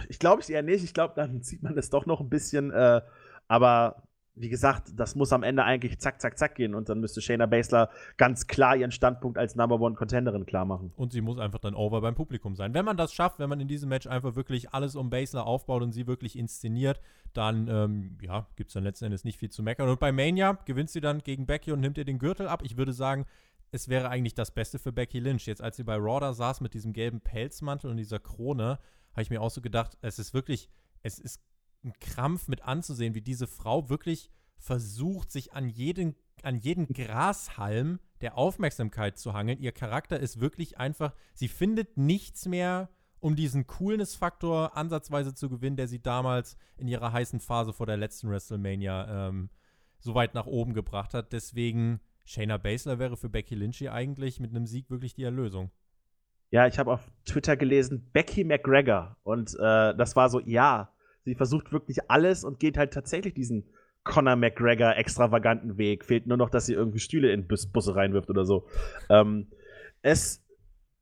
ich 0.09 0.19
glaube 0.19 0.41
es 0.41 0.49
eher 0.49 0.63
nicht. 0.63 0.83
Ich 0.83 0.93
glaube, 0.93 1.13
dann 1.15 1.41
sieht 1.43 1.63
man 1.63 1.77
es 1.77 1.89
doch 1.89 2.05
noch 2.05 2.21
ein 2.21 2.29
bisschen. 2.29 2.71
Äh, 2.71 3.01
aber 3.47 4.03
wie 4.35 4.49
gesagt, 4.49 4.91
das 4.95 5.15
muss 5.15 5.33
am 5.33 5.43
Ende 5.43 5.63
eigentlich 5.63 5.99
zack, 5.99 6.21
zack, 6.21 6.37
zack 6.37 6.55
gehen 6.55 6.73
und 6.73 6.87
dann 6.87 6.99
müsste 6.99 7.21
Shayna 7.21 7.45
Baszler 7.47 7.89
ganz 8.17 8.47
klar 8.47 8.75
ihren 8.77 8.91
Standpunkt 8.91 9.37
als 9.37 9.55
Number 9.55 9.79
One 9.79 9.95
Contenderin 9.95 10.45
klar 10.45 10.63
machen. 10.63 10.93
Und 10.95 11.11
sie 11.11 11.21
muss 11.21 11.37
einfach 11.37 11.59
dann 11.59 11.75
over 11.75 12.01
beim 12.01 12.15
Publikum 12.15 12.55
sein. 12.55 12.73
Wenn 12.73 12.85
man 12.85 12.95
das 12.95 13.13
schafft, 13.13 13.39
wenn 13.39 13.49
man 13.49 13.59
in 13.59 13.67
diesem 13.67 13.89
Match 13.89 14.07
einfach 14.07 14.35
wirklich 14.35 14.73
alles 14.73 14.95
um 14.95 15.09
Baszler 15.09 15.45
aufbaut 15.45 15.83
und 15.83 15.91
sie 15.91 16.07
wirklich 16.07 16.37
inszeniert, 16.37 17.01
dann 17.33 17.67
ähm, 17.67 18.17
ja, 18.21 18.47
gibt 18.55 18.69
es 18.69 18.73
dann 18.73 18.83
letzten 18.83 19.05
Endes 19.05 19.25
nicht 19.25 19.37
viel 19.37 19.49
zu 19.49 19.63
meckern. 19.63 19.89
Und 19.89 19.99
bei 19.99 20.11
Mania 20.11 20.57
gewinnt 20.65 20.89
sie 20.89 21.01
dann 21.01 21.19
gegen 21.19 21.45
Becky 21.45 21.71
und 21.71 21.81
nimmt 21.81 21.97
ihr 21.97 22.05
den 22.05 22.19
Gürtel 22.19 22.47
ab. 22.47 22.61
Ich 22.63 22.77
würde 22.77 22.93
sagen, 22.93 23.25
es 23.71 23.89
wäre 23.89 24.09
eigentlich 24.09 24.35
das 24.35 24.51
Beste 24.51 24.79
für 24.79 24.93
Becky 24.93 25.19
Lynch. 25.19 25.45
Jetzt, 25.45 25.61
als 25.61 25.77
sie 25.77 25.83
bei 25.83 25.95
Raw 25.95 26.19
da 26.21 26.33
saß 26.33 26.61
mit 26.61 26.73
diesem 26.73 26.93
gelben 26.93 27.21
Pelzmantel 27.21 27.89
und 27.89 27.97
dieser 27.97 28.19
Krone, 28.19 28.79
habe 29.11 29.21
ich 29.21 29.29
mir 29.29 29.41
auch 29.41 29.49
so 29.49 29.61
gedacht, 29.61 29.97
es 30.01 30.19
ist 30.19 30.33
wirklich, 30.33 30.69
es 31.03 31.19
ist 31.19 31.41
ein 31.83 31.93
Krampf 31.99 32.47
mit 32.47 32.63
anzusehen, 32.63 33.15
wie 33.15 33.21
diese 33.21 33.47
Frau 33.47 33.89
wirklich 33.89 34.29
versucht, 34.57 35.31
sich 35.31 35.53
an 35.53 35.67
jeden, 35.69 36.15
an 36.43 36.57
jeden 36.57 36.87
Grashalm 36.93 37.99
der 38.21 38.37
Aufmerksamkeit 38.37 39.17
zu 39.17 39.33
hangeln. 39.33 39.59
Ihr 39.59 39.71
Charakter 39.71 40.19
ist 40.19 40.39
wirklich 40.39 40.77
einfach, 40.77 41.13
sie 41.33 41.47
findet 41.47 41.97
nichts 41.97 42.45
mehr, 42.45 42.89
um 43.19 43.35
diesen 43.35 43.67
Coolness-Faktor 43.67 44.77
ansatzweise 44.77 45.33
zu 45.33 45.49
gewinnen, 45.49 45.75
der 45.75 45.87
sie 45.87 46.01
damals 46.01 46.57
in 46.77 46.87
ihrer 46.87 47.11
heißen 47.11 47.39
Phase 47.39 47.73
vor 47.73 47.85
der 47.85 47.97
letzten 47.97 48.29
WrestleMania 48.29 49.27
ähm, 49.27 49.49
so 49.99 50.15
weit 50.15 50.33
nach 50.33 50.47
oben 50.47 50.73
gebracht 50.73 51.13
hat. 51.13 51.31
Deswegen, 51.33 51.99
Shayna 52.25 52.57
Baszler 52.57 52.99
wäre 52.99 53.17
für 53.17 53.29
Becky 53.29 53.55
Lynch 53.55 53.89
eigentlich 53.89 54.39
mit 54.39 54.51
einem 54.51 54.65
Sieg 54.65 54.89
wirklich 54.89 55.13
die 55.13 55.23
Erlösung. 55.23 55.71
Ja, 56.49 56.67
ich 56.67 56.79
habe 56.79 56.91
auf 56.91 57.11
Twitter 57.25 57.55
gelesen, 57.55 58.09
Becky 58.11 58.43
McGregor. 58.43 59.15
Und 59.23 59.53
äh, 59.53 59.95
das 59.95 60.15
war 60.15 60.29
so, 60.29 60.39
ja, 60.39 60.91
sie 61.25 61.35
versucht 61.35 61.71
wirklich 61.71 62.09
alles 62.09 62.43
und 62.43 62.59
geht 62.59 62.77
halt 62.77 62.93
tatsächlich 62.93 63.33
diesen 63.33 63.65
Conor 64.03 64.35
McGregor 64.35 64.95
extravaganten 64.97 65.77
Weg. 65.77 66.05
Fehlt 66.05 66.27
nur 66.27 66.37
noch, 66.37 66.49
dass 66.49 66.65
sie 66.65 66.73
irgendwie 66.73 66.99
Stühle 66.99 67.31
in 67.31 67.47
Bus 67.47 67.67
Busse 67.67 67.95
reinwirft 67.95 68.29
oder 68.29 68.45
so. 68.45 68.67
Ähm, 69.09 69.47
es, 70.01 70.43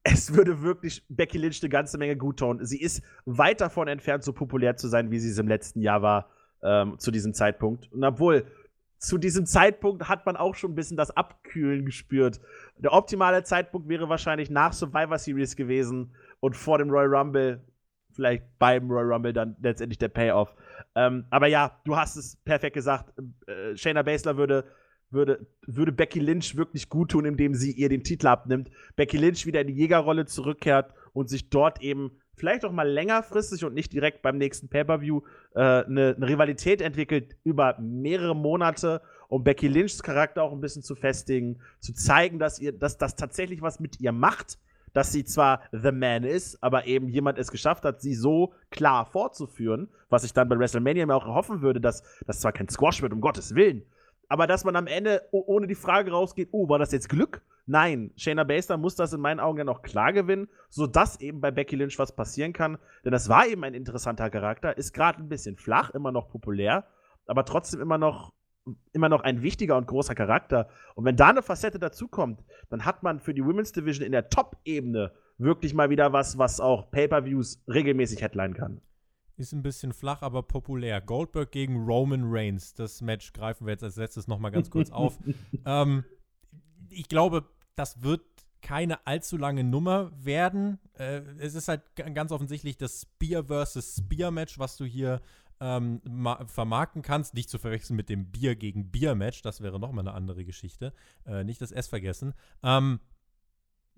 es 0.03 0.35
würde 0.35 0.61
wirklich 0.61 1.05
Becky 1.09 1.37
Lynch 1.37 1.61
eine 1.61 1.69
ganze 1.69 1.97
Menge 1.97 2.17
gut 2.17 2.39
tun. 2.39 2.65
Sie 2.65 2.81
ist 2.81 3.03
weit 3.25 3.61
davon 3.61 3.87
entfernt, 3.87 4.23
so 4.23 4.33
populär 4.33 4.75
zu 4.75 4.87
sein, 4.87 5.11
wie 5.11 5.19
sie 5.19 5.29
es 5.29 5.37
im 5.37 5.47
letzten 5.47 5.81
Jahr 5.81 6.01
war, 6.01 6.29
ähm, 6.61 6.99
zu 6.99 7.11
diesem 7.11 7.33
Zeitpunkt. 7.33 7.91
Und 7.91 8.03
obwohl, 8.03 8.45
zu 8.97 9.17
diesem 9.17 9.45
Zeitpunkt 9.45 10.09
hat 10.09 10.25
man 10.25 10.35
auch 10.35 10.55
schon 10.55 10.73
ein 10.73 10.75
bisschen 10.75 10.97
das 10.97 11.11
Abkühlen 11.11 11.85
gespürt. 11.85 12.41
Der 12.77 12.91
optimale 12.91 13.43
Zeitpunkt 13.43 13.87
wäre 13.87 14.09
wahrscheinlich 14.09 14.49
nach 14.49 14.73
Survivor 14.73 15.17
Series 15.17 15.55
gewesen 15.55 16.13
und 16.41 16.57
vor 16.57 16.77
dem 16.79 16.89
Royal 16.89 17.15
Rumble, 17.15 17.61
vielleicht 18.19 18.43
beim 18.59 18.91
Royal 18.91 19.13
Rumble 19.13 19.31
dann 19.31 19.55
letztendlich 19.61 19.97
der 19.97 20.09
Payoff. 20.09 20.53
Ähm, 20.93 21.23
aber 21.29 21.47
ja, 21.47 21.79
du 21.85 21.95
hast 21.95 22.17
es 22.17 22.35
perfekt 22.35 22.73
gesagt. 22.73 23.13
Äh, 23.47 23.77
Shayna 23.77 24.01
Baszler 24.01 24.35
würde, 24.35 24.65
würde, 25.09 25.47
würde 25.65 25.93
Becky 25.93 26.19
Lynch 26.19 26.57
wirklich 26.57 26.89
gut 26.89 27.11
tun, 27.11 27.23
indem 27.23 27.55
sie 27.55 27.71
ihr 27.71 27.87
den 27.87 28.03
Titel 28.03 28.27
abnimmt. 28.27 28.69
Becky 28.97 29.15
Lynch 29.15 29.45
wieder 29.45 29.61
in 29.61 29.67
die 29.67 29.73
Jägerrolle 29.73 30.25
zurückkehrt 30.25 30.93
und 31.13 31.29
sich 31.29 31.49
dort 31.49 31.81
eben 31.81 32.11
vielleicht 32.35 32.65
auch 32.65 32.73
mal 32.73 32.89
längerfristig 32.89 33.63
und 33.63 33.73
nicht 33.73 33.93
direkt 33.93 34.21
beim 34.21 34.37
nächsten 34.37 34.67
Pay-Per-View 34.67 35.21
äh, 35.55 35.59
eine, 35.59 36.15
eine 36.17 36.27
Rivalität 36.27 36.81
entwickelt 36.81 37.37
über 37.45 37.79
mehrere 37.79 38.35
Monate, 38.35 39.01
um 39.29 39.45
Becky 39.45 39.69
Lynchs 39.69 40.03
Charakter 40.03 40.43
auch 40.43 40.51
ein 40.51 40.59
bisschen 40.59 40.83
zu 40.83 40.95
festigen, 40.95 41.61
zu 41.79 41.93
zeigen, 41.93 42.37
dass 42.37 42.59
ihr, 42.59 42.73
dass 42.73 42.97
das 42.97 43.15
tatsächlich 43.15 43.61
was 43.61 43.79
mit 43.79 44.01
ihr 44.01 44.11
macht 44.11 44.57
dass 44.93 45.11
sie 45.11 45.23
zwar 45.23 45.61
The 45.71 45.91
Man 45.91 46.23
ist, 46.23 46.61
aber 46.63 46.85
eben 46.85 47.09
jemand 47.09 47.37
es 47.37 47.51
geschafft 47.51 47.85
hat, 47.85 48.01
sie 48.01 48.15
so 48.15 48.53
klar 48.71 49.05
fortzuführen, 49.05 49.89
was 50.09 50.23
ich 50.23 50.33
dann 50.33 50.49
bei 50.49 50.57
WrestleMania 50.57 51.05
mir 51.05 51.15
auch 51.15 51.27
erhoffen 51.27 51.61
würde, 51.61 51.81
dass 51.81 52.03
das 52.25 52.39
zwar 52.41 52.51
kein 52.51 52.69
Squash 52.69 53.01
wird, 53.01 53.13
um 53.13 53.21
Gottes 53.21 53.55
Willen, 53.55 53.83
aber 54.29 54.45
dass 54.45 54.63
man 54.63 54.75
am 54.75 54.87
Ende 54.87 55.27
ohne 55.31 55.65
die 55.65 55.75
Frage 55.75 56.11
rausgeht, 56.11 56.49
oh, 56.51 56.69
war 56.69 56.77
das 56.77 56.91
jetzt 56.91 57.09
Glück? 57.09 57.41
Nein, 57.65 58.11
Shayna 58.15 58.43
Baszler 58.43 58.77
muss 58.77 58.95
das 58.95 59.13
in 59.13 59.21
meinen 59.21 59.39
Augen 59.39 59.57
dann 59.57 59.69
auch 59.69 59.81
klar 59.81 60.13
gewinnen, 60.13 60.47
sodass 60.69 61.19
eben 61.19 61.41
bei 61.41 61.51
Becky 61.51 61.75
Lynch 61.75 61.99
was 61.99 62.15
passieren 62.15 62.53
kann. 62.53 62.77
Denn 63.03 63.11
das 63.11 63.27
war 63.27 63.47
eben 63.47 63.63
ein 63.63 63.73
interessanter 63.73 64.29
Charakter, 64.29 64.77
ist 64.77 64.93
gerade 64.93 65.19
ein 65.19 65.29
bisschen 65.29 65.55
flach, 65.55 65.89
immer 65.91 66.11
noch 66.11 66.29
populär, 66.29 66.85
aber 67.25 67.43
trotzdem 67.43 67.81
immer 67.81 67.97
noch 67.97 68.33
immer 68.93 69.09
noch 69.09 69.21
ein 69.21 69.41
wichtiger 69.41 69.77
und 69.77 69.87
großer 69.87 70.15
Charakter. 70.15 70.69
Und 70.95 71.05
wenn 71.05 71.15
da 71.15 71.29
eine 71.29 71.41
Facette 71.41 71.79
dazukommt, 71.79 72.43
dann 72.69 72.85
hat 72.85 73.03
man 73.03 73.19
für 73.19 73.33
die 73.33 73.43
Women's 73.43 73.71
Division 73.71 74.05
in 74.05 74.11
der 74.11 74.29
Top-Ebene 74.29 75.11
wirklich 75.37 75.73
mal 75.73 75.89
wieder 75.89 76.13
was, 76.13 76.37
was 76.37 76.59
auch 76.59 76.91
Pay-Per-Views 76.91 77.63
regelmäßig 77.67 78.21
headline 78.21 78.53
kann. 78.53 78.81
Ist 79.37 79.53
ein 79.53 79.63
bisschen 79.63 79.93
flach, 79.93 80.21
aber 80.21 80.43
populär. 80.43 80.99
Goldberg 80.99 81.51
gegen 81.51 81.85
Roman 81.85 82.23
Reigns. 82.25 82.73
Das 82.73 83.01
Match 83.01 83.31
greifen 83.31 83.65
wir 83.65 83.71
jetzt 83.71 83.83
als 83.83 83.95
letztes 83.95 84.27
nochmal 84.27 84.51
ganz 84.51 84.69
kurz 84.71 84.91
auf. 84.91 85.17
ähm, 85.65 86.03
ich 86.89 87.07
glaube, 87.07 87.45
das 87.75 88.03
wird 88.03 88.21
keine 88.61 89.07
allzu 89.07 89.37
lange 89.37 89.63
Nummer 89.63 90.11
werden. 90.13 90.79
Äh, 90.93 91.21
es 91.37 91.55
ist 91.55 91.69
halt 91.69 91.83
ganz 91.95 92.33
offensichtlich 92.33 92.77
das 92.77 93.01
Spear 93.01 93.45
versus 93.45 93.95
Spear 93.95 94.31
Match, 94.31 94.59
was 94.59 94.75
du 94.75 94.83
hier 94.83 95.21
ähm, 95.59 96.01
vermarkten 96.47 97.01
kannst. 97.01 97.33
Nicht 97.33 97.49
zu 97.49 97.57
verwechseln 97.57 97.95
mit 97.95 98.09
dem 98.09 98.31
Bier 98.31 98.55
gegen 98.55 98.91
Bier-Match, 98.91 99.41
das 99.41 99.61
wäre 99.61 99.79
nochmal 99.79 100.07
eine 100.07 100.13
andere 100.13 100.45
Geschichte. 100.45 100.93
Äh, 101.25 101.43
nicht 101.43 101.61
das 101.61 101.71
S 101.71 101.87
vergessen. 101.87 102.33
Ähm, 102.63 102.99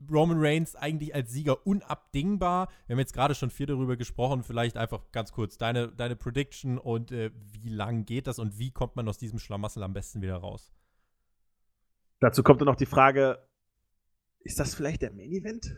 Roman 0.09 0.37
Reigns 0.39 0.75
eigentlich 0.75 1.13
als 1.13 1.31
Sieger 1.31 1.65
unabdingbar. 1.67 2.69
Wir 2.87 2.95
haben 2.95 2.99
jetzt 2.99 3.13
gerade 3.13 3.35
schon 3.35 3.49
viel 3.49 3.67
darüber 3.67 3.97
gesprochen. 3.97 4.43
Vielleicht 4.43 4.77
einfach 4.77 5.11
ganz 5.11 5.31
kurz 5.31 5.57
deine, 5.57 5.89
deine 5.89 6.15
Prediction 6.15 6.77
und 6.77 7.11
äh, 7.11 7.31
wie 7.35 7.69
lang 7.69 8.05
geht 8.05 8.27
das 8.27 8.39
und 8.39 8.57
wie 8.57 8.71
kommt 8.71 8.95
man 8.95 9.07
aus 9.07 9.17
diesem 9.17 9.39
Schlamassel 9.39 9.83
am 9.83 9.93
besten 9.93 10.21
wieder 10.21 10.37
raus? 10.37 10.71
Dazu 12.19 12.43
kommt 12.43 12.61
dann 12.61 12.67
noch 12.67 12.75
die 12.75 12.85
Frage: 12.85 13.47
Ist 14.39 14.59
das 14.59 14.73
vielleicht 14.73 15.01
der 15.01 15.11
Main 15.11 15.31
Event? 15.31 15.75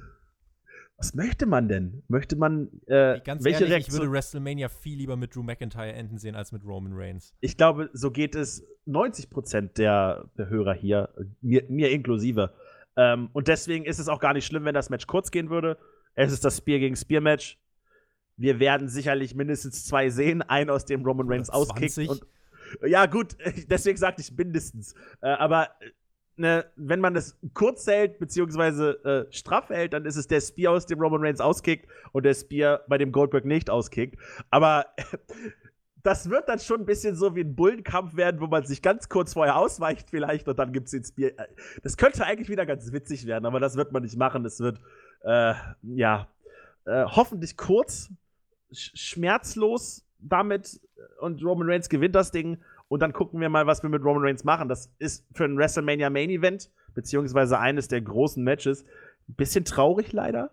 Was 1.03 1.13
möchte 1.13 1.45
man 1.45 1.67
denn? 1.67 2.01
Möchte 2.07 2.37
man 2.37 2.69
äh, 2.85 3.19
Ganz 3.19 3.43
welche 3.43 3.65
ehrlich, 3.65 3.71
Reaktion? 3.71 3.95
Ich 3.95 4.01
würde 4.03 4.13
WrestleMania 4.13 4.69
viel 4.69 4.97
lieber 4.97 5.17
mit 5.17 5.35
Drew 5.35 5.43
McIntyre 5.43 5.91
enden 5.91 6.17
sehen 6.17 6.33
als 6.33 6.53
mit 6.53 6.63
Roman 6.63 6.93
Reigns. 6.95 7.33
Ich 7.41 7.57
glaube, 7.57 7.89
so 7.91 8.09
geht 8.09 8.35
es 8.35 8.65
90 8.85 9.27
der, 9.75 10.29
der 10.37 10.47
Hörer 10.47 10.73
hier, 10.73 11.09
mir, 11.41 11.65
mir 11.67 11.91
inklusive. 11.91 12.53
Ähm, 12.95 13.29
und 13.33 13.49
deswegen 13.49 13.83
ist 13.83 13.99
es 13.99 14.07
auch 14.07 14.21
gar 14.21 14.31
nicht 14.31 14.45
schlimm, 14.45 14.63
wenn 14.63 14.73
das 14.73 14.89
Match 14.89 15.05
kurz 15.05 15.29
gehen 15.29 15.49
würde. 15.49 15.77
Es 16.15 16.31
ist 16.31 16.45
das 16.45 16.59
Spear 16.59 16.79
gegen 16.79 16.95
Spear 16.95 17.19
Match. 17.19 17.59
Wir 18.37 18.61
werden 18.61 18.87
sicherlich 18.87 19.35
mindestens 19.35 19.83
zwei 19.83 20.09
sehen, 20.09 20.41
einen 20.41 20.69
aus 20.69 20.85
dem 20.85 21.03
Roman 21.03 21.27
Reigns 21.27 21.49
auskickt. 21.49 21.97
Und, 21.97 22.25
ja, 22.87 23.07
gut, 23.07 23.35
deswegen 23.69 23.97
sagte 23.97 24.21
ich 24.21 24.31
mindestens. 24.31 24.95
Äh, 25.21 25.27
aber 25.27 25.67
ne, 26.37 26.65
wenn 26.75 26.99
man 26.99 27.13
das 27.13 27.37
kurz 27.53 27.85
hält, 27.87 28.19
beziehungsweise 28.19 29.03
äh, 29.03 29.33
straff 29.33 29.69
hält, 29.69 29.93
dann 29.93 30.05
ist 30.05 30.15
es 30.15 30.27
der 30.27 30.41
Spear, 30.41 30.73
aus 30.73 30.85
dem 30.85 30.99
Roman 30.99 31.21
Reigns 31.21 31.41
auskickt 31.41 31.87
und 32.11 32.25
der 32.25 32.33
Spear, 32.33 32.81
bei 32.87 32.97
dem 32.97 33.11
Goldberg 33.11 33.45
nicht 33.45 33.69
auskickt. 33.69 34.17
Aber 34.49 34.85
das 36.03 36.29
wird 36.29 36.49
dann 36.49 36.59
schon 36.59 36.81
ein 36.81 36.85
bisschen 36.85 37.15
so 37.15 37.35
wie 37.35 37.41
ein 37.41 37.55
Bullenkampf 37.55 38.15
werden, 38.15 38.41
wo 38.41 38.47
man 38.47 38.65
sich 38.65 38.81
ganz 38.81 39.09
kurz 39.09 39.33
vorher 39.33 39.57
ausweicht 39.57 40.09
vielleicht 40.09 40.47
und 40.47 40.59
dann 40.59 40.73
gibt 40.73 40.87
es 40.87 40.91
den 40.91 41.03
Spear. 41.03 41.31
Das 41.81 41.97
könnte 41.97 42.25
eigentlich 42.25 42.49
wieder 42.49 42.65
ganz 42.65 42.91
witzig 42.91 43.25
werden, 43.25 43.45
aber 43.45 43.59
das 43.59 43.75
wird 43.75 43.91
man 43.91 44.03
nicht 44.03 44.17
machen. 44.17 44.45
Es 44.45 44.59
wird, 44.59 44.79
äh, 45.21 45.53
ja, 45.83 46.27
äh, 46.85 47.05
hoffentlich 47.05 47.57
kurz, 47.57 48.09
sch 48.71 48.91
schmerzlos 48.95 50.05
damit 50.19 50.79
und 51.19 51.43
Roman 51.43 51.69
Reigns 51.69 51.89
gewinnt 51.89 52.15
das 52.15 52.31
Ding 52.31 52.57
und 52.93 52.99
dann 52.99 53.11
gucken 53.11 53.41
wir 53.41 53.49
mal, 53.49 53.65
was 53.65 53.81
wir 53.81 53.89
mit 53.89 54.03
Roman 54.03 54.21
Reigns 54.21 54.43
machen. 54.43 54.69
Das 54.69 54.93
ist 54.99 55.25
für 55.33 55.45
ein 55.45 55.57
WrestleMania 55.57 56.11
Main 56.11 56.29
Event, 56.29 56.69
beziehungsweise 56.93 57.57
eines 57.57 57.87
der 57.87 58.01
großen 58.01 58.43
Matches, 58.43 58.85
ein 59.27 59.33
bisschen 59.33 59.65
traurig 59.65 60.13
leider, 60.13 60.51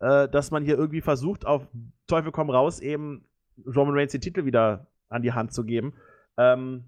äh, 0.00 0.26
dass 0.26 0.50
man 0.50 0.64
hier 0.64 0.78
irgendwie 0.78 1.02
versucht, 1.02 1.44
auf 1.44 1.68
Teufel 2.06 2.32
komm 2.32 2.48
raus, 2.48 2.80
eben 2.80 3.28
Roman 3.66 3.98
Reigns 3.98 4.12
den 4.12 4.22
Titel 4.22 4.46
wieder 4.46 4.86
an 5.10 5.20
die 5.20 5.34
Hand 5.34 5.52
zu 5.52 5.62
geben. 5.62 5.92
Ähm, 6.38 6.84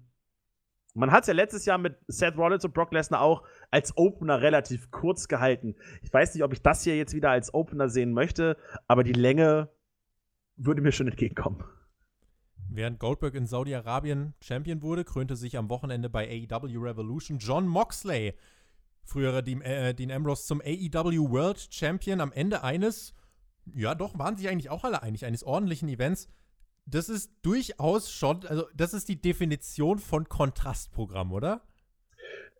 man 0.95 1.11
hat 1.11 1.21
es 1.21 1.27
ja 1.27 1.35
letztes 1.35 1.65
Jahr 1.65 1.77
mit 1.77 1.95
Seth 2.07 2.35
Rollins 2.35 2.65
und 2.65 2.73
Brock 2.73 2.91
Lesnar 2.91 3.21
auch 3.21 3.43
als 3.69 3.95
Opener 3.97 4.41
relativ 4.41 4.89
kurz 4.89 5.27
gehalten. 5.27 5.75
Ich 6.01 6.11
weiß 6.11 6.33
nicht, 6.33 6.43
ob 6.43 6.53
ich 6.53 6.63
das 6.63 6.81
hier 6.81 6.97
jetzt 6.97 7.13
wieder 7.13 7.29
als 7.29 7.53
Opener 7.53 7.87
sehen 7.87 8.13
möchte, 8.13 8.57
aber 8.87 9.03
die 9.03 9.13
Länge 9.13 9.69
würde 10.55 10.81
mir 10.81 10.91
schon 10.91 11.07
entgegenkommen. 11.07 11.63
Während 12.69 12.99
Goldberg 12.99 13.35
in 13.35 13.47
Saudi-Arabien 13.47 14.33
Champion 14.41 14.81
wurde, 14.81 15.03
krönte 15.03 15.35
sich 15.35 15.57
am 15.57 15.69
Wochenende 15.69 16.09
bei 16.09 16.27
AEW 16.27 16.79
Revolution 16.79 17.37
John 17.39 17.67
Moxley, 17.67 18.33
früherer 19.03 19.41
Dean, 19.41 19.61
äh, 19.61 19.93
Dean 19.93 20.11
Ambrose, 20.11 20.45
zum 20.45 20.61
AEW 20.61 21.29
World 21.31 21.67
Champion 21.71 22.19
am 22.21 22.31
Ende 22.31 22.63
eines 22.63 23.13
Ja, 23.73 23.95
doch, 23.95 24.17
waren 24.17 24.37
sich 24.37 24.47
eigentlich 24.49 24.69
auch 24.69 24.83
alle 24.83 25.01
einig, 25.01 25.25
eines 25.25 25.43
ordentlichen 25.43 25.89
Events. 25.89 26.27
Das 26.85 27.09
ist 27.09 27.31
durchaus 27.41 28.11
schon, 28.11 28.45
also 28.47 28.65
das 28.73 28.93
ist 28.93 29.09
die 29.09 29.21
Definition 29.21 29.99
von 29.99 30.29
Kontrastprogramm, 30.29 31.33
oder? 31.33 31.61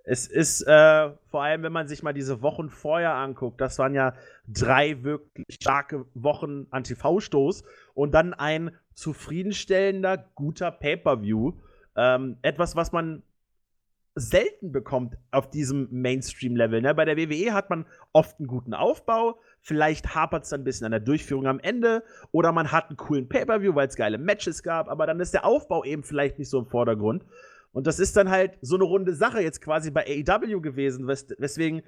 Es 0.09 0.25
ist 0.25 0.61
äh, 0.61 1.09
vor 1.29 1.43
allem, 1.43 1.63
wenn 1.63 1.73
man 1.73 1.89
sich 1.89 2.01
mal 2.01 2.13
diese 2.13 2.41
Wochen 2.41 2.69
vorher 2.69 3.15
anguckt, 3.15 3.59
das 3.59 3.77
waren 3.77 3.93
ja 3.93 4.13
drei 4.47 5.03
wirklich 5.03 5.45
starke 5.49 6.05
Wochen 6.13 6.65
an 6.69 6.85
TV-Stoß 6.85 7.65
und 7.93 8.13
dann 8.13 8.33
ein 8.33 8.71
zufriedenstellender, 8.93 10.17
guter 10.33 10.71
Pay-Per-View. 10.71 11.55
Ähm, 11.97 12.37
etwas, 12.41 12.77
was 12.77 12.93
man 12.93 13.21
selten 14.15 14.71
bekommt 14.71 15.17
auf 15.31 15.49
diesem 15.49 15.89
Mainstream-Level. 15.91 16.81
Ne? 16.81 16.95
Bei 16.95 17.03
der 17.03 17.17
WWE 17.17 17.53
hat 17.53 17.69
man 17.69 17.85
oft 18.13 18.39
einen 18.39 18.47
guten 18.47 18.73
Aufbau, 18.73 19.41
vielleicht 19.61 20.15
hapert 20.15 20.45
es 20.45 20.49
dann 20.49 20.61
ein 20.61 20.63
bisschen 20.63 20.85
an 20.85 20.91
der 20.91 21.01
Durchführung 21.01 21.47
am 21.47 21.59
Ende 21.59 22.01
oder 22.31 22.53
man 22.53 22.71
hat 22.71 22.87
einen 22.87 22.97
coolen 22.97 23.27
Pay-Per-View, 23.27 23.75
weil 23.75 23.89
es 23.89 23.97
geile 23.97 24.17
Matches 24.17 24.63
gab, 24.63 24.87
aber 24.87 25.05
dann 25.05 25.19
ist 25.19 25.33
der 25.33 25.43
Aufbau 25.43 25.83
eben 25.83 26.03
vielleicht 26.03 26.39
nicht 26.39 26.49
so 26.49 26.59
im 26.59 26.65
Vordergrund. 26.65 27.25
Und 27.71 27.87
das 27.87 27.99
ist 27.99 28.17
dann 28.17 28.29
halt 28.29 28.57
so 28.61 28.75
eine 28.75 28.83
runde 28.83 29.13
Sache 29.13 29.41
jetzt 29.41 29.61
quasi 29.61 29.91
bei 29.91 30.05
AEW 30.05 30.61
gewesen, 30.61 31.07
wes 31.07 31.27
weswegen 31.37 31.83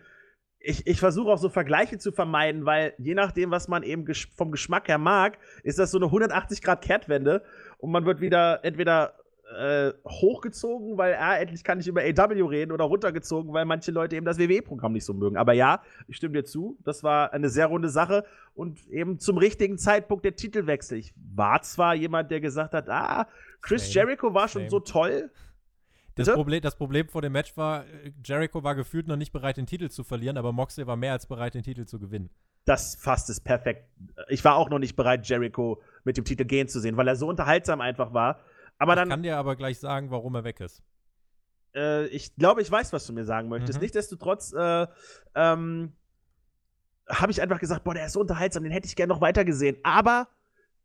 ich, 0.60 0.86
ich 0.86 1.00
versuche 1.00 1.32
auch 1.32 1.38
so 1.38 1.50
Vergleiche 1.50 1.98
zu 1.98 2.12
vermeiden, 2.12 2.66
weil 2.66 2.94
je 2.98 3.16
nachdem, 3.16 3.52
was 3.52 3.68
man 3.68 3.84
eben 3.84 4.06
ges 4.06 4.28
vom 4.36 4.52
Geschmack 4.52 4.88
her 4.90 4.98
mag, 4.98 5.38
ist 5.64 5.80
das 5.80 5.92
so 5.92 5.98
eine 5.98 6.08
180-Grad-Kehrtwende 6.08 7.44
und 7.78 7.92
man 7.92 8.06
wird 8.06 8.20
wieder 8.20 8.60
entweder 8.64 9.14
äh, 9.58 9.94
hochgezogen, 10.06 10.98
weil 10.98 11.16
ah, 11.16 11.38
endlich 11.38 11.64
kann 11.64 11.80
ich 11.80 11.88
über 11.88 12.02
AW 12.02 12.42
reden 12.48 12.72
oder 12.72 12.86
runtergezogen, 12.86 13.54
weil 13.54 13.66
manche 13.66 13.92
Leute 13.92 14.16
eben 14.16 14.26
das 14.26 14.38
WWE-Programm 14.38 14.94
nicht 14.94 15.06
so 15.06 15.14
mögen. 15.14 15.38
Aber 15.38 15.54
ja, 15.54 15.82
ich 16.08 16.18
stimme 16.18 16.34
dir 16.34 16.44
zu, 16.44 16.78
das 16.84 17.04
war 17.04 17.34
eine 17.34 17.50
sehr 17.50 17.68
runde 17.68 17.90
Sache 17.90 18.26
und 18.54 18.86
eben 18.90 19.18
zum 19.18 19.38
richtigen 19.38 19.78
Zeitpunkt 19.78 20.26
der 20.26 20.36
Titelwechsel. 20.36 21.00
Ich 21.00 21.14
war 21.36 21.62
zwar 21.62 21.96
jemand, 21.96 22.32
der 22.32 22.42
gesagt 22.42 22.74
hat, 22.74 22.90
ah, 22.90 23.28
Chris 23.62 23.92
Jericho 23.94 24.34
war 24.34 24.48
schon 24.48 24.70
so 24.70 24.80
toll, 24.80 25.32
das 26.26 26.36
Problem, 26.36 26.62
das 26.62 26.76
Problem 26.76 27.08
vor 27.08 27.22
dem 27.22 27.34
Match 27.34 27.56
war, 27.58 27.86
Jericho 28.24 28.64
war 28.64 28.76
gefühlt 28.76 29.08
noch 29.08 29.16
nicht 29.16 29.32
bereit, 29.32 29.58
den 29.58 29.66
Titel 29.66 29.90
zu 29.90 30.04
verlieren, 30.04 30.38
aber 30.38 30.52
Moxley 30.52 30.88
war 30.88 30.96
mehr 30.96 31.14
als 31.14 31.26
bereit, 31.26 31.54
den 31.54 31.64
Titel 31.64 31.86
zu 31.86 32.00
gewinnen. 32.00 32.30
Das 32.66 32.96
fasst 32.96 33.30
es 33.30 33.40
perfekt. 33.40 33.90
Ich 34.28 34.44
war 34.44 34.56
auch 34.56 34.70
noch 34.70 34.80
nicht 34.80 34.96
bereit, 34.96 35.28
Jericho 35.28 35.82
mit 36.04 36.18
dem 36.18 36.26
Titel 36.26 36.46
gehen 36.46 36.68
zu 36.68 36.80
sehen, 36.80 36.98
weil 36.98 37.08
er 37.08 37.16
so 37.16 37.28
unterhaltsam 37.28 37.82
einfach 37.82 38.14
war. 38.14 38.40
Aber 38.78 38.96
dann, 38.96 39.08
ich 39.08 39.12
kann 39.12 39.24
dir 39.24 39.38
aber 39.38 39.56
gleich 39.56 39.80
sagen, 39.80 40.12
warum 40.12 40.36
er 40.36 40.44
weg 40.44 40.60
ist. 40.60 40.84
Äh, 41.76 42.08
ich 42.08 42.36
glaube, 42.36 42.62
ich 42.62 42.72
weiß, 42.72 42.94
was 42.94 43.06
du 43.06 43.14
mir 43.14 43.26
sagen 43.26 43.50
möchtest. 43.50 43.80
Mhm. 43.80 43.84
Nichtsdestotrotz 43.84 44.54
äh, 44.54 44.88
ähm, 45.36 45.94
habe 47.10 47.32
ich 47.32 47.42
einfach 47.42 47.60
gesagt, 47.60 47.84
boah, 47.84 47.94
der 47.94 48.06
ist 48.06 48.14
so 48.14 48.22
unterhaltsam, 48.22 48.64
den 48.64 48.72
hätte 48.72 48.88
ich 48.88 48.96
gerne 48.96 49.14
noch 49.14 49.22
weiter 49.22 49.44
gesehen. 49.44 49.78
Aber 49.84 50.28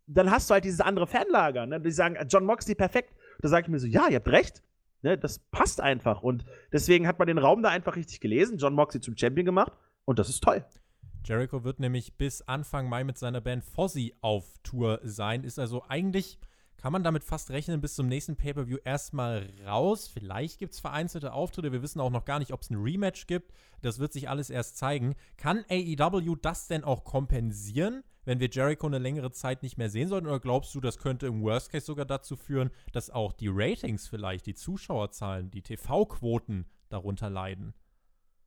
dann 0.07 0.30
hast 0.30 0.51
du 0.51 0.55
halt 0.55 0.64
dieses 0.64 0.80
andere 0.80 1.07
Fanlager, 1.07 1.66
ne? 1.66 1.80
die 1.80 1.91
sagen, 1.91 2.16
John 2.28 2.45
Moxley 2.45 2.74
perfekt. 2.74 3.14
Da 3.41 3.49
sage 3.49 3.64
ich 3.64 3.68
mir 3.68 3.78
so, 3.78 3.87
ja, 3.87 4.09
ihr 4.09 4.16
habt 4.16 4.28
recht. 4.28 4.62
Ne, 5.05 5.19
das 5.19 5.39
passt 5.39 5.83
einfach. 5.83 6.23
Und 6.23 6.47
deswegen 6.73 7.07
hat 7.07 7.19
man 7.19 7.29
den 7.29 7.37
Raum 7.37 7.63
da 7.63 7.69
einfach 7.69 7.95
richtig 7.95 8.21
gelesen, 8.21 8.57
John 8.57 8.73
Moxley 8.73 9.03
zum 9.03 9.19
Champion 9.19 9.45
gemacht 9.45 9.75
und 10.07 10.19
das 10.19 10.31
ist 10.31 10.43
toll. 10.43 10.65
Jericho 11.27 11.63
wird 11.63 11.79
nämlich 11.79 12.17
bis 12.17 12.41
Anfang 12.41 12.89
Mai 12.89 13.05
mit 13.05 13.19
seiner 13.19 13.43
Band 13.43 13.65
Fozzy 13.65 14.15
auf 14.23 14.47
Tour 14.63 15.01
sein. 15.03 15.45
Ist 15.45 15.59
also 15.59 15.85
eigentlich, 15.89 16.39
kann 16.79 16.91
man 16.91 17.05
damit 17.05 17.23
fast 17.23 17.51
rechnen, 17.51 17.83
bis 17.83 17.95
zum 17.95 18.09
nächsten 18.09 18.37
Pay-Per-View 18.37 18.79
erstmal 18.83 19.51
raus. 19.67 20.09
Vielleicht 20.09 20.59
gibt 20.59 20.73
es 20.73 20.81
vereinzelte 20.81 21.35
Auftritte. 21.35 21.71
Wir 21.71 21.83
wissen 21.83 22.01
auch 22.01 22.11
noch 22.11 22.25
gar 22.25 22.39
nicht, 22.39 22.55
ob 22.55 22.63
es 22.63 22.71
ein 22.71 22.83
Rematch 22.83 23.27
gibt. 23.27 23.53
Das 23.83 23.99
wird 23.99 24.15
sich 24.15 24.31
alles 24.31 24.49
erst 24.49 24.79
zeigen. 24.79 25.17
Kann 25.37 25.67
AEW 25.69 26.35
das 26.41 26.67
denn 26.67 26.83
auch 26.83 27.05
kompensieren? 27.05 28.05
Wenn 28.25 28.41
wir 28.41 28.49
Jericho 28.51 28.87
eine 28.87 28.99
längere 28.99 29.31
Zeit 29.33 29.62
nicht 29.62 29.79
mehr 29.79 29.91
sehen 29.91 30.09
sollten? 30.09 30.27
Oder 30.27 30.41
glaubst 30.41 30.75
du, 30.75 30.81
das 30.81 30.99
könnte 30.99 31.27
im 31.27 31.43
Worst 31.43 31.70
Case 31.70 31.87
sogar 31.87 32.07
dazu 32.07 32.37
führen, 32.37 32.70
dass 32.93 33.11
auch 33.11 33.33
die 33.33 33.49
Ratings 33.51 34.09
vielleicht, 34.09 34.47
die 34.47 34.55
Zuschauerzahlen, 34.55 35.51
die 35.51 35.62
TV-Quoten 35.62 36.66
darunter 36.89 37.31
leiden? 37.31 37.75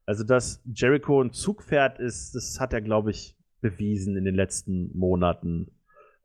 Also, 0.06 0.24
dass 0.24 0.62
Jericho 0.66 1.22
ein 1.22 1.34
Zugpferd 1.34 2.00
ist, 2.00 2.34
das 2.34 2.60
hat 2.60 2.74
er, 2.74 2.82
glaube 2.82 3.12
ich, 3.12 3.36
bewiesen 3.62 4.16
in 4.16 4.24
den 4.24 4.36
letzten 4.36 4.98
Monaten. 4.98 5.72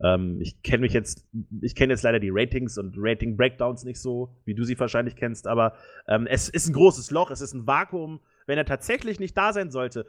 Ähm, 0.01 0.41
ich 0.41 0.63
kenne 0.63 0.83
mich 0.83 0.93
jetzt, 0.93 1.27
ich 1.61 1.75
kenne 1.75 1.93
jetzt 1.93 2.03
leider 2.03 2.21
die 2.21 2.31
Ratings 2.31 2.79
und 2.79 2.95
Rating-Breakdowns 2.97 3.85
nicht 3.85 4.01
so, 4.01 4.37
wie 4.45 4.55
du 4.55 4.65
sie 4.65 4.79
wahrscheinlich 4.79 5.17
kennst, 5.17 5.47
aber 5.47 5.75
ähm, 6.09 6.27
es 6.27 6.49
ist 6.49 6.69
ein 6.69 6.75
großes 6.75 7.11
Loch, 7.11 7.31
es 7.31 7.41
ist 7.41 7.55
ein 7.55 7.67
Vakuum 7.67 8.21
wenn 8.47 8.59
er 8.59 8.65
tatsächlich 8.65 9.21
nicht 9.21 9.37
da 9.37 9.53
sein 9.53 9.71
sollte. 9.71 10.07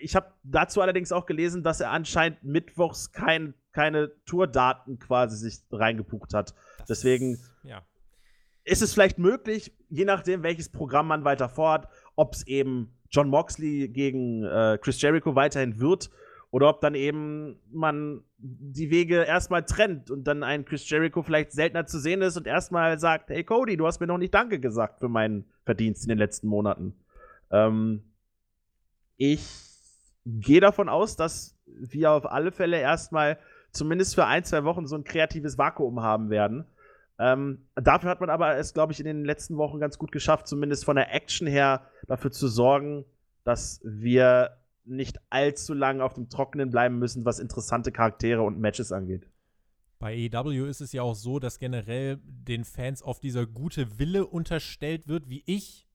Ich 0.00 0.16
habe 0.16 0.32
dazu 0.42 0.80
allerdings 0.80 1.12
auch 1.12 1.26
gelesen, 1.26 1.62
dass 1.62 1.80
er 1.80 1.90
anscheinend 1.90 2.42
mittwochs 2.44 3.12
kein, 3.12 3.54
keine 3.72 4.12
Tourdaten 4.24 4.98
quasi 4.98 5.36
sich 5.36 5.60
reingebucht 5.70 6.34
hat. 6.34 6.54
Das 6.78 6.86
Deswegen 6.88 7.34
ist, 7.34 7.52
ja. 7.64 7.82
ist 8.64 8.82
es 8.82 8.92
vielleicht 8.92 9.18
möglich, 9.18 9.72
je 9.88 10.04
nachdem, 10.04 10.42
welches 10.42 10.70
Programm 10.70 11.08
man 11.08 11.24
weiter 11.24 11.48
vorhat, 11.48 11.88
ob 12.16 12.34
es 12.34 12.46
eben 12.46 12.94
John 13.10 13.28
Moxley 13.28 13.88
gegen 13.88 14.44
äh, 14.44 14.78
Chris 14.80 15.00
Jericho 15.00 15.34
weiterhin 15.34 15.78
wird 15.80 16.10
oder 16.52 16.68
ob 16.68 16.80
dann 16.82 16.94
eben 16.94 17.58
man 17.70 18.22
die 18.38 18.90
Wege 18.90 19.22
erstmal 19.24 19.64
trennt 19.64 20.10
und 20.10 20.24
dann 20.24 20.42
ein 20.42 20.64
Chris 20.64 20.88
Jericho 20.88 21.22
vielleicht 21.22 21.52
seltener 21.52 21.86
zu 21.86 21.98
sehen 21.98 22.20
ist 22.20 22.36
und 22.36 22.46
erstmal 22.46 22.98
sagt, 22.98 23.30
hey 23.30 23.42
Cody, 23.42 23.76
du 23.76 23.86
hast 23.86 24.00
mir 24.00 24.06
noch 24.06 24.18
nicht 24.18 24.34
Danke 24.34 24.60
gesagt 24.60 25.00
für 25.00 25.08
meinen 25.08 25.46
Verdienst 25.64 26.04
in 26.04 26.10
den 26.10 26.18
letzten 26.18 26.48
Monaten. 26.48 26.94
Ähm, 27.52 28.02
ich 29.16 29.46
gehe 30.26 30.60
davon 30.60 30.88
aus, 30.88 31.16
dass 31.16 31.56
wir 31.66 32.10
auf 32.10 32.26
alle 32.30 32.52
Fälle 32.52 32.78
erstmal 32.78 33.38
zumindest 33.70 34.14
für 34.14 34.26
ein, 34.26 34.44
zwei 34.44 34.64
Wochen 34.64 34.86
so 34.86 34.96
ein 34.96 35.04
kreatives 35.04 35.58
Vakuum 35.58 36.02
haben 36.02 36.30
werden. 36.30 36.64
Ähm, 37.18 37.66
dafür 37.74 38.10
hat 38.10 38.20
man 38.20 38.30
aber 38.30 38.56
es, 38.56 38.74
glaube 38.74 38.92
ich, 38.92 39.00
in 39.00 39.06
den 39.06 39.24
letzten 39.24 39.56
Wochen 39.56 39.78
ganz 39.78 39.98
gut 39.98 40.12
geschafft, 40.12 40.48
zumindest 40.48 40.84
von 40.84 40.96
der 40.96 41.14
Action 41.14 41.46
her 41.46 41.86
dafür 42.06 42.32
zu 42.32 42.48
sorgen, 42.48 43.04
dass 43.44 43.80
wir 43.84 44.56
nicht 44.84 45.20
allzu 45.30 45.74
lange 45.74 46.02
auf 46.02 46.14
dem 46.14 46.28
Trockenen 46.28 46.70
bleiben 46.70 46.98
müssen, 46.98 47.24
was 47.24 47.38
interessante 47.38 47.92
Charaktere 47.92 48.42
und 48.42 48.58
Matches 48.58 48.92
angeht. 48.92 49.28
Bei 49.98 50.28
AEW 50.32 50.66
ist 50.66 50.80
es 50.80 50.92
ja 50.92 51.02
auch 51.02 51.14
so, 51.14 51.38
dass 51.38 51.60
generell 51.60 52.18
den 52.24 52.64
Fans 52.64 53.04
oft 53.04 53.22
dieser 53.22 53.46
gute 53.46 54.00
Wille 54.00 54.26
unterstellt 54.26 55.06
wird, 55.06 55.28
wie 55.28 55.44
ich 55.46 55.86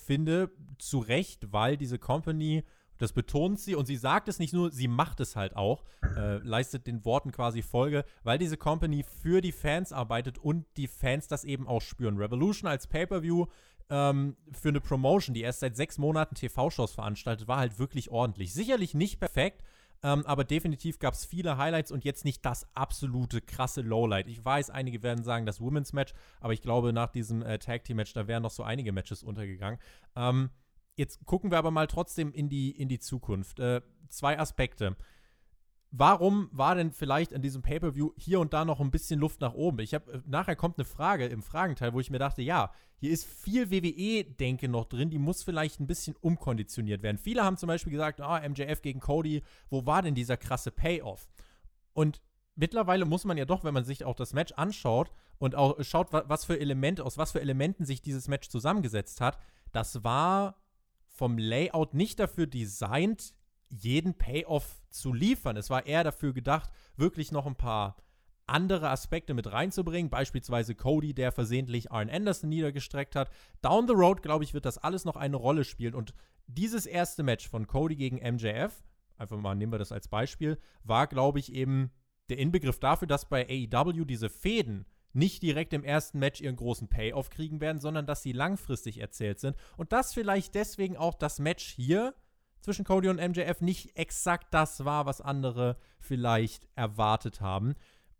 finde, 0.00 0.50
zu 0.78 0.98
Recht, 0.98 1.52
weil 1.52 1.76
diese 1.76 1.98
Company, 1.98 2.64
das 2.98 3.12
betont 3.12 3.58
sie 3.60 3.74
und 3.74 3.86
sie 3.86 3.96
sagt 3.96 4.28
es 4.28 4.38
nicht 4.38 4.52
nur, 4.52 4.70
sie 4.70 4.88
macht 4.88 5.20
es 5.20 5.36
halt 5.36 5.56
auch, 5.56 5.84
äh, 6.16 6.38
leistet 6.38 6.86
den 6.86 7.04
Worten 7.04 7.32
quasi 7.32 7.62
Folge, 7.62 8.04
weil 8.22 8.38
diese 8.38 8.56
Company 8.56 9.04
für 9.22 9.40
die 9.40 9.52
Fans 9.52 9.92
arbeitet 9.92 10.38
und 10.38 10.66
die 10.76 10.88
Fans 10.88 11.28
das 11.28 11.44
eben 11.44 11.66
auch 11.66 11.82
spüren. 11.82 12.18
Revolution 12.18 12.68
als 12.68 12.86
Pay-Per-View 12.86 13.46
ähm, 13.90 14.36
für 14.52 14.68
eine 14.68 14.80
Promotion, 14.80 15.34
die 15.34 15.42
erst 15.42 15.60
seit 15.60 15.76
sechs 15.76 15.98
Monaten 15.98 16.34
TV-Shows 16.34 16.92
veranstaltet, 16.92 17.48
war 17.48 17.58
halt 17.58 17.78
wirklich 17.78 18.10
ordentlich. 18.10 18.52
Sicherlich 18.54 18.94
nicht 18.94 19.18
perfekt, 19.18 19.62
ähm, 20.02 20.24
aber 20.26 20.44
definitiv 20.44 20.98
gab 20.98 21.14
es 21.14 21.24
viele 21.24 21.58
Highlights 21.58 21.92
und 21.92 22.04
jetzt 22.04 22.24
nicht 22.24 22.44
das 22.44 22.66
absolute 22.74 23.40
krasse 23.40 23.82
Lowlight. 23.82 24.28
Ich 24.28 24.44
weiß, 24.44 24.70
einige 24.70 25.02
werden 25.02 25.24
sagen, 25.24 25.46
das 25.46 25.60
Women's 25.60 25.92
Match, 25.92 26.14
aber 26.40 26.52
ich 26.52 26.62
glaube, 26.62 26.92
nach 26.92 27.10
diesem 27.10 27.42
äh, 27.42 27.58
Tag 27.58 27.84
Team 27.84 27.96
Match, 27.96 28.12
da 28.12 28.26
wären 28.26 28.42
noch 28.42 28.50
so 28.50 28.62
einige 28.62 28.92
Matches 28.92 29.22
untergegangen. 29.22 29.78
Ähm, 30.16 30.50
jetzt 30.96 31.24
gucken 31.26 31.50
wir 31.50 31.58
aber 31.58 31.70
mal 31.70 31.86
trotzdem 31.86 32.32
in 32.32 32.48
die, 32.48 32.70
in 32.70 32.88
die 32.88 32.98
Zukunft. 32.98 33.60
Äh, 33.60 33.82
zwei 34.08 34.38
Aspekte 34.38 34.96
warum 35.90 36.48
war 36.52 36.74
denn 36.74 36.92
vielleicht 36.92 37.32
in 37.32 37.42
diesem 37.42 37.62
Pay-per-View 37.62 38.10
hier 38.16 38.40
und 38.40 38.52
da 38.52 38.64
noch 38.64 38.80
ein 38.80 38.90
bisschen 38.90 39.20
Luft 39.20 39.40
nach 39.40 39.54
oben? 39.54 39.80
Ich 39.80 39.94
habe 39.94 40.12
äh, 40.12 40.20
nachher 40.26 40.56
kommt 40.56 40.78
eine 40.78 40.84
Frage 40.84 41.26
im 41.26 41.42
Fragenteil, 41.42 41.92
wo 41.92 42.00
ich 42.00 42.10
mir 42.10 42.18
dachte, 42.18 42.42
ja, 42.42 42.72
hier 42.96 43.10
ist 43.10 43.24
viel 43.24 43.70
WWE-Denke 43.70 44.68
noch 44.68 44.84
drin, 44.84 45.10
die 45.10 45.18
muss 45.18 45.42
vielleicht 45.42 45.80
ein 45.80 45.86
bisschen 45.86 46.16
umkonditioniert 46.20 47.02
werden. 47.02 47.18
Viele 47.18 47.44
haben 47.44 47.56
zum 47.56 47.66
Beispiel 47.66 47.92
gesagt, 47.92 48.20
ah, 48.20 48.46
MJF 48.46 48.82
gegen 48.82 49.00
Cody, 49.00 49.42
wo 49.68 49.86
war 49.86 50.02
denn 50.02 50.14
dieser 50.14 50.36
krasse 50.36 50.70
Payoff? 50.70 51.28
Und 51.92 52.20
mittlerweile 52.54 53.06
muss 53.06 53.24
man 53.24 53.38
ja 53.38 53.46
doch, 53.46 53.64
wenn 53.64 53.74
man 53.74 53.84
sich 53.84 54.04
auch 54.04 54.16
das 54.16 54.34
Match 54.34 54.52
anschaut 54.52 55.10
und 55.38 55.54
auch 55.54 55.82
schaut, 55.82 56.12
was 56.12 56.44
für 56.44 56.60
Elemente, 56.60 57.04
aus 57.04 57.16
was 57.16 57.32
für 57.32 57.40
Elementen 57.40 57.84
sich 57.84 58.02
dieses 58.02 58.28
Match 58.28 58.48
zusammengesetzt 58.48 59.20
hat, 59.20 59.38
das 59.72 60.04
war 60.04 60.56
vom 61.08 61.38
Layout 61.38 61.94
nicht 61.94 62.18
dafür 62.18 62.46
designt, 62.46 63.34
jeden 63.70 64.14
Payoff 64.14 64.82
zu 64.90 65.12
liefern. 65.12 65.56
Es 65.56 65.70
war 65.70 65.86
eher 65.86 66.04
dafür 66.04 66.32
gedacht, 66.32 66.70
wirklich 66.96 67.32
noch 67.32 67.46
ein 67.46 67.56
paar 67.56 67.96
andere 68.46 68.90
Aspekte 68.90 69.32
mit 69.32 69.50
reinzubringen, 69.50 70.10
beispielsweise 70.10 70.74
Cody, 70.74 71.14
der 71.14 71.32
versehentlich 71.32 71.92
Arn 71.92 72.10
Anderson 72.10 72.50
niedergestreckt 72.50 73.14
hat. 73.14 73.30
Down 73.62 73.86
the 73.86 73.94
road, 73.94 74.22
glaube 74.22 74.44
ich, 74.44 74.54
wird 74.54 74.66
das 74.66 74.78
alles 74.78 75.04
noch 75.04 75.16
eine 75.16 75.36
Rolle 75.36 75.64
spielen. 75.64 75.94
Und 75.94 76.14
dieses 76.48 76.84
erste 76.84 77.22
Match 77.22 77.48
von 77.48 77.68
Cody 77.68 77.94
gegen 77.94 78.16
MJF, 78.16 78.82
einfach 79.16 79.38
mal 79.38 79.54
nehmen 79.54 79.72
wir 79.72 79.78
das 79.78 79.92
als 79.92 80.08
Beispiel, 80.08 80.58
war, 80.82 81.06
glaube 81.06 81.38
ich, 81.38 81.52
eben 81.52 81.92
der 82.28 82.38
Inbegriff 82.38 82.80
dafür, 82.80 83.08
dass 83.08 83.28
bei 83.28 83.46
AEW 83.48 84.04
diese 84.04 84.28
Fäden 84.28 84.86
nicht 85.12 85.42
direkt 85.42 85.72
im 85.72 85.84
ersten 85.84 86.18
Match 86.18 86.40
ihren 86.40 86.56
großen 86.56 86.88
Payoff 86.88 87.30
kriegen 87.30 87.60
werden, 87.60 87.80
sondern 87.80 88.06
dass 88.06 88.22
sie 88.22 88.32
langfristig 88.32 88.98
erzählt 88.98 89.40
sind. 89.40 89.56
Und 89.76 89.92
das 89.92 90.14
vielleicht 90.14 90.54
deswegen 90.54 90.96
auch 90.96 91.14
das 91.14 91.38
Match 91.38 91.64
hier 91.64 92.14
zwischen 92.60 92.84
Cody 92.84 93.08
und 93.08 93.16
MJF 93.16 93.60
nicht 93.60 93.96
exakt 93.96 94.48
das 94.52 94.84
war, 94.84 95.06
was 95.06 95.20
andere 95.20 95.76
vielleicht 95.98 96.68
erwartet 96.74 97.40
haben. 97.40 97.74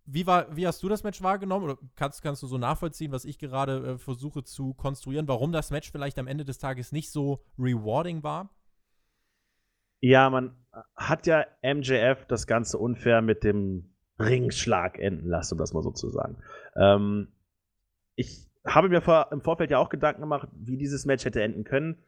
Wie, 0.07 0.26
war, 0.26 0.57
wie 0.57 0.66
hast 0.66 0.82
du 0.82 0.88
das 0.88 1.05
Match 1.05 1.22
wahrgenommen? 1.22 1.64
Oder 1.64 1.78
kannst, 1.95 2.22
kannst 2.22 2.43
du 2.43 2.47
so 2.47 2.59
nachvollziehen, 2.59 3.12
was 3.12 3.24
ich 3.24 3.38
gerade 3.38 3.93
äh, 3.93 3.99
versuche 3.99 4.43
zu 4.43 4.74
konstruieren, 4.74 5.28
warum 5.28 5.53
das 5.53 5.70
Match 5.70 5.91
vielleicht 5.91 6.18
am 6.18 6.26
Ende 6.26 6.45
des 6.45 6.59
Tages 6.59 6.91
nicht 6.91 7.12
so 7.12 7.45
rewarding 7.59 8.22
war? 8.22 8.51
Ja, 10.01 10.30
man 10.30 10.57
hat 10.97 11.26
ja 11.26 11.47
MJF 11.62 12.24
das 12.26 12.47
Ganze 12.47 12.78
unfair 12.78 13.20
mit 13.22 13.45
dem 13.45 13.95
Ringschlag 14.18 14.99
enden 14.99 15.28
lassen, 15.28 15.55
um 15.55 15.59
das 15.59 15.72
mal 15.72 15.82
so 15.82 15.91
zu 15.91 16.09
sagen. 16.09 16.38
Ähm, 16.76 17.28
ich 18.16 18.49
habe 18.66 18.88
mir 18.88 19.03
vor, 19.03 19.28
im 19.32 19.43
Vorfeld 19.43 19.70
ja 19.70 19.78
auch 19.78 19.88
Gedanken 19.88 20.22
gemacht, 20.22 20.49
wie 20.55 20.76
dieses 20.76 21.07
Match 21.07 21.24
hätte 21.24 21.43
enden 21.43 21.64
können, 21.64 22.03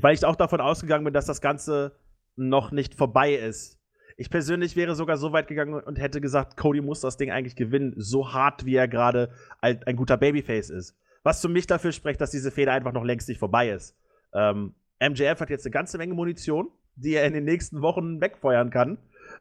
weil 0.00 0.14
ich 0.14 0.24
auch 0.24 0.36
davon 0.36 0.60
ausgegangen 0.60 1.04
bin, 1.04 1.14
dass 1.14 1.26
das 1.26 1.40
Ganze 1.40 1.96
noch 2.36 2.70
nicht 2.70 2.94
vorbei 2.94 3.34
ist. 3.34 3.78
Ich 4.16 4.30
persönlich 4.30 4.76
wäre 4.76 4.94
sogar 4.94 5.16
so 5.16 5.32
weit 5.32 5.46
gegangen 5.46 5.74
und 5.74 5.98
hätte 5.98 6.20
gesagt, 6.20 6.56
Cody 6.56 6.80
muss 6.80 7.00
das 7.00 7.16
Ding 7.16 7.30
eigentlich 7.30 7.56
gewinnen, 7.56 7.94
so 7.96 8.32
hart 8.32 8.64
wie 8.64 8.74
er 8.74 8.88
gerade 8.88 9.30
ein, 9.60 9.96
guter 9.96 10.16
Babyface 10.16 10.70
ist. 10.70 10.96
Was 11.22 11.40
für 11.40 11.48
mich 11.48 11.66
dafür 11.66 11.92
spricht, 11.92 12.20
dass 12.20 12.30
diese 12.30 12.50
Feder 12.50 12.72
einfach 12.72 12.92
noch 12.92 13.04
längst 13.04 13.28
nicht 13.28 13.38
vorbei 13.38 13.70
ist. 13.70 13.94
Ähm, 14.32 14.74
MJF 15.00 15.40
hat 15.40 15.50
jetzt 15.50 15.66
eine 15.66 15.72
ganze 15.72 15.98
Menge 15.98 16.14
Munition, 16.14 16.70
die 16.94 17.14
er 17.14 17.26
in 17.26 17.34
den 17.34 17.44
nächsten 17.44 17.82
Wochen 17.82 18.20
wegfeuern 18.20 18.70
kann. 18.70 18.98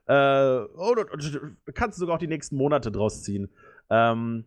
Äh, 0.08 0.58
und, 0.58 1.12
und, 1.12 1.42
und 1.42 1.58
kannst 1.74 1.98
sogar 1.98 2.16
auch 2.16 2.20
die 2.20 2.28
nächsten 2.28 2.58
Monate 2.58 2.92
draus 2.92 3.24
ziehen. 3.24 3.50
Ähm, 3.90 4.46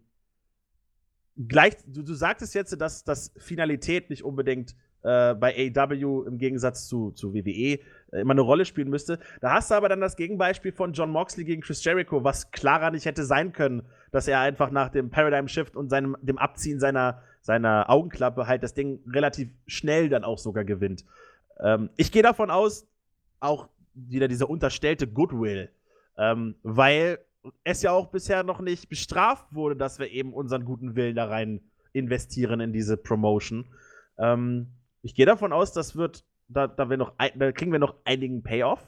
gleich, 1.37 1.75
du, 1.87 2.03
du 2.03 2.15
sagtest 2.15 2.55
jetzt, 2.55 2.79
dass, 2.81 3.05
dass 3.05 3.33
Finalität 3.39 4.11
nicht 4.11 4.25
unbedingt 4.25 4.75
äh, 5.03 5.35
bei 5.35 5.73
AEW 5.77 6.25
im 6.27 6.39
Gegensatz 6.39 6.89
zu, 6.89 7.13
zu 7.13 7.35
WWE 7.35 7.79
äh, 8.13 8.21
immer 8.21 8.33
eine 8.33 8.41
Rolle 8.41 8.65
spielen 8.65 8.91
müsste. 8.91 9.19
Da 9.41 9.53
hast 9.53 9.71
du 9.71 9.75
aber 9.75 9.89
dann 9.89 10.01
das 10.01 10.17
Gegenbeispiel 10.17 10.73
von 10.73 10.93
John 10.93 11.11
Moxley 11.11 11.45
gegen 11.45 11.63
Chris 11.63 11.85
Jericho, 11.85 12.25
was 12.25 12.51
klarer 12.51 12.91
nicht 12.91 13.07
hätte 13.07 13.25
sein 13.25 13.53
können, 13.53 13.83
dass 14.11 14.29
er 14.29 14.41
einfach 14.41 14.71
nach 14.71 14.89
dem 14.89 15.11
Paradigm 15.11 15.49
Shift 15.49 15.77
und 15.77 15.89
seinem, 15.89 16.17
dem 16.23 16.39
Abziehen 16.39 16.81
seiner, 16.81 17.23
seiner 17.43 17.89
Augenklappe 17.89 18.47
halt 18.47 18.63
das 18.63 18.75
Ding 18.75 19.01
relativ 19.09 19.51
schnell 19.67 20.09
dann 20.09 20.25
auch 20.25 20.39
sogar 20.39 20.65
gewinnt. 20.65 21.05
Ähm, 21.61 21.91
ich 21.97 22.13
gehe 22.13 22.23
davon 22.23 22.51
aus, 22.51 22.87
auch 23.41 23.69
wieder 23.95 24.29
dieser 24.29 24.51
unterstellte 24.51 25.07
Goodwill, 25.07 25.71
ähm, 26.17 26.57
weil 26.63 27.19
es 27.65 27.83
ja 27.83 27.93
auch 27.93 28.09
bisher 28.09 28.43
noch 28.43 28.61
nicht 28.61 28.89
bestraft 28.89 29.47
wurde, 29.53 29.77
dass 29.77 29.99
wir 29.99 30.11
eben 30.11 30.33
unseren 30.33 30.65
guten 30.65 30.97
Willen 30.97 31.15
da 31.15 31.27
rein 31.27 31.61
investieren 31.93 32.61
in 32.61 32.73
diese 32.73 32.97
Promotion. 32.97 33.67
Ähm, 34.19 34.69
ich 35.03 35.15
gehe 35.15 35.27
davon 35.27 35.53
aus, 35.53 35.73
das 35.73 35.97
wird, 35.97 36.25
da, 36.49 36.67
da, 36.67 36.85
noch, 36.85 37.13
da 37.17 37.53
kriegen 37.53 37.73
wir 37.73 37.79
noch 37.79 37.95
einigen 38.05 38.43
Payoff. 38.43 38.87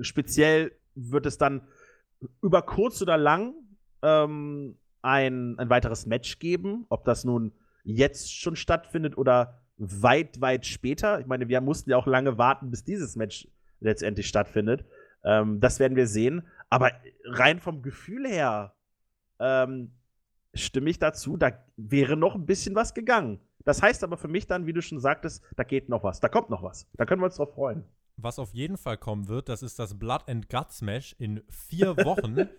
Speziell 0.00 0.72
wird 0.94 1.26
es 1.26 1.38
dann 1.38 1.62
über 2.42 2.62
kurz 2.62 3.02
oder 3.02 3.16
lang 3.16 3.54
ähm, 4.02 4.76
ein, 5.02 5.58
ein 5.58 5.70
weiteres 5.70 6.06
Match 6.06 6.38
geben. 6.38 6.86
Ob 6.88 7.04
das 7.04 7.24
nun 7.24 7.52
jetzt 7.84 8.34
schon 8.34 8.56
stattfindet 8.56 9.16
oder 9.16 9.60
weit, 9.78 10.40
weit 10.40 10.66
später. 10.66 11.20
Ich 11.20 11.26
meine, 11.26 11.48
wir 11.48 11.60
mussten 11.60 11.90
ja 11.90 11.96
auch 11.96 12.06
lange 12.06 12.38
warten, 12.38 12.70
bis 12.70 12.84
dieses 12.84 13.16
Match 13.16 13.48
letztendlich 13.80 14.26
stattfindet. 14.26 14.84
Ähm, 15.24 15.60
das 15.60 15.78
werden 15.78 15.96
wir 15.96 16.06
sehen. 16.06 16.46
Aber 16.68 16.90
rein 17.24 17.60
vom 17.60 17.82
Gefühl 17.82 18.26
her 18.26 18.74
ähm, 19.38 19.92
stimme 20.54 20.90
ich 20.90 20.98
dazu, 20.98 21.36
da 21.36 21.52
wäre 21.76 22.16
noch 22.16 22.34
ein 22.34 22.46
bisschen 22.46 22.74
was 22.74 22.94
gegangen. 22.94 23.40
Das 23.66 23.82
heißt 23.82 24.04
aber 24.04 24.16
für 24.16 24.28
mich 24.28 24.46
dann, 24.46 24.64
wie 24.64 24.72
du 24.72 24.80
schon 24.80 25.00
sagtest, 25.00 25.44
da 25.56 25.64
geht 25.64 25.90
noch 25.90 26.04
was, 26.04 26.20
da 26.20 26.28
kommt 26.28 26.48
noch 26.48 26.62
was. 26.62 26.88
Da 26.94 27.04
können 27.04 27.20
wir 27.20 27.26
uns 27.26 27.36
drauf 27.36 27.52
freuen. 27.52 27.84
Was 28.16 28.38
auf 28.38 28.54
jeden 28.54 28.78
Fall 28.78 28.96
kommen 28.96 29.28
wird, 29.28 29.50
das 29.50 29.62
ist 29.62 29.78
das 29.78 29.98
Blood 29.98 30.28
and 30.28 30.48
Guts 30.48 30.80
Match 30.80 31.14
in 31.18 31.42
vier 31.50 31.96
Wochen. 31.98 32.48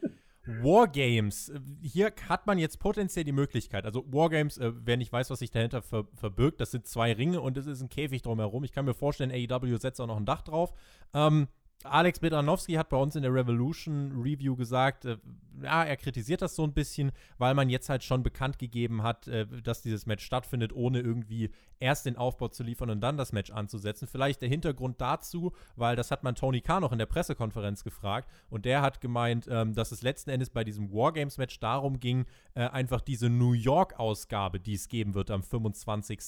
Wargames. 0.47 1.51
Hier 1.81 2.13
hat 2.29 2.47
man 2.47 2.57
jetzt 2.57 2.79
potenziell 2.79 3.25
die 3.25 3.31
Möglichkeit. 3.31 3.85
Also 3.85 4.05
Wargames, 4.11 4.57
äh, 4.57 4.71
wer 4.75 4.97
nicht 4.97 5.11
weiß, 5.11 5.29
was 5.29 5.39
sich 5.39 5.51
dahinter 5.51 5.81
ver 5.81 6.07
verbirgt, 6.15 6.61
das 6.61 6.71
sind 6.71 6.87
zwei 6.87 7.13
Ringe 7.13 7.41
und 7.41 7.57
es 7.57 7.65
ist 7.67 7.81
ein 7.81 7.89
Käfig 7.89 8.21
drumherum. 8.21 8.63
Ich 8.63 8.71
kann 8.71 8.85
mir 8.85 8.93
vorstellen, 8.93 9.31
AEW 9.31 9.77
setzt 9.77 9.99
auch 9.99 10.07
noch 10.07 10.17
ein 10.17 10.25
Dach 10.25 10.41
drauf. 10.41 10.73
Ähm, 11.13 11.47
Alex 11.83 12.19
Bedranowski 12.19 12.73
hat 12.73 12.89
bei 12.89 12.97
uns 12.97 13.15
in 13.15 13.21
der 13.21 13.33
Revolution 13.33 14.11
Review 14.21 14.55
gesagt, 14.55 15.05
äh, 15.05 15.17
ja, 15.61 15.83
er 15.83 15.97
kritisiert 15.97 16.41
das 16.41 16.55
so 16.55 16.63
ein 16.63 16.73
bisschen, 16.73 17.11
weil 17.37 17.53
man 17.53 17.69
jetzt 17.69 17.89
halt 17.89 18.03
schon 18.03 18.23
bekannt 18.23 18.59
gegeben 18.59 19.03
hat, 19.03 19.27
äh, 19.27 19.45
dass 19.63 19.81
dieses 19.81 20.05
Match 20.05 20.25
stattfindet, 20.25 20.73
ohne 20.73 20.99
irgendwie 20.99 21.51
erst 21.79 22.05
den 22.05 22.17
Aufbau 22.17 22.47
zu 22.47 22.63
liefern 22.63 22.89
und 22.89 23.01
dann 23.01 23.17
das 23.17 23.31
Match 23.31 23.51
anzusetzen. 23.51 24.07
Vielleicht 24.07 24.41
der 24.41 24.49
Hintergrund 24.49 24.99
dazu, 24.99 25.53
weil 25.75 25.95
das 25.95 26.09
hat 26.09 26.23
man 26.23 26.35
Tony 26.35 26.61
Khan 26.61 26.81
noch 26.81 26.91
in 26.91 26.99
der 26.99 27.05
Pressekonferenz 27.05 27.83
gefragt 27.83 28.29
und 28.49 28.65
der 28.65 28.81
hat 28.81 28.99
gemeint, 28.99 29.47
ähm, 29.49 29.73
dass 29.73 29.91
es 29.91 30.01
letzten 30.01 30.31
Endes 30.31 30.49
bei 30.49 30.63
diesem 30.63 30.91
Wargames-Match 30.91 31.59
darum 31.59 31.99
ging, 31.99 32.25
äh, 32.55 32.67
einfach 32.67 33.01
diese 33.01 33.29
New 33.29 33.53
York-Ausgabe, 33.53 34.59
die 34.59 34.73
es 34.73 34.87
geben 34.87 35.13
wird 35.13 35.31
am 35.31 35.43
25 35.43 36.19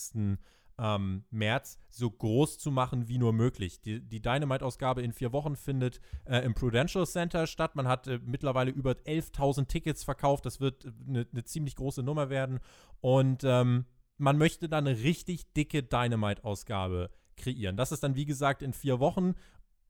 ähm, 0.80 1.26
März 1.30 1.78
so 1.90 2.10
groß 2.10 2.58
zu 2.58 2.72
machen 2.72 3.08
wie 3.08 3.18
nur 3.18 3.34
möglich. 3.34 3.82
Die, 3.82 4.02
die 4.02 4.22
Dynamite-Ausgabe 4.22 5.02
in 5.02 5.14
vier 5.14 5.34
Wochen 5.34 5.56
findet 5.56 6.00
äh, 6.26 6.40
im 6.40 6.56
Prudential 6.56 7.06
Center 7.06 7.48
statt. 7.48 7.76
Man 7.76 7.88
hat 7.88 8.08
äh, 8.08 8.20
mittlerweile 8.24 8.72
über 8.72 8.92
11.000 8.92 9.68
Tickets 9.68 10.04
verkauft. 10.04 10.46
Das 10.46 10.60
wird 10.62 10.86
eine 11.08 11.28
ne 11.32 11.44
ziemlich 11.44 11.76
große 11.76 12.02
Nummer 12.02 12.30
werden. 12.30 12.60
Und 13.02 13.44
ähm, 13.44 13.86
man 14.18 14.38
möchte 14.38 14.70
dann 14.70 14.88
eine 14.88 15.00
richtig 15.00 15.52
dicke 15.54 15.84
Dynamite-Ausgabe 15.84 17.10
kreieren. 17.36 17.78
Das 17.78 17.92
ist 17.92 18.04
dann, 18.04 18.16
wie 18.16 18.26
gesagt, 18.26 18.62
in 18.62 18.74
vier 18.74 19.00
Wochen. 19.00 19.36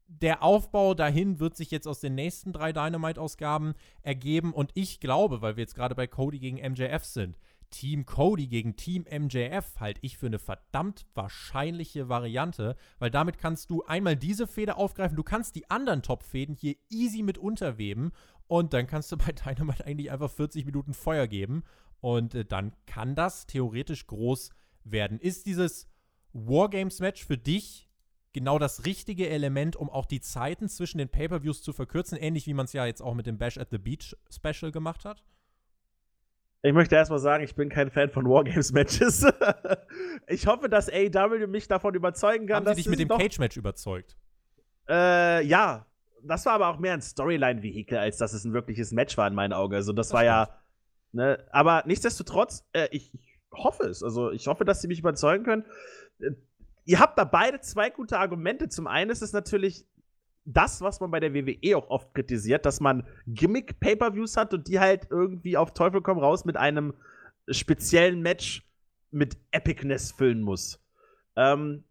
Der 0.08 0.42
Aufbau 0.42 0.96
dahin 0.96 1.40
wird 1.40 1.56
sich 1.56 1.70
jetzt 1.70 1.88
aus 1.88 2.00
den 2.00 2.16
nächsten 2.16 2.52
drei 2.52 2.74
Dynamite-Ausgaben 2.74 3.74
ergeben. 4.02 4.54
Und 4.54 4.72
ich 4.74 5.00
glaube, 5.00 5.42
weil 5.42 5.56
wir 5.56 5.62
jetzt 5.62 5.76
gerade 5.76 5.94
bei 5.94 6.08
Cody 6.08 6.40
gegen 6.40 6.58
MJF 6.58 7.04
sind, 7.04 7.38
Team 7.70 8.06
Cody 8.06 8.48
gegen 8.48 8.76
Team 8.76 9.06
MJF 9.10 9.80
halte 9.80 10.02
ich 10.04 10.18
für 10.18 10.26
eine 10.26 10.40
verdammt 10.40 11.06
wahrscheinliche 11.14 12.10
Variante, 12.10 12.76
weil 13.00 13.12
damit 13.12 13.38
kannst 13.38 13.70
du 13.70 13.84
einmal 13.84 14.16
diese 14.16 14.48
Feder 14.48 14.78
aufgreifen, 14.78 15.16
du 15.16 15.24
kannst 15.24 15.56
die 15.56 15.70
anderen 15.70 16.02
Top-Fäden 16.02 16.56
hier 16.56 16.76
easy 16.90 17.24
mit 17.24 17.38
unterweben 17.38 18.12
und 18.48 18.74
dann 18.74 18.88
kannst 18.88 19.12
du 19.12 19.18
bei 19.18 19.32
Dynamite 19.32 19.86
eigentlich 19.86 20.12
einfach 20.12 20.32
40 20.32 20.66
Minuten 20.66 20.94
Feuer 20.94 21.28
geben 21.28 21.64
und 22.02 22.36
äh, 22.36 22.46
dann 22.46 22.74
kann 22.86 23.16
das 23.16 23.46
theoretisch 23.48 24.08
groß 24.08 24.50
werden. 24.84 25.20
Ist 25.20 25.46
dieses 25.46 25.88
Wargames-Match 26.34 27.26
für 27.26 27.38
dich 27.38 27.90
genau 28.34 28.60
das 28.60 28.86
richtige 28.86 29.30
Element, 29.30 29.76
um 29.76 29.90
auch 29.90 30.06
die 30.06 30.22
Zeiten 30.22 30.70
zwischen 30.70 31.00
den 31.00 31.10
Pay-per-Views 31.10 31.62
zu 31.62 31.74
verkürzen, 31.74 32.18
ähnlich 32.18 32.48
wie 32.48 32.54
man 32.54 32.66
es 32.66 32.74
ja 32.74 32.86
jetzt 32.86 33.02
auch 33.02 33.14
mit 33.14 33.26
dem 33.26 33.38
Bash 33.38 33.58
at 33.58 33.70
the 33.72 33.78
Beach 33.78 34.16
Special 34.30 34.72
gemacht 34.72 35.06
hat? 35.06 35.24
Ich 36.62 36.74
möchte 36.74 36.96
erstmal 36.96 37.20
sagen, 37.20 37.44
ich 37.44 37.56
bin 37.56 37.70
kein 37.70 37.90
Fan 37.90 38.10
von 38.10 38.26
Wargames-Matches. 38.26 39.26
ich 40.28 40.46
hoffe, 40.46 40.68
dass 40.68 40.90
AEW 40.90 41.48
mich 41.48 41.68
davon 41.70 41.96
überzeugen 41.96 42.48
kann. 42.48 42.58
Haben 42.58 42.66
dass 42.66 42.76
sie 42.76 42.84
dich 42.84 42.90
mit 42.90 43.00
dem 43.00 43.08
Cage-Match 43.08 43.56
überzeugt? 43.56 44.18
Äh, 44.90 45.46
ja. 45.46 45.86
Das 46.22 46.46
war 46.46 46.54
aber 46.54 46.68
auch 46.68 46.80
mehr 46.80 46.94
ein 46.94 47.02
Storyline-Vehikel, 47.02 47.98
als 47.98 48.18
dass 48.18 48.34
es 48.34 48.44
ein 48.44 48.52
wirkliches 48.52 48.92
Match 48.92 49.18
war 49.18 49.26
in 49.26 49.36
meinen 49.36 49.54
Augen. 49.54 49.74
Also, 49.74 49.94
das, 49.94 50.08
das 50.10 50.14
war 50.14 50.20
stimmt. 50.22 50.34
ja. 50.34 50.60
Ne, 51.12 51.44
aber 51.52 51.84
nichtsdestotrotz, 51.88 52.66
äh, 52.74 52.90
ich, 52.92 53.14
ich 53.14 53.40
hoffe 53.54 53.84
es. 53.84 54.04
Also, 54.04 54.32
ich 54.32 54.48
hoffe, 54.48 54.66
dass 54.66 54.82
sie 54.82 54.90
mich 54.90 55.00
überzeugen 55.00 55.46
können. 55.46 55.66
Äh, 56.20 56.32
ihr 56.84 57.00
habt 57.00 57.18
da 57.18 57.24
beide 57.24 57.62
zwei 57.62 57.90
gute 57.90 58.20
Argumente. 58.20 58.68
Zum 58.68 58.86
einen 58.86 59.12
ist 59.12 59.22
es 59.22 59.32
natürlich 59.32 59.86
das, 60.54 60.82
was 60.82 61.00
man 61.00 61.12
bei 61.12 61.20
der 61.20 61.34
WWE 61.34 61.78
auch 61.78 61.90
oft 61.90 62.14
kritisiert, 62.14 62.66
dass 62.66 62.80
man 62.80 63.06
Gimmick-Pay-Per-Views 63.28 64.38
hat 64.38 64.54
und 64.54 64.68
die 64.68 64.80
halt 64.80 65.08
irgendwie 65.10 65.58
auf 65.58 65.74
Teufel 65.74 66.02
komm 66.02 66.18
raus 66.18 66.46
mit 66.46 66.58
einem 66.58 66.94
speziellen 67.50 68.22
Match 68.22 68.68
mit 69.12 69.38
Epicness 69.52 70.12
füllen 70.12 70.42
muss. 70.42 70.84
Ähm, 71.36 71.84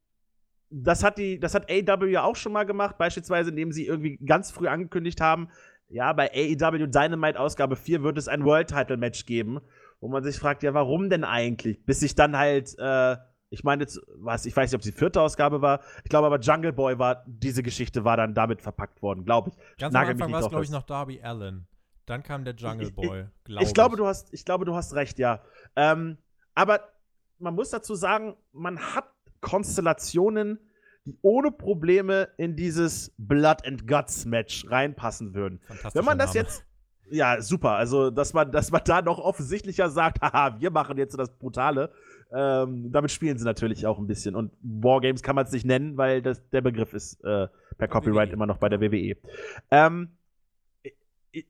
das 0.70 1.02
hat 1.02 1.18
die, 1.18 1.40
das 1.40 1.54
hat 1.54 1.70
AEW 1.70 2.06
ja 2.06 2.22
auch 2.24 2.36
schon 2.36 2.52
mal 2.52 2.64
gemacht, 2.64 2.98
beispielsweise 2.98 3.50
indem 3.50 3.72
sie 3.72 3.86
irgendwie 3.86 4.18
ganz 4.18 4.50
früh 4.50 4.68
angekündigt 4.68 5.20
haben, 5.20 5.48
ja, 5.88 6.12
bei 6.12 6.30
AEW 6.30 6.86
Dynamite 6.86 7.40
Ausgabe 7.40 7.76
4 7.76 8.02
wird 8.02 8.18
es 8.18 8.28
ein 8.28 8.44
World 8.44 8.68
Title 8.68 8.98
Match 8.98 9.24
geben, 9.24 9.60
wo 10.00 10.08
man 10.08 10.22
sich 10.22 10.38
fragt, 10.38 10.62
ja, 10.62 10.74
warum 10.74 11.08
denn 11.08 11.24
eigentlich? 11.24 11.82
Bis 11.84 12.00
sich 12.00 12.14
dann 12.14 12.36
halt 12.36 12.74
äh, 12.78 13.16
ich 13.50 13.64
meine 13.64 13.82
jetzt, 13.82 14.00
was, 14.16 14.46
ich 14.46 14.56
weiß 14.56 14.70
nicht, 14.70 14.76
ob 14.76 14.80
es 14.80 14.86
die 14.86 14.98
vierte 14.98 15.20
Ausgabe 15.20 15.62
war. 15.62 15.80
Ich 16.04 16.10
glaube 16.10 16.26
aber 16.26 16.38
Jungle 16.38 16.72
Boy 16.72 16.98
war, 16.98 17.24
diese 17.26 17.62
Geschichte 17.62 18.04
war 18.04 18.16
dann 18.16 18.34
damit 18.34 18.60
verpackt 18.60 19.02
worden, 19.02 19.24
glaube 19.24 19.50
ich. 19.50 19.78
Ganz 19.78 19.92
Nagel 19.92 20.10
am 20.10 20.16
Anfang 20.16 20.32
war 20.32 20.40
es, 20.40 20.48
glaube 20.48 20.64
ich, 20.64 20.70
noch 20.70 20.82
Darby 20.82 21.20
Allen. 21.22 21.66
Dann 22.06 22.22
kam 22.22 22.44
der 22.44 22.54
Jungle 22.54 22.90
Boy, 22.90 23.26
glaube 23.44 23.62
ich. 23.62 23.68
Ich 23.68 23.74
glaube, 23.74 23.96
du 23.96 24.06
hast, 24.06 24.32
ich 24.32 24.44
glaube, 24.44 24.64
du 24.64 24.74
hast 24.74 24.94
recht, 24.94 25.18
ja. 25.18 25.42
Ähm, 25.76 26.18
aber 26.54 26.80
man 27.38 27.54
muss 27.54 27.70
dazu 27.70 27.94
sagen, 27.94 28.36
man 28.52 28.78
hat 28.78 29.04
Konstellationen, 29.40 30.58
die 31.06 31.16
ohne 31.22 31.50
Probleme 31.50 32.28
in 32.36 32.56
dieses 32.56 33.14
Blood 33.18 33.64
and 33.66 33.86
Guts 33.86 34.24
Match 34.24 34.66
reinpassen 34.68 35.34
würden. 35.34 35.60
Wenn 35.92 36.04
man 36.04 36.18
das 36.18 36.34
Name. 36.34 36.46
jetzt 36.46 36.64
Ja, 37.10 37.40
super. 37.40 37.72
Also, 37.72 38.10
dass 38.10 38.32
man, 38.34 38.52
dass 38.52 38.70
man 38.70 38.82
da 38.84 39.02
noch 39.02 39.18
offensichtlicher 39.18 39.88
sagt, 39.90 40.20
haha, 40.22 40.60
wir 40.60 40.70
machen 40.70 40.98
jetzt 40.98 41.18
das 41.18 41.30
Brutale. 41.38 41.92
Ähm, 42.30 42.92
damit 42.92 43.10
spielen 43.10 43.38
sie 43.38 43.44
natürlich 43.44 43.86
auch 43.86 43.98
ein 43.98 44.06
bisschen. 44.06 44.34
Und 44.34 44.52
Wargames 44.62 45.22
kann 45.22 45.36
man 45.36 45.46
es 45.46 45.52
nicht 45.52 45.64
nennen, 45.64 45.96
weil 45.96 46.20
das, 46.20 46.46
der 46.50 46.60
Begriff 46.60 46.92
ist 46.92 47.22
äh, 47.24 47.48
per 47.78 47.88
Copyright 47.88 48.28
WWE. 48.28 48.34
immer 48.34 48.46
noch 48.46 48.58
bei 48.58 48.68
der 48.68 48.80
WWE. 48.80 49.16
Ähm, 49.70 50.10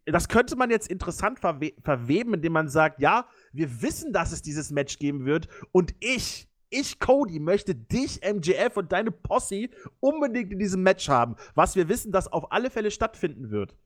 das 0.07 0.29
könnte 0.29 0.57
man 0.57 0.70
jetzt 0.70 0.89
interessant 0.89 1.39
verwe 1.39 1.72
verweben, 1.83 2.35
indem 2.35 2.53
man 2.53 2.68
sagt, 2.68 3.01
ja, 3.01 3.26
wir 3.53 3.83
wissen, 3.83 4.12
dass 4.12 4.33
es 4.33 4.43
dieses 4.43 4.70
Match 4.70 4.99
geben 4.99 5.24
wird 5.24 5.49
und 5.72 5.95
ich, 6.01 6.49
ich, 6.70 6.99
Cody, 6.99 7.39
möchte 7.39 7.74
dich, 7.74 8.20
MJF 8.22 8.76
und 8.76 8.93
deine 8.93 9.11
Posse 9.11 9.70
unbedingt 10.01 10.53
in 10.53 10.59
diesem 10.59 10.83
Match 10.83 11.09
haben, 11.09 11.37
was 11.55 11.76
wir 11.76 11.89
wissen, 11.89 12.12
dass 12.12 12.31
auf 12.31 12.53
alle 12.53 12.70
Fälle 12.70 12.91
stattfinden 12.91 13.51
wird 13.51 13.76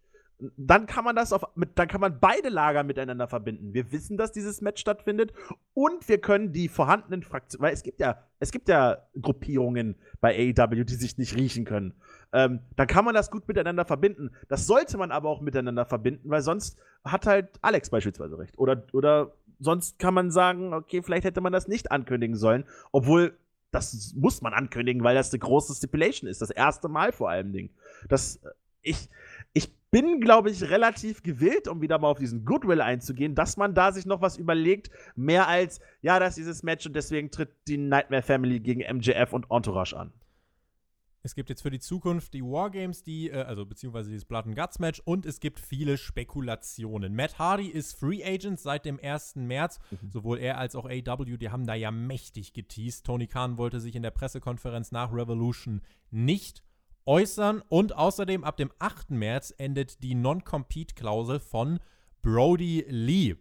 dann 0.57 0.87
kann 0.87 1.05
man 1.05 1.15
das 1.15 1.33
auf, 1.33 1.45
mit, 1.55 1.79
dann 1.79 1.89
kann 1.89 2.01
man 2.01 2.19
beide 2.21 2.49
Lager 2.49 2.83
miteinander 2.83 3.29
verbinden. 3.29 3.75
Wir 3.75 3.93
wissen, 3.93 4.17
dass 4.17 4.33
dieses 4.33 4.61
Match 4.61 4.81
stattfindet 4.81 5.33
und 5.75 6.09
wir 6.09 6.21
können 6.21 6.53
die 6.53 6.69
vorhandenen 6.69 7.23
Fraktionen, 7.23 7.63
weil 7.63 7.73
es 7.73 7.83
gibt 7.83 8.01
ja, 8.01 8.19
es 8.41 8.51
gibt 8.51 8.69
ja 8.69 8.99
Gruppierungen 9.21 9.97
bei 10.21 10.35
AEW, 10.35 10.85
die 10.85 10.95
sich 10.95 11.19
nicht 11.19 11.37
riechen 11.37 11.65
können. 11.65 11.95
Ähm, 12.33 12.61
dann 12.77 12.87
kann 12.87 13.05
man 13.05 13.15
das 13.15 13.31
gut 13.31 13.47
miteinander 13.47 13.85
verbinden. 13.85 14.31
Das 14.49 14.67
sollte 14.67 14.97
man 14.99 15.13
aber 15.13 15.29
auch 15.29 15.41
miteinander 15.41 15.85
verbinden, 15.85 16.29
weil 16.31 16.43
sonst 16.43 16.79
hat 17.05 17.27
halt 17.27 17.49
Alex 17.61 17.91
beispielsweise 17.91 18.39
recht. 18.39 18.59
Oder, 18.59 18.85
oder 18.93 19.35
sonst 19.61 19.99
kann 19.99 20.15
man 20.15 20.31
sagen, 20.31 20.75
okay, 20.75 21.03
vielleicht 21.03 21.25
hätte 21.25 21.41
man 21.41 21.53
das 21.53 21.69
nicht 21.69 21.93
ankündigen 21.93 22.37
sollen, 22.37 22.65
obwohl 22.91 23.37
das 23.71 24.13
muss 24.15 24.43
man 24.43 24.53
ankündigen, 24.53 25.03
weil 25.03 25.15
das 25.15 25.33
eine 25.33 25.39
große 25.39 25.75
Stipulation 25.75 26.29
ist. 26.29 26.43
Das 26.43 26.51
erste 26.51 26.89
Mal 26.89 27.13
vor 27.13 27.31
allem 27.31 27.53
Ding. 27.53 27.71
Das, 28.09 28.39
ich, 28.83 29.09
ich 29.32 29.32
bin, 29.93 30.21
glaube 30.21 30.51
ich, 30.51 30.63
relativ 30.65 31.23
gewillt, 31.23 31.69
um 31.69 31.83
wieder 31.83 31.99
mal 31.99 32.09
auf 32.09 32.19
diesen 32.19 32.45
Goodwill 32.45 32.81
einzugehen, 32.81 33.35
dass 33.35 33.57
man 33.57 33.75
da 33.75 33.93
sich 33.93 34.07
noch 34.07 34.23
was 34.23 34.39
überlegt, 34.39 34.91
mehr 35.15 35.47
als, 35.47 35.81
ja, 36.01 36.19
das 36.19 36.31
ist 36.31 36.39
dieses 36.39 36.63
Match 36.63 36.87
und 36.87 36.97
deswegen 36.97 37.31
tritt 37.31 37.51
die 37.69 37.77
Nightmare 37.77 38.23
Family 38.23 38.59
gegen 38.59 38.81
MJF 38.81 39.33
und 39.35 39.47
Entourage 39.51 39.95
an. 39.95 40.13
Es 41.25 41.35
gibt 41.37 41.51
jetzt 41.51 41.63
für 41.63 41.71
die 41.71 41.79
Zukunft 41.79 42.35
die 42.35 42.43
Wargames, 42.43 43.05
die, 43.05 43.31
äh, 43.31 43.43
also 43.43 43.65
beziehungsweise 43.67 44.09
dieses 44.09 44.25
Blood 44.25 44.47
and 44.47 44.57
Guts 44.57 44.79
Match 44.79 45.01
und 45.05 45.27
es 45.27 45.39
gibt 45.39 45.61
viele 45.61 45.99
Spekulationen. 45.99 47.15
Matt 47.15 47.39
Hardy 47.39 47.69
ist 47.69 47.97
Free 47.97 48.25
Agent 48.25 48.59
seit 48.59 48.87
dem 48.87 48.99
1. 49.01 49.37
März. 49.37 49.79
Mhm. 49.91 50.11
Sowohl 50.11 50.39
er 50.39 50.59
als 50.59 50.75
auch 50.75 50.87
AW, 50.87 51.37
die 51.37 51.51
haben 51.51 51.67
da 51.67 51.75
ja 51.75 51.93
mächtig 51.93 52.55
geteased. 52.55 53.07
Tony 53.07 53.29
Khan 53.29 53.57
wollte 53.57 53.79
sich 53.79 53.95
in 53.95 54.03
der 54.03 54.11
Pressekonferenz 54.11 54.91
nach 54.91 55.13
Revolution 55.13 55.83
nicht 56.11 56.65
äußern. 57.07 57.63
Und 57.69 57.97
außerdem 57.97 58.45
ab 58.45 58.57
dem 58.57 58.71
8. 58.79 59.11
März 59.11 59.55
endet 59.57 60.03
die 60.03 60.15
Non-Compete-Klausel 60.15 61.41
von 61.41 61.81
Brody 62.23 62.85
Lee. 62.89 63.37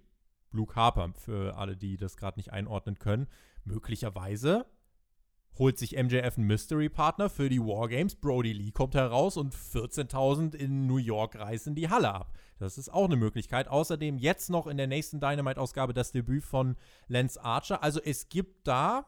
Luke 0.52 0.76
Harper, 0.76 1.14
für 1.18 1.58
alle, 1.58 1.78
die 1.78 1.98
das 1.98 2.18
gerade 2.18 2.40
nicht 2.40 2.52
einordnen 2.52 3.00
können. 3.00 3.28
Möglicherweise 3.64 4.66
holt 5.58 5.78
sich 5.78 5.96
MJF 5.96 6.38
einen 6.38 6.48
Mystery-Partner 6.48 7.30
für 7.30 7.50
die 7.50 7.60
Wargames. 7.60 8.16
Brody 8.16 8.54
Lee 8.54 8.72
kommt 8.72 8.96
heraus 8.96 9.38
und 9.38 9.54
14.000 9.54 10.56
in 10.56 10.88
New 10.88 10.98
York 10.98 11.36
reißen 11.36 11.76
die 11.76 11.90
Halle 11.90 12.14
ab. 12.14 12.34
Das 12.58 12.78
ist 12.78 12.90
auch 12.90 13.06
eine 13.06 13.16
Möglichkeit. 13.16 13.68
Außerdem 13.68 14.18
jetzt 14.18 14.50
noch 14.50 14.68
in 14.68 14.78
der 14.78 14.88
nächsten 14.88 15.20
Dynamite-Ausgabe 15.20 15.94
das 15.94 16.12
Debüt 16.12 16.44
von 16.44 16.76
Lance 17.08 17.44
Archer. 17.44 17.84
Also 17.84 18.00
es 18.02 18.30
gibt 18.30 18.68
da 18.68 19.06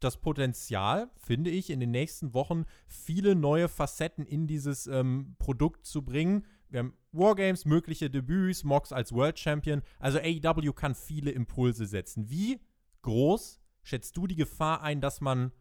das 0.00 0.20
Potenzial, 0.20 1.10
finde 1.16 1.50
ich, 1.50 1.70
in 1.70 1.80
den 1.80 1.90
nächsten 1.90 2.34
Wochen 2.34 2.64
viele 2.86 3.34
neue 3.34 3.68
Facetten 3.68 4.24
in 4.24 4.46
dieses 4.46 4.86
ähm, 4.86 5.36
Produkt 5.38 5.86
zu 5.86 6.02
bringen. 6.02 6.44
Wir 6.68 6.80
haben 6.80 6.94
Wargames, 7.12 7.64
mögliche 7.64 8.10
Debüts, 8.10 8.64
Mox 8.64 8.92
als 8.92 9.12
World 9.12 9.38
Champion. 9.38 9.82
Also 9.98 10.18
AEW 10.18 10.72
kann 10.72 10.94
viele 10.94 11.30
Impulse 11.30 11.86
setzen. 11.86 12.30
Wie 12.30 12.60
groß 13.02 13.60
schätzt 13.82 14.16
du 14.16 14.26
die 14.26 14.36
Gefahr 14.36 14.82
ein, 14.82 15.00
dass 15.00 15.20
man 15.20 15.52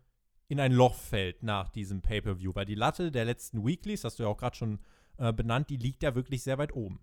in 0.50 0.60
ein 0.60 0.72
Loch 0.72 0.96
fällt 0.96 1.44
nach 1.44 1.70
diesem 1.70 2.02
Pay-per-View? 2.02 2.54
Weil 2.54 2.66
die 2.66 2.76
Latte 2.76 3.12
der 3.12 3.26
letzten 3.26 3.66
Weeklies, 3.66 4.04
hast 4.04 4.20
du 4.20 4.24
ja 4.24 4.30
auch 4.30 4.38
gerade 4.38 4.56
schon 4.56 4.80
äh, 5.18 5.34
benannt, 5.34 5.70
die 5.70 5.78
liegt 5.78 6.04
ja 6.04 6.14
wirklich 6.14 6.44
sehr 6.44 6.58
weit 6.58 6.76
oben. 6.76 7.00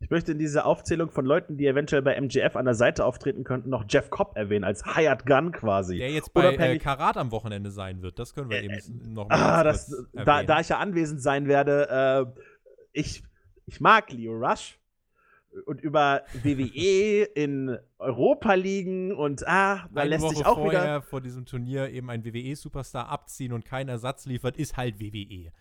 Ich 0.00 0.10
möchte 0.10 0.30
in 0.30 0.38
dieser 0.38 0.64
Aufzählung 0.64 1.10
von 1.10 1.26
Leuten, 1.26 1.56
die 1.56 1.66
eventuell 1.66 2.02
bei 2.02 2.14
MGF 2.14 2.54
an 2.54 2.64
der 2.64 2.74
Seite 2.74 3.04
auftreten 3.04 3.42
könnten, 3.42 3.68
noch 3.68 3.84
Jeff 3.88 4.10
Cobb 4.10 4.36
erwähnen, 4.36 4.64
als 4.64 4.84
Hired 4.94 5.26
Gun 5.26 5.50
quasi. 5.50 5.98
Der 5.98 6.10
jetzt 6.10 6.32
bei 6.32 6.54
äh, 6.54 6.78
Karat 6.78 7.16
am 7.16 7.32
Wochenende 7.32 7.72
sein 7.72 8.00
wird. 8.00 8.18
Das 8.18 8.32
können 8.32 8.48
wir 8.48 8.58
äh, 8.58 8.64
eben 8.66 8.74
äh, 8.74 9.08
noch 9.08 9.28
mal 9.28 9.36
ah, 9.36 9.64
das, 9.64 9.92
da, 10.12 10.44
da, 10.44 10.60
ich 10.60 10.68
ja 10.68 10.78
anwesend 10.78 11.20
sein 11.20 11.48
werde, 11.48 12.34
äh, 12.36 12.42
ich, 12.92 13.24
ich 13.66 13.80
mag 13.80 14.12
Leo 14.12 14.32
Rush 14.32 14.78
und 15.66 15.80
über 15.80 16.22
WWE 16.42 17.22
in 17.34 17.76
Europa 17.98 18.54
liegen 18.54 19.12
und 19.12 19.46
ah, 19.48 19.88
da 19.92 20.00
Eine 20.00 20.10
lässt 20.10 20.22
Woche 20.22 20.36
sich 20.36 20.46
auch 20.46 20.56
vorher 20.56 20.82
wieder 20.82 21.02
vor 21.02 21.20
diesem 21.20 21.44
Turnier 21.44 21.90
eben 21.90 22.08
ein 22.08 22.24
WWE-Superstar 22.24 23.08
abziehen 23.08 23.52
und 23.52 23.64
keinen 23.64 23.88
Ersatz 23.88 24.26
liefert, 24.26 24.56
ist 24.56 24.76
halt 24.76 25.00
WWE. 25.00 25.52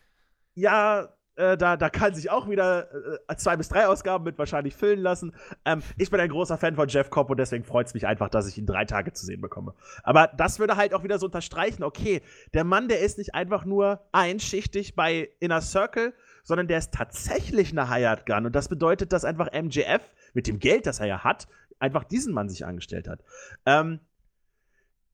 Ja, 0.54 1.17
äh, 1.38 1.56
da, 1.58 1.78
da 1.78 1.90
kann 1.90 2.14
sich 2.16 2.30
auch 2.30 2.50
wieder 2.50 2.90
äh, 3.28 3.36
zwei 3.38 3.56
bis 3.56 3.70
drei 3.70 3.88
Ausgaben 3.88 4.24
mit 4.24 4.38
wahrscheinlich 4.38 4.76
füllen 4.76 5.00
lassen. 5.00 5.34
Ähm, 5.66 5.82
ich 5.98 6.10
bin 6.10 6.20
ein 6.20 6.30
großer 6.30 6.58
Fan 6.58 6.76
von 6.76 6.88
Jeff 6.88 7.10
Cobb 7.10 7.30
und 7.30 7.38
deswegen 7.38 7.64
freut 7.64 7.88
es 7.88 7.94
mich 7.94 8.08
einfach, 8.08 8.30
dass 8.30 8.48
ich 8.48 8.58
ihn 8.58 8.66
drei 8.66 8.86
Tage 8.86 9.14
zu 9.14 9.26
sehen 9.26 9.40
bekomme. 9.40 9.74
Aber 10.04 10.28
das 10.36 10.60
würde 10.60 10.76
halt 10.76 10.94
auch 10.94 11.04
wieder 11.04 11.20
so 11.20 11.28
unterstreichen, 11.28 11.84
okay, 11.84 12.22
der 12.54 12.64
Mann, 12.64 12.88
der 12.88 13.02
ist 13.02 13.18
nicht 13.18 13.36
einfach 13.36 13.66
nur 13.66 14.02
einschichtig 14.12 14.96
bei 14.96 15.30
Inner 15.40 15.62
Circle, 15.62 16.14
sondern 16.44 16.68
der 16.68 16.80
ist 16.80 16.94
tatsächlich 16.94 17.72
eine 17.72 17.90
Hired 17.90 18.26
Gun. 18.26 18.46
Und 18.48 18.56
das 18.56 18.68
bedeutet, 18.68 19.14
dass 19.14 19.24
einfach 19.24 19.52
MJF 19.52 20.02
mit 20.34 20.48
dem 20.48 20.60
Geld, 20.60 20.88
das 20.88 21.00
er 21.00 21.08
ja 21.08 21.24
hat, 21.24 21.48
einfach 21.80 22.04
diesen 22.04 22.34
Mann 22.34 22.50
sich 22.50 22.66
angestellt 22.66 23.08
hat. 23.08 23.20
Ähm, 23.66 24.00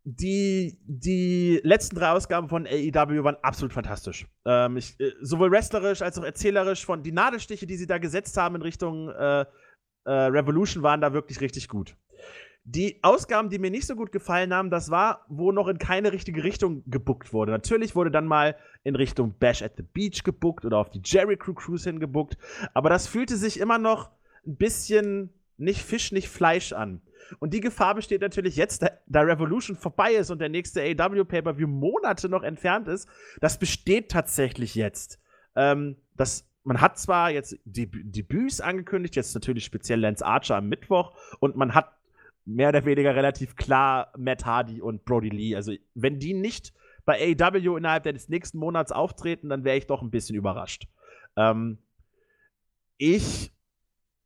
die, 0.06 0.78
die 0.86 1.62
letzten 1.64 1.95
drei 1.95 2.10
Ausgaben 2.12 2.49
von 2.49 2.68
AEW 2.68 3.24
waren 3.24 3.38
absolut 3.41 3.74
fantastisch. 3.74 4.28
Ähm, 4.45 4.78
ich, 4.78 4.99
äh, 4.99 5.14
sowohl 5.22 5.51
wrestlerisch 5.51 6.01
als 6.01 6.18
auch 6.18 6.24
erzählerisch 6.24 6.86
von 6.86 7.04
die 7.04 7.14
Nadelstiche, 7.14 7.66
die 7.66 7.78
sie 7.78 7.88
da 7.88 7.97
gesetzt 7.99 8.36
haben 8.36 8.56
in 8.56 8.62
Richtung 8.62 9.10
äh, 9.10 9.45
äh, 10.06 10.12
Revolution, 10.12 10.84
waren 10.84 10.99
da 10.99 11.14
wirklich 11.14 11.39
richtig 11.39 11.70
gut. 11.70 11.95
Die 12.66 12.99
Ausgaben, 13.01 13.49
die 13.49 13.60
mir 13.60 13.72
nicht 13.72 13.88
so 13.88 13.95
gut 13.95 14.12
gefallen 14.12 14.54
haben, 14.54 14.70
das 14.70 14.89
war, 14.89 15.26
wo 15.30 15.51
noch 15.51 15.68
in 15.68 15.78
keine 15.78 16.12
richtige 16.14 16.43
Richtung 16.43 16.84
gebuckt 16.88 17.34
wurde. 17.34 17.51
Natürlich 17.51 17.95
wurde 17.95 18.12
dann 18.12 18.26
mal 18.26 18.56
in 18.84 18.95
Richtung 18.95 19.38
Bash 19.38 19.62
at 19.62 19.74
the 19.78 19.84
Beach 19.84 20.24
gebuckt 20.24 20.66
oder 20.66 20.78
auf 20.78 20.89
die 20.89 21.01
Jericho 21.04 21.54
Cruise 21.54 21.89
hingebuckt, 21.89 22.38
aber 22.74 22.89
das 22.89 23.08
fühlte 23.08 23.36
sich 23.36 23.60
immer 23.60 23.80
noch 23.80 24.12
ein 24.45 24.56
bisschen 24.56 25.30
nicht 25.58 25.82
Fisch, 25.82 26.12
nicht 26.12 26.30
Fleisch 26.30 26.74
an. 26.74 27.01
Und 27.39 27.53
die 27.53 27.59
Gefahr 27.59 27.95
besteht 27.95 28.21
natürlich 28.21 28.55
jetzt, 28.55 28.86
da, 29.07 29.21
Revolution 29.21 29.76
vorbei 29.76 30.13
ist 30.13 30.32
und 30.32 30.39
der 30.39 30.49
nächste 30.49 30.82
AW 30.82 31.24
Pay-Per-View 31.24 31.67
Monate 31.67 32.30
noch 32.30 32.43
entfernt 32.43 32.88
ist. 32.88 33.07
Das 33.41 33.57
besteht 33.57 34.09
tatsächlich 34.09 34.76
jetzt. 34.76 35.19
Ähm, 35.55 35.97
das, 36.15 36.47
man 36.63 36.82
hat 36.82 36.97
zwar 36.99 37.32
jetzt 37.32 37.57
die 37.65 37.89
Debüts 37.89 38.61
angekündigt, 38.61 39.15
jetzt 39.15 39.34
natürlich 39.34 39.65
speziell 39.65 39.99
Lance 39.99 40.26
Archer 40.26 40.57
am 40.57 40.69
Mittwoch 40.69 41.15
und 41.39 41.55
man 41.55 41.74
hat 41.74 41.91
mehr 42.45 42.69
oder 42.69 42.86
weniger 42.86 43.15
relativ 43.15 43.55
klar 43.55 44.11
Matt 44.17 44.45
Hardy 44.45 44.82
und 44.82 45.05
Brody 45.05 45.30
Lee. 45.30 45.55
Also, 45.55 45.74
wenn 45.93 46.19
die 46.19 46.34
nicht 46.34 46.74
bei 47.05 47.36
AW 47.39 47.78
innerhalb 47.78 48.03
des 48.03 48.30
nächsten 48.30 48.57
Monats 48.57 48.91
auftreten, 48.91 49.49
dann 49.49 49.63
wäre 49.63 49.78
ich 49.78 49.88
doch 49.88 50.01
ein 50.01 50.11
bisschen 50.11 50.36
überrascht. 50.36 50.88
Ähm, 51.36 51.78
ich 52.97 53.53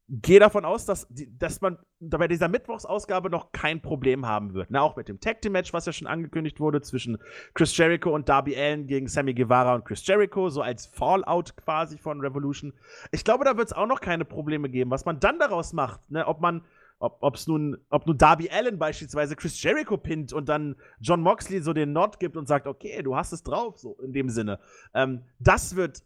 gehe 0.10 0.40
davon 0.40 0.64
aus, 0.64 0.86
dass, 0.86 1.08
dass 1.38 1.60
man 1.60 1.78
bei 2.00 2.28
dieser 2.28 2.48
Mittwochsausgabe 2.48 3.30
noch 3.30 3.52
kein 3.52 3.82
Problem 3.82 4.26
haben 4.26 4.54
wird. 4.54 4.72
Na, 4.72 4.82
auch 4.82 4.96
mit 4.96 5.10
dem 5.10 5.20
Tag 5.20 5.42
Team 5.42 5.52
Match, 5.52 5.74
was 5.74 5.86
ja 5.86 5.92
schon 5.92 6.08
angekündigt 6.08 6.60
wurde 6.60 6.82
zwischen 6.82 7.18
Chris 7.54 7.76
Jericho 7.76 8.14
und 8.14 8.30
Darby 8.30 8.56
Allen 8.56 8.88
gegen 8.88 9.08
Sammy 9.08 9.34
Guevara 9.34 9.76
und 9.76 9.86
Chris 9.86 10.06
Jericho, 10.08 10.50
so 10.50 10.62
als 10.62 10.86
Fallout 10.86 11.58
quasi 11.58 11.98
von 11.98 12.22
Revolution. 12.22 12.74
Ich 13.12 13.26
glaube, 13.26 13.44
da 13.44 13.58
wird 13.58 13.68
es 13.68 13.74
auch 13.74 13.88
noch 13.88 14.00
keine 14.00 14.24
Probleme 14.24 14.70
geben. 14.70 14.92
Was 14.92 15.06
man 15.06 15.20
dann 15.20 15.40
daraus 15.40 15.74
macht, 15.74 16.10
ne, 16.10 16.26
ob 16.26 16.40
man 16.40 16.64
ob 17.00 17.38
nun, 17.48 17.78
ob 17.90 18.08
nun 18.08 18.18
Darby 18.18 18.50
Allen 18.50 18.80
beispielsweise 18.80 19.36
Chris 19.36 19.62
Jericho 19.62 19.98
pinnt 19.98 20.34
und 20.34 20.50
dann 20.50 20.76
John 21.00 21.22
Moxley 21.22 21.62
so 21.62 21.72
den 21.72 21.94
Nod 21.94 22.20
gibt 22.20 22.36
und 22.38 22.48
sagt, 22.48 22.66
okay, 22.66 23.04
du 23.04 23.16
hast 23.16 23.34
es 23.34 23.44
drauf, 23.44 23.78
so 23.78 23.98
in 24.02 24.14
dem 24.14 24.30
Sinne. 24.30 24.60
Ähm, 24.96 25.22
das 25.38 25.76
wird 25.76 26.02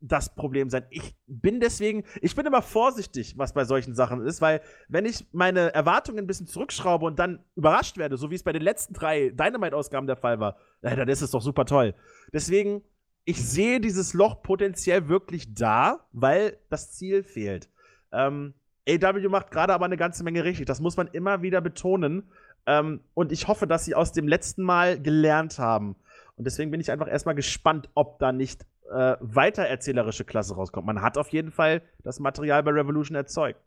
das 0.00 0.34
Problem 0.34 0.70
sein. 0.70 0.84
Ich 0.90 1.14
bin 1.26 1.60
deswegen, 1.60 2.04
ich 2.22 2.34
bin 2.34 2.46
immer 2.46 2.62
vorsichtig, 2.62 3.36
was 3.36 3.52
bei 3.52 3.64
solchen 3.64 3.94
Sachen 3.94 4.24
ist, 4.26 4.40
weil 4.40 4.60
wenn 4.88 5.04
ich 5.04 5.26
meine 5.32 5.74
Erwartungen 5.74 6.20
ein 6.20 6.26
bisschen 6.26 6.46
zurückschraube 6.46 7.04
und 7.04 7.18
dann 7.18 7.44
überrascht 7.54 7.98
werde, 7.98 8.16
so 8.16 8.30
wie 8.30 8.34
es 8.34 8.42
bei 8.42 8.52
den 8.52 8.62
letzten 8.62 8.94
drei 8.94 9.30
Dynamite-Ausgaben 9.30 10.06
der 10.06 10.16
Fall 10.16 10.40
war, 10.40 10.56
dann 10.80 11.08
ist 11.08 11.20
es 11.20 11.30
doch 11.30 11.42
super 11.42 11.66
toll. 11.66 11.94
Deswegen, 12.32 12.82
ich 13.24 13.44
sehe 13.46 13.80
dieses 13.80 14.14
Loch 14.14 14.42
potenziell 14.42 15.08
wirklich 15.08 15.54
da, 15.54 16.06
weil 16.12 16.56
das 16.70 16.92
Ziel 16.92 17.22
fehlt. 17.22 17.68
Ähm, 18.12 18.54
AW 18.88 19.28
macht 19.28 19.50
gerade 19.50 19.74
aber 19.74 19.84
eine 19.84 19.96
ganze 19.96 20.24
Menge 20.24 20.44
richtig. 20.44 20.66
Das 20.66 20.80
muss 20.80 20.96
man 20.96 21.08
immer 21.08 21.42
wieder 21.42 21.60
betonen. 21.60 22.30
Ähm, 22.66 23.00
und 23.14 23.32
ich 23.32 23.48
hoffe, 23.48 23.66
dass 23.66 23.84
sie 23.84 23.94
aus 23.94 24.12
dem 24.12 24.26
letzten 24.26 24.62
Mal 24.62 25.00
gelernt 25.00 25.58
haben. 25.58 25.96
Und 26.36 26.44
deswegen 26.44 26.70
bin 26.70 26.80
ich 26.80 26.90
einfach 26.90 27.08
erstmal 27.08 27.34
gespannt, 27.34 27.90
ob 27.94 28.18
da 28.18 28.32
nicht 28.32 28.64
äh, 28.90 29.16
weiter 29.20 29.62
erzählerische 29.62 30.24
Klasse 30.24 30.54
rauskommt. 30.54 30.86
Man 30.86 31.02
hat 31.02 31.16
auf 31.16 31.28
jeden 31.28 31.50
Fall 31.50 31.82
das 32.02 32.20
Material 32.20 32.62
bei 32.62 32.72
Revolution 32.72 33.16
erzeugt. 33.16 33.60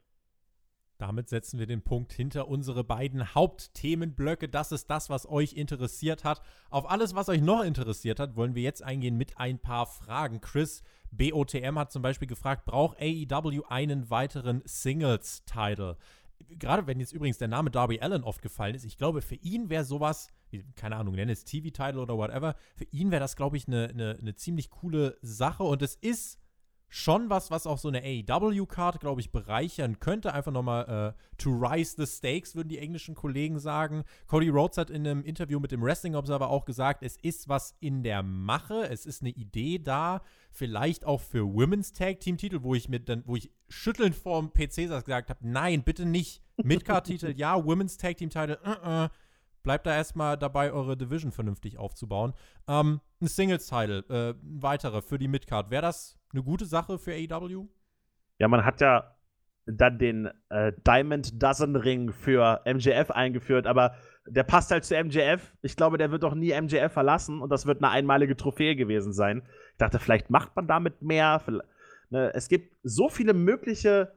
Damit 0.97 1.27
setzen 1.27 1.59
wir 1.59 1.65
den 1.65 1.81
Punkt 1.81 2.13
hinter 2.13 2.47
unsere 2.47 2.83
beiden 2.83 3.33
Hauptthemenblöcke. 3.35 4.47
Das 4.47 4.71
ist 4.71 4.89
das, 4.89 5.09
was 5.09 5.27
euch 5.27 5.53
interessiert 5.53 6.23
hat. 6.23 6.41
Auf 6.69 6.89
alles, 6.89 7.15
was 7.15 7.29
euch 7.29 7.41
noch 7.41 7.63
interessiert 7.63 8.19
hat, 8.19 8.35
wollen 8.35 8.55
wir 8.55 8.61
jetzt 8.61 8.83
eingehen 8.83 9.17
mit 9.17 9.37
ein 9.37 9.59
paar 9.59 9.85
Fragen. 9.85 10.39
Chris 10.39 10.83
BOTM 11.11 11.77
hat 11.77 11.91
zum 11.91 12.01
Beispiel 12.01 12.27
gefragt, 12.27 12.65
braucht 12.65 13.01
AEW 13.01 13.63
einen 13.67 14.09
weiteren 14.09 14.61
Singles-Title? 14.65 15.97
Gerade 16.49 16.87
wenn 16.87 16.99
jetzt 16.99 17.13
übrigens 17.13 17.37
der 17.37 17.47
Name 17.47 17.71
Darby 17.71 17.99
Allen 17.99 18.23
oft 18.23 18.41
gefallen 18.41 18.75
ist, 18.75 18.85
ich 18.85 18.97
glaube, 18.97 19.21
für 19.21 19.35
ihn 19.35 19.69
wäre 19.69 19.83
sowas, 19.83 20.29
keine 20.75 20.95
Ahnung, 20.95 21.15
nenn 21.15 21.29
es 21.29 21.45
TV-Title 21.45 22.01
oder 22.01 22.17
whatever, 22.17 22.55
für 22.75 22.85
ihn 22.85 23.11
wäre 23.11 23.19
das, 23.21 23.35
glaube 23.35 23.57
ich, 23.57 23.67
eine 23.67 23.93
ne, 23.93 24.17
ne 24.21 24.35
ziemlich 24.35 24.69
coole 24.69 25.17
Sache 25.21 25.63
und 25.63 25.81
es 25.81 25.95
ist 25.95 26.39
schon 26.93 27.31
was, 27.31 27.49
was 27.49 27.65
auch 27.65 27.79
so 27.79 27.87
eine 27.87 28.03
AEW-Card, 28.03 28.99
glaube 28.99 29.19
ich, 29.19 29.31
bereichern 29.31 29.99
könnte. 29.99 30.31
Einfach 30.31 30.51
nochmal 30.51 31.15
äh, 31.17 31.41
to 31.41 31.49
rise 31.49 31.95
the 31.97 32.05
stakes, 32.05 32.55
würden 32.55 32.69
die 32.69 32.77
englischen 32.77 33.15
Kollegen 33.15 33.57
sagen. 33.57 34.03
Cody 34.27 34.49
Rhodes 34.49 34.77
hat 34.77 34.91
in 34.91 35.07
einem 35.07 35.23
Interview 35.23 35.59
mit 35.59 35.71
dem 35.71 35.81
Wrestling 35.81 36.13
Observer 36.13 36.51
auch 36.51 36.65
gesagt, 36.65 37.01
es 37.01 37.17
ist 37.17 37.49
was 37.49 37.75
in 37.79 38.03
der 38.03 38.21
Mache, 38.21 38.87
es 38.91 39.07
ist 39.07 39.23
eine 39.23 39.31
Idee 39.31 39.79
da, 39.79 40.21
vielleicht 40.51 41.03
auch 41.03 41.19
für 41.19 41.51
Women's 41.51 41.93
Tag 41.93 42.19
Team 42.19 42.37
Titel, 42.37 42.61
wo 42.61 42.75
ich 42.75 42.87
mit 42.89 43.09
dann, 43.09 43.23
wo 43.25 43.35
ich 43.35 43.49
schüttelnd 43.69 44.13
vorm 44.13 44.53
PC 44.53 44.87
gesagt 44.87 45.31
habe, 45.31 45.39
nein, 45.41 45.83
bitte 45.83 46.05
nicht. 46.05 46.43
Midcard 46.63 47.07
Titel, 47.07 47.33
ja, 47.35 47.65
Women's 47.65 47.97
Tag 47.97 48.17
Team 48.17 48.29
Titel, 48.29 48.59
uh 48.63 48.69
-uh. 48.69 49.09
Bleibt 49.63 49.87
da 49.87 49.95
erstmal 49.95 50.37
dabei, 50.37 50.73
eure 50.73 50.97
Division 50.97 51.31
vernünftig 51.31 51.77
aufzubauen. 51.77 52.33
Ähm, 52.67 52.99
ein 53.21 53.27
Singles-Title, 53.27 54.03
äh, 54.09 54.31
ein 54.31 54.61
weiterer 54.61 55.01
für 55.01 55.17
die 55.17 55.29
Midcard. 55.29 55.71
Wäre 55.71 55.83
das 55.83 56.19
eine 56.33 56.43
gute 56.43 56.65
Sache 56.65 56.99
für 56.99 57.13
AEW? 57.13 57.67
Ja, 58.39 58.49
man 58.49 58.65
hat 58.65 58.81
ja 58.81 59.15
dann 59.65 59.97
den 59.97 60.29
äh, 60.49 60.73
Diamond 60.85 61.41
Dozen 61.41 61.77
Ring 61.77 62.11
für 62.11 62.61
MJF 62.65 63.11
eingeführt, 63.11 63.65
aber 63.65 63.95
der 64.25 64.43
passt 64.43 64.71
halt 64.71 64.83
zu 64.83 65.01
MJF. 65.01 65.53
Ich 65.61 65.77
glaube, 65.77 65.97
der 65.97 66.11
wird 66.11 66.23
doch 66.23 66.35
nie 66.35 66.59
MJF 66.59 66.91
verlassen 66.91 67.41
und 67.41 67.49
das 67.49 67.65
wird 67.65 67.81
eine 67.81 67.89
einmalige 67.91 68.35
Trophäe 68.35 68.75
gewesen 68.75 69.13
sein. 69.13 69.43
Ich 69.71 69.77
dachte, 69.77 69.99
vielleicht 69.99 70.29
macht 70.29 70.55
man 70.55 70.67
damit 70.67 71.01
mehr. 71.01 71.41
Ne, 72.09 72.31
es 72.33 72.49
gibt 72.49 72.75
so 72.83 73.07
viele 73.07 73.33
mögliche 73.33 74.11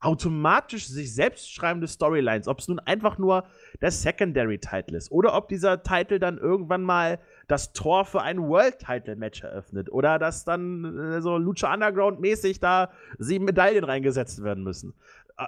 automatisch 0.00 0.86
sich 0.86 1.14
selbst 1.14 1.50
schreibende 1.50 1.88
Storylines, 1.88 2.46
ob 2.46 2.58
es 2.58 2.68
nun 2.68 2.78
einfach 2.80 3.16
nur 3.16 3.44
der 3.80 3.90
Secondary 3.90 4.58
Title 4.58 4.96
ist 4.96 5.10
oder 5.10 5.34
ob 5.34 5.48
dieser 5.48 5.82
Titel 5.82 6.18
dann 6.18 6.36
irgendwann 6.38 6.82
mal 6.82 7.18
das 7.48 7.72
Tor 7.72 8.04
für 8.04 8.20
ein 8.20 8.38
World 8.38 8.78
Title 8.78 9.16
Match 9.16 9.42
eröffnet 9.42 9.90
oder 9.90 10.18
dass 10.18 10.44
dann 10.44 10.98
äh, 10.98 11.22
so 11.22 11.38
Lucha 11.38 11.72
Underground 11.72 12.20
mäßig 12.20 12.60
da 12.60 12.90
sieben 13.18 13.46
Medaillen 13.46 13.84
reingesetzt 13.84 14.42
werden 14.42 14.62
müssen. 14.62 14.94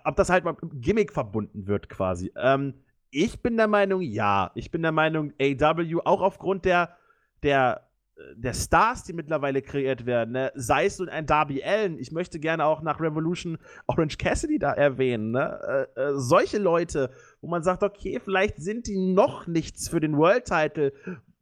Ob 0.04 0.16
das 0.16 0.30
halt 0.30 0.44
mal 0.44 0.56
mit 0.60 0.82
Gimmick 0.82 1.12
verbunden 1.12 1.66
wird 1.66 1.88
quasi. 1.88 2.32
Ähm, 2.36 2.74
ich 3.10 3.42
bin 3.42 3.56
der 3.56 3.68
Meinung, 3.68 4.00
ja. 4.00 4.50
Ich 4.54 4.70
bin 4.70 4.82
der 4.82 4.92
Meinung, 4.92 5.32
AW 5.40 6.00
auch 6.04 6.22
aufgrund 6.22 6.64
der 6.64 6.96
der 7.42 7.85
der 8.34 8.54
Stars, 8.54 9.04
die 9.04 9.12
mittlerweile 9.12 9.60
kreiert 9.60 10.06
werden, 10.06 10.32
ne? 10.32 10.52
sei 10.54 10.86
es 10.86 10.98
nun 10.98 11.08
ein 11.08 11.26
Darby 11.26 11.62
Allen, 11.62 11.98
ich 11.98 12.12
möchte 12.12 12.40
gerne 12.40 12.64
auch 12.64 12.80
nach 12.80 13.00
Revolution 13.00 13.58
Orange 13.86 14.16
Cassidy 14.16 14.58
da 14.58 14.72
erwähnen, 14.72 15.32
ne? 15.32 15.86
äh, 15.96 16.00
äh, 16.00 16.12
solche 16.16 16.58
Leute, 16.58 17.10
wo 17.40 17.48
man 17.48 17.62
sagt, 17.62 17.82
okay, 17.82 18.18
vielleicht 18.22 18.56
sind 18.56 18.86
die 18.86 18.96
noch 18.96 19.46
nichts 19.46 19.88
für 19.88 20.00
den 20.00 20.16
World 20.16 20.46
Title, 20.46 20.92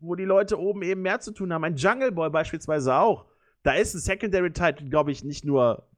wo 0.01 0.16
die 0.16 0.25
Leute 0.25 0.59
oben 0.59 0.83
eben 0.83 1.03
mehr 1.03 1.20
zu 1.20 1.33
tun 1.33 1.53
haben. 1.53 1.64
Ein 1.64 1.77
Jungle 1.77 2.12
Boy 2.12 2.29
beispielsweise 2.31 2.95
auch. 2.95 3.27
Da 3.62 3.75
ist 3.75 3.95
ein 3.95 4.01
Secondary 4.01 4.53
Title, 4.53 4.89
glaube 4.89 5.12
ich, 5.12 5.25
nicht 5.25 5.45
nur 5.45 5.89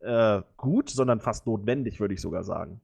äh, 0.00 0.42
gut, 0.56 0.90
sondern 0.90 1.20
fast 1.20 1.46
notwendig, 1.46 2.00
würde 2.00 2.14
ich 2.14 2.20
sogar 2.20 2.44
sagen. 2.44 2.80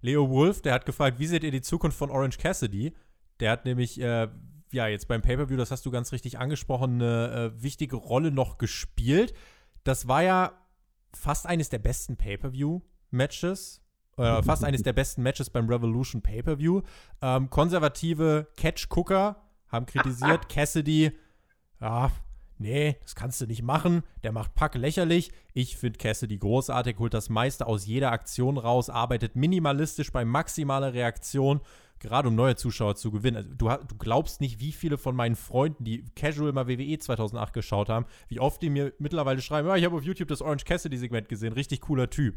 Leo 0.00 0.30
Wolf, 0.30 0.62
der 0.62 0.74
hat 0.74 0.86
gefragt, 0.86 1.18
wie 1.18 1.26
seht 1.26 1.44
ihr 1.44 1.50
die 1.50 1.60
Zukunft 1.60 1.98
von 1.98 2.10
Orange 2.10 2.38
Cassidy? 2.38 2.94
Der 3.40 3.52
hat 3.52 3.64
nämlich 3.64 4.00
äh, 4.00 4.28
ja, 4.72 4.86
jetzt 4.86 5.08
beim 5.08 5.22
Pay-Per-View, 5.22 5.56
das 5.56 5.70
hast 5.70 5.86
du 5.86 5.90
ganz 5.90 6.12
richtig 6.12 6.38
angesprochen, 6.38 6.94
eine 6.94 7.52
äh, 7.56 7.62
wichtige 7.62 7.96
Rolle 7.96 8.30
noch 8.30 8.58
gespielt. 8.58 9.34
Das 9.84 10.08
war 10.08 10.22
ja 10.22 10.52
fast 11.14 11.46
eines 11.46 11.68
der 11.68 11.78
besten 11.78 12.16
Pay-Per-View-Matches. 12.16 13.82
Äh, 14.16 14.42
fast 14.42 14.64
eines 14.64 14.82
der 14.82 14.92
besten 14.92 15.22
Matches 15.22 15.50
beim 15.50 15.68
Revolution 15.68 16.22
Pay-Per-View. 16.22 16.82
Ähm, 17.22 17.50
konservative 17.50 18.48
Catch-Cooker 18.56 19.36
haben 19.68 19.86
kritisiert, 19.86 20.48
Cassidy, 20.50 21.12
ja, 21.80 22.10
nee, 22.58 22.96
das 23.02 23.14
kannst 23.14 23.40
du 23.40 23.46
nicht 23.46 23.62
machen. 23.62 24.02
Der 24.22 24.32
macht 24.32 24.54
Pack 24.54 24.74
lächerlich. 24.74 25.32
Ich 25.54 25.76
finde 25.76 25.98
Cassidy 25.98 26.38
großartig, 26.38 26.98
holt 26.98 27.14
das 27.14 27.28
meiste 27.28 27.66
aus 27.66 27.86
jeder 27.86 28.12
Aktion 28.12 28.58
raus, 28.58 28.90
arbeitet 28.90 29.36
minimalistisch 29.36 30.12
bei 30.12 30.24
maximaler 30.24 30.92
Reaktion 30.92 31.60
gerade 32.00 32.28
um 32.28 32.34
neue 32.34 32.56
Zuschauer 32.56 32.96
zu 32.96 33.10
gewinnen. 33.10 33.36
Also, 33.36 33.50
du, 33.54 33.68
du, 33.68 33.96
glaubst 33.96 34.40
nicht, 34.40 34.60
wie 34.60 34.72
viele 34.72 34.98
von 34.98 35.16
meinen 35.16 35.36
Freunden, 35.36 35.84
die 35.84 36.04
casual 36.14 36.52
mal 36.52 36.68
WWE 36.68 36.98
2008 36.98 37.52
geschaut 37.52 37.88
haben, 37.88 38.06
wie 38.28 38.40
oft 38.40 38.62
die 38.62 38.70
mir 38.70 38.92
mittlerweile 38.98 39.40
schreiben, 39.40 39.68
ja, 39.68 39.76
ich 39.76 39.84
habe 39.84 39.96
auf 39.96 40.04
YouTube 40.04 40.28
das 40.28 40.42
Orange 40.42 40.64
Cassidy-Segment 40.64 41.28
gesehen, 41.28 41.52
richtig 41.52 41.80
cooler 41.82 42.10
Typ. 42.10 42.36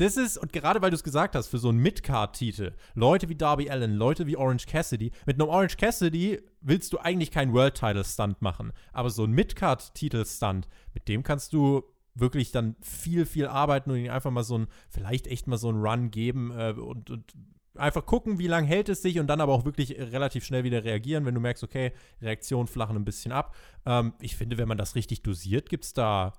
Das 0.00 0.16
ist, 0.16 0.38
und 0.38 0.52
gerade 0.54 0.80
weil 0.80 0.88
du 0.88 0.96
es 0.96 1.04
gesagt 1.04 1.34
hast, 1.34 1.48
für 1.48 1.58
so 1.58 1.68
einen 1.68 1.78
Midcard-Titel, 1.78 2.72
Leute 2.94 3.28
wie 3.28 3.34
Darby 3.34 3.68
Allen, 3.68 3.96
Leute 3.96 4.26
wie 4.26 4.36
Orange 4.36 4.64
Cassidy, 4.66 5.12
mit 5.26 5.38
einem 5.38 5.50
Orange 5.50 5.76
Cassidy 5.76 6.40
willst 6.62 6.94
du 6.94 6.98
eigentlich 6.98 7.30
keinen 7.30 7.52
World-Title-Stunt 7.52 8.40
machen. 8.40 8.72
Aber 8.94 9.10
so 9.10 9.24
ein 9.24 9.32
Midcard-Titel-Stunt, 9.32 10.68
mit 10.94 11.06
dem 11.06 11.22
kannst 11.22 11.52
du 11.52 11.82
wirklich 12.14 12.50
dann 12.50 12.76
viel, 12.80 13.26
viel 13.26 13.46
arbeiten 13.46 13.90
und 13.90 13.98
ihn 13.98 14.08
einfach 14.08 14.30
mal 14.30 14.42
so 14.42 14.56
ein, 14.56 14.68
vielleicht 14.88 15.26
echt 15.26 15.46
mal 15.46 15.58
so 15.58 15.68
einen 15.68 15.82
Run 15.82 16.10
geben 16.10 16.50
äh, 16.56 16.72
und, 16.72 17.10
und 17.10 17.34
einfach 17.80 18.06
gucken, 18.06 18.38
wie 18.38 18.46
lange 18.46 18.66
hält 18.66 18.88
es 18.88 19.02
sich 19.02 19.18
und 19.18 19.26
dann 19.26 19.40
aber 19.40 19.52
auch 19.52 19.64
wirklich 19.64 19.98
relativ 19.98 20.44
schnell 20.44 20.64
wieder 20.64 20.84
reagieren, 20.84 21.24
wenn 21.26 21.34
du 21.34 21.40
merkst, 21.40 21.64
okay, 21.64 21.92
Reaktionen 22.20 22.68
flachen 22.68 22.96
ein 22.96 23.04
bisschen 23.04 23.32
ab. 23.32 23.54
Ähm, 23.86 24.12
ich 24.20 24.36
finde, 24.36 24.58
wenn 24.58 24.68
man 24.68 24.78
das 24.78 24.94
richtig 24.94 25.22
dosiert, 25.22 25.68
gibt 25.68 25.84
es 25.84 25.92
da 25.92 26.32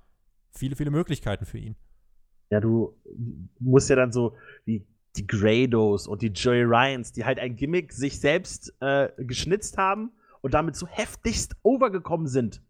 viele, 0.51 0.75
viele 0.75 0.91
Möglichkeiten 0.91 1.45
für 1.45 1.57
ihn. 1.57 1.75
Ja, 2.49 2.59
du 2.59 2.95
musst 3.59 3.89
ja 3.89 3.95
dann 3.95 4.11
so 4.11 4.35
wie 4.65 4.85
die 5.15 5.27
Grados 5.27 6.07
und 6.07 6.21
die 6.21 6.27
Joey 6.27 6.63
Ryans, 6.63 7.11
die 7.11 7.25
halt 7.25 7.39
ein 7.39 7.55
Gimmick 7.55 7.91
sich 7.93 8.19
selbst 8.19 8.73
äh, 8.79 9.09
geschnitzt 9.17 9.77
haben 9.77 10.11
und 10.41 10.53
damit 10.53 10.75
so 10.75 10.87
heftigst 10.87 11.55
overgekommen 11.63 12.27
sind, 12.27 12.61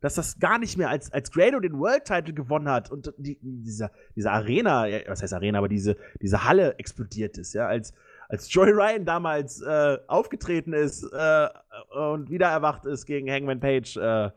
dass 0.00 0.14
das 0.14 0.38
gar 0.38 0.58
nicht 0.58 0.76
mehr 0.76 0.90
als, 0.90 1.12
als 1.12 1.30
Grado 1.30 1.60
den 1.60 1.78
World 1.78 2.04
Title 2.04 2.34
gewonnen 2.34 2.68
hat 2.68 2.90
und 2.90 3.12
die, 3.16 3.38
diese, 3.40 3.90
diese 4.14 4.30
Arena, 4.30 4.86
was 5.06 5.22
heißt 5.22 5.32
Arena, 5.32 5.58
aber 5.58 5.68
diese, 5.68 5.96
diese 6.20 6.44
Halle 6.44 6.78
explodiert 6.78 7.38
ist, 7.38 7.54
ja, 7.54 7.66
als, 7.66 7.94
als 8.28 8.52
Joey 8.52 8.70
Ryan 8.70 9.04
damals 9.04 9.60
äh, 9.62 9.98
aufgetreten 10.06 10.72
ist 10.72 11.04
äh, 11.12 11.48
und 11.90 12.30
wieder 12.30 12.48
erwacht 12.48 12.86
ist 12.86 13.06
gegen 13.06 13.30
Hangman 13.30 13.60
Page. 13.60 13.96
Äh, 13.96 14.30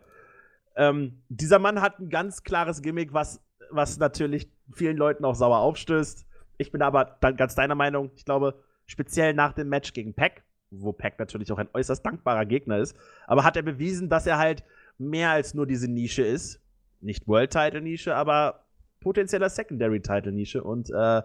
ähm, 0.75 1.21
dieser 1.29 1.59
Mann 1.59 1.81
hat 1.81 1.99
ein 1.99 2.09
ganz 2.09 2.43
klares 2.43 2.81
Gimmick, 2.81 3.13
was, 3.13 3.41
was 3.71 3.97
natürlich 3.97 4.49
vielen 4.73 4.97
Leuten 4.97 5.25
auch 5.25 5.35
sauer 5.35 5.59
aufstößt. 5.59 6.25
Ich 6.57 6.71
bin 6.71 6.81
aber 6.81 7.17
dann 7.21 7.37
ganz 7.37 7.55
deiner 7.55 7.75
Meinung. 7.75 8.11
Ich 8.15 8.25
glaube, 8.25 8.61
speziell 8.85 9.33
nach 9.33 9.53
dem 9.53 9.69
Match 9.69 9.93
gegen 9.93 10.13
Pack, 10.13 10.43
wo 10.71 10.91
Pack 10.91 11.17
natürlich 11.19 11.51
auch 11.51 11.57
ein 11.57 11.69
äußerst 11.73 12.05
dankbarer 12.05 12.45
Gegner 12.45 12.77
ist, 12.77 12.95
aber 13.27 13.43
hat 13.43 13.55
er 13.55 13.63
bewiesen, 13.63 14.09
dass 14.09 14.27
er 14.27 14.37
halt 14.37 14.63
mehr 14.97 15.31
als 15.31 15.53
nur 15.53 15.65
diese 15.65 15.89
Nische 15.89 16.23
ist. 16.23 16.61
Nicht 17.01 17.27
World 17.27 17.51
Title 17.51 17.81
Nische, 17.81 18.15
aber 18.15 18.65
potenzieller 18.99 19.49
Secondary 19.49 20.01
Title 20.01 20.31
Nische 20.31 20.63
und 20.63 20.89
äh, 20.89 21.21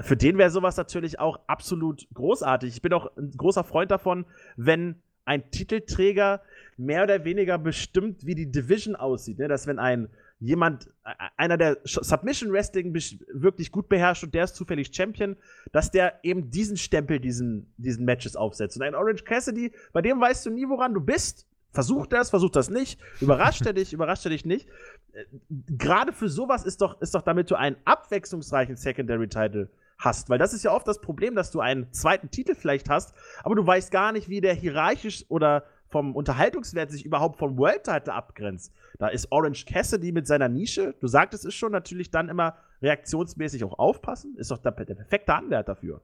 für 0.00 0.16
den 0.16 0.38
wäre 0.38 0.50
sowas 0.50 0.76
natürlich 0.76 1.18
auch 1.18 1.38
absolut 1.46 2.06
großartig. 2.14 2.74
Ich 2.74 2.82
bin 2.82 2.92
auch 2.92 3.16
ein 3.16 3.32
großer 3.36 3.64
Freund 3.64 3.90
davon, 3.90 4.26
wenn 4.56 4.96
ein 5.24 5.50
Titelträger 5.50 6.40
mehr 6.76 7.02
oder 7.04 7.24
weniger 7.24 7.58
bestimmt, 7.58 8.24
wie 8.24 8.34
die 8.34 8.50
Division 8.50 8.96
aussieht. 8.96 9.38
Ne? 9.38 9.48
Dass 9.48 9.66
wenn 9.66 9.78
ein 9.78 10.08
jemand, 10.40 10.86
äh, 11.04 11.10
einer 11.36 11.56
der 11.56 11.78
Submission 11.84 12.52
Wrestling 12.52 12.94
wirklich 12.94 13.72
gut 13.72 13.88
beherrscht 13.88 14.24
und 14.24 14.34
der 14.34 14.44
ist 14.44 14.54
zufällig 14.54 14.94
Champion, 14.94 15.36
dass 15.72 15.90
der 15.90 16.20
eben 16.22 16.50
diesen 16.50 16.76
Stempel 16.76 17.20
diesen, 17.20 17.72
diesen 17.76 18.04
Matches 18.04 18.36
aufsetzt. 18.36 18.76
Und 18.76 18.82
ein 18.82 18.94
Orange 18.94 19.24
Cassidy, 19.24 19.72
bei 19.92 20.02
dem 20.02 20.20
weißt 20.20 20.46
du 20.46 20.50
nie, 20.50 20.68
woran 20.68 20.94
du 20.94 21.00
bist. 21.00 21.47
Versucht 21.70 22.12
das, 22.12 22.30
versucht 22.30 22.56
das 22.56 22.70
nicht. 22.70 22.98
Überrascht 23.20 23.64
er 23.66 23.72
dich, 23.72 23.92
überrascht 23.92 24.24
er 24.24 24.30
dich 24.30 24.44
nicht. 24.44 24.68
Äh, 25.12 25.24
gerade 25.48 26.12
für 26.12 26.28
sowas 26.28 26.64
ist 26.64 26.80
doch, 26.80 27.00
ist 27.00 27.14
doch, 27.14 27.22
damit 27.22 27.50
du 27.50 27.56
einen 27.56 27.76
abwechslungsreichen 27.84 28.76
Secondary 28.76 29.28
Title 29.28 29.70
hast. 29.98 30.30
Weil 30.30 30.38
das 30.38 30.54
ist 30.54 30.62
ja 30.62 30.72
oft 30.72 30.88
das 30.88 31.00
Problem, 31.00 31.34
dass 31.34 31.50
du 31.50 31.60
einen 31.60 31.92
zweiten 31.92 32.30
Titel 32.30 32.54
vielleicht 32.54 32.88
hast, 32.88 33.14
aber 33.42 33.54
du 33.54 33.66
weißt 33.66 33.90
gar 33.90 34.12
nicht, 34.12 34.28
wie 34.28 34.40
der 34.40 34.54
hierarchisch 34.54 35.24
oder 35.28 35.64
vom 35.88 36.14
Unterhaltungswert 36.14 36.90
sich 36.90 37.04
überhaupt 37.04 37.38
vom 37.38 37.58
World 37.58 37.84
Title 37.84 38.12
abgrenzt. 38.12 38.72
Da 38.98 39.08
ist 39.08 39.32
Orange 39.32 39.64
Cassidy 39.64 40.12
mit 40.12 40.26
seiner 40.26 40.48
Nische. 40.48 40.94
Du 41.00 41.06
sagtest 41.06 41.44
es 41.44 41.54
schon, 41.54 41.72
natürlich 41.72 42.10
dann 42.10 42.28
immer 42.28 42.56
reaktionsmäßig 42.82 43.64
auch 43.64 43.78
aufpassen. 43.78 44.36
Ist 44.36 44.50
doch 44.50 44.58
der, 44.58 44.72
der 44.72 44.94
perfekte 44.94 45.34
Anwert 45.34 45.68
dafür. 45.68 46.02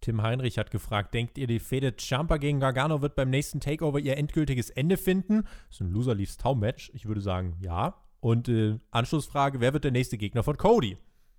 Tim 0.00 0.22
Heinrich 0.22 0.58
hat 0.58 0.70
gefragt, 0.70 1.14
denkt 1.14 1.38
ihr, 1.38 1.46
die 1.46 1.58
Fede 1.58 1.96
Ciampa 1.96 2.36
gegen 2.36 2.60
Gargano 2.60 3.02
wird 3.02 3.16
beim 3.16 3.30
nächsten 3.30 3.60
Takeover 3.60 3.98
ihr 3.98 4.16
endgültiges 4.16 4.70
Ende 4.70 4.96
finden? 4.96 5.42
Das 5.42 5.76
ist 5.76 5.80
ein 5.80 5.90
Loser 5.90 6.14
Leaves 6.14 6.36
Town 6.36 6.58
Match. 6.58 6.90
Ich 6.94 7.06
würde 7.06 7.20
sagen, 7.20 7.56
ja. 7.60 7.94
Und 8.20 8.48
äh, 8.48 8.78
Anschlussfrage, 8.90 9.60
wer 9.60 9.72
wird 9.72 9.84
der 9.84 9.90
nächste 9.90 10.18
Gegner 10.18 10.42
von 10.42 10.56
Cody? 10.56 10.98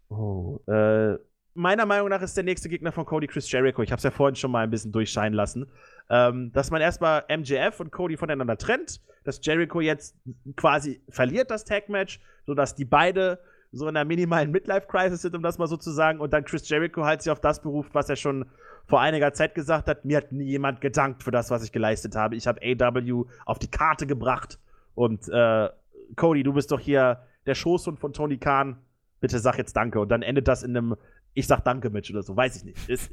Oh, 0.09 0.59
äh, 0.67 1.17
meiner 1.53 1.85
Meinung 1.85 2.09
nach 2.09 2.21
ist 2.21 2.35
der 2.35 2.43
nächste 2.43 2.69
Gegner 2.69 2.91
von 2.91 3.05
Cody 3.05 3.27
Chris 3.27 3.51
Jericho. 3.51 3.81
Ich 3.81 3.91
habe 3.91 3.97
es 3.97 4.03
ja 4.03 4.11
vorhin 4.11 4.35
schon 4.35 4.51
mal 4.51 4.63
ein 4.63 4.69
bisschen 4.69 4.91
durchscheinen 4.91 5.33
lassen. 5.33 5.71
Ähm, 6.09 6.51
dass 6.53 6.71
man 6.71 6.81
erstmal 6.81 7.25
MJF 7.29 7.79
und 7.79 7.91
Cody 7.91 8.17
voneinander 8.17 8.57
trennt, 8.57 9.01
dass 9.23 9.39
Jericho 9.43 9.81
jetzt 9.81 10.17
quasi 10.55 11.01
verliert 11.09 11.51
das 11.51 11.65
Tag-Match, 11.65 12.19
sodass 12.45 12.75
die 12.75 12.85
beide 12.85 13.39
so 13.71 13.87
in 13.87 13.95
einer 13.95 14.05
minimalen 14.05 14.51
Midlife-Crisis 14.51 15.21
sind, 15.21 15.35
um 15.35 15.43
das 15.43 15.57
mal 15.57 15.67
so 15.67 15.77
zu 15.77 15.91
sagen, 15.91 16.19
und 16.19 16.33
dann 16.33 16.43
Chris 16.43 16.67
Jericho 16.67 17.05
halt 17.05 17.21
sich 17.21 17.31
auf 17.31 17.39
das 17.39 17.61
beruft, 17.61 17.93
was 17.93 18.09
er 18.09 18.15
schon 18.15 18.45
vor 18.85 19.01
einiger 19.01 19.33
Zeit 19.33 19.53
gesagt 19.53 19.87
hat. 19.87 20.05
Mir 20.05 20.17
hat 20.17 20.31
nie 20.31 20.45
jemand 20.45 20.81
gedankt 20.81 21.23
für 21.23 21.31
das, 21.31 21.51
was 21.51 21.63
ich 21.63 21.71
geleistet 21.71 22.15
habe. 22.15 22.35
Ich 22.35 22.47
habe 22.47 22.59
AW 22.63 23.25
auf 23.45 23.59
die 23.59 23.69
Karte 23.69 24.07
gebracht. 24.07 24.57
Und 24.95 25.29
äh, 25.29 25.69
Cody, 26.15 26.41
du 26.41 26.53
bist 26.53 26.71
doch 26.71 26.79
hier 26.79 27.19
der 27.45 27.55
Schoßhund 27.55 27.99
von 27.99 28.13
Tony 28.13 28.37
Khan. 28.37 28.77
Bitte 29.19 29.37
sag 29.37 29.57
jetzt 29.57 29.75
Danke. 29.75 29.99
Und 29.99 30.09
dann 30.09 30.23
endet 30.23 30.47
das 30.47 30.63
in 30.63 30.75
einem 30.75 30.95
ich 31.33 31.47
sag 31.47 31.63
Danke-Match 31.63 32.11
oder 32.11 32.23
so, 32.23 32.35
weiß 32.35 32.57
ich 32.57 32.63
nicht. 32.63 32.89
Ist, 32.89 33.11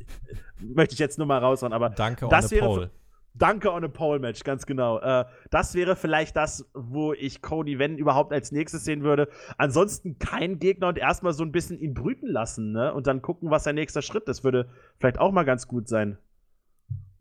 möchte 0.60 0.94
ich 0.94 0.98
jetzt 0.98 1.18
nur 1.18 1.26
mal 1.26 1.38
raushauen, 1.38 1.72
aber 1.72 1.90
Danke 1.90 2.26
das 2.28 2.50
wäre, 2.50 2.66
pole. 2.66 2.90
Danke 3.38 3.72
on 3.72 3.84
a 3.84 3.88
Pole 3.88 4.18
Match, 4.18 4.44
ganz 4.44 4.66
genau. 4.66 4.98
Äh, 4.98 5.24
das 5.50 5.74
wäre 5.74 5.96
vielleicht 5.96 6.36
das, 6.36 6.68
wo 6.74 7.12
ich 7.12 7.42
Cody, 7.42 7.78
wenn 7.78 7.98
überhaupt, 7.98 8.32
als 8.32 8.52
nächstes 8.52 8.84
sehen 8.84 9.02
würde. 9.02 9.28
Ansonsten 9.58 10.18
kein 10.18 10.58
Gegner 10.58 10.88
und 10.88 10.98
erstmal 10.98 11.32
so 11.32 11.44
ein 11.44 11.52
bisschen 11.52 11.78
ihn 11.78 11.94
brüten 11.94 12.28
lassen, 12.28 12.72
ne? 12.72 12.92
Und 12.94 13.06
dann 13.06 13.22
gucken, 13.22 13.50
was 13.50 13.64
sein 13.64 13.74
nächster 13.74 14.02
Schritt 14.02 14.28
ist. 14.28 14.44
Würde 14.44 14.68
vielleicht 14.98 15.18
auch 15.18 15.32
mal 15.32 15.44
ganz 15.44 15.68
gut 15.68 15.88
sein. 15.88 16.18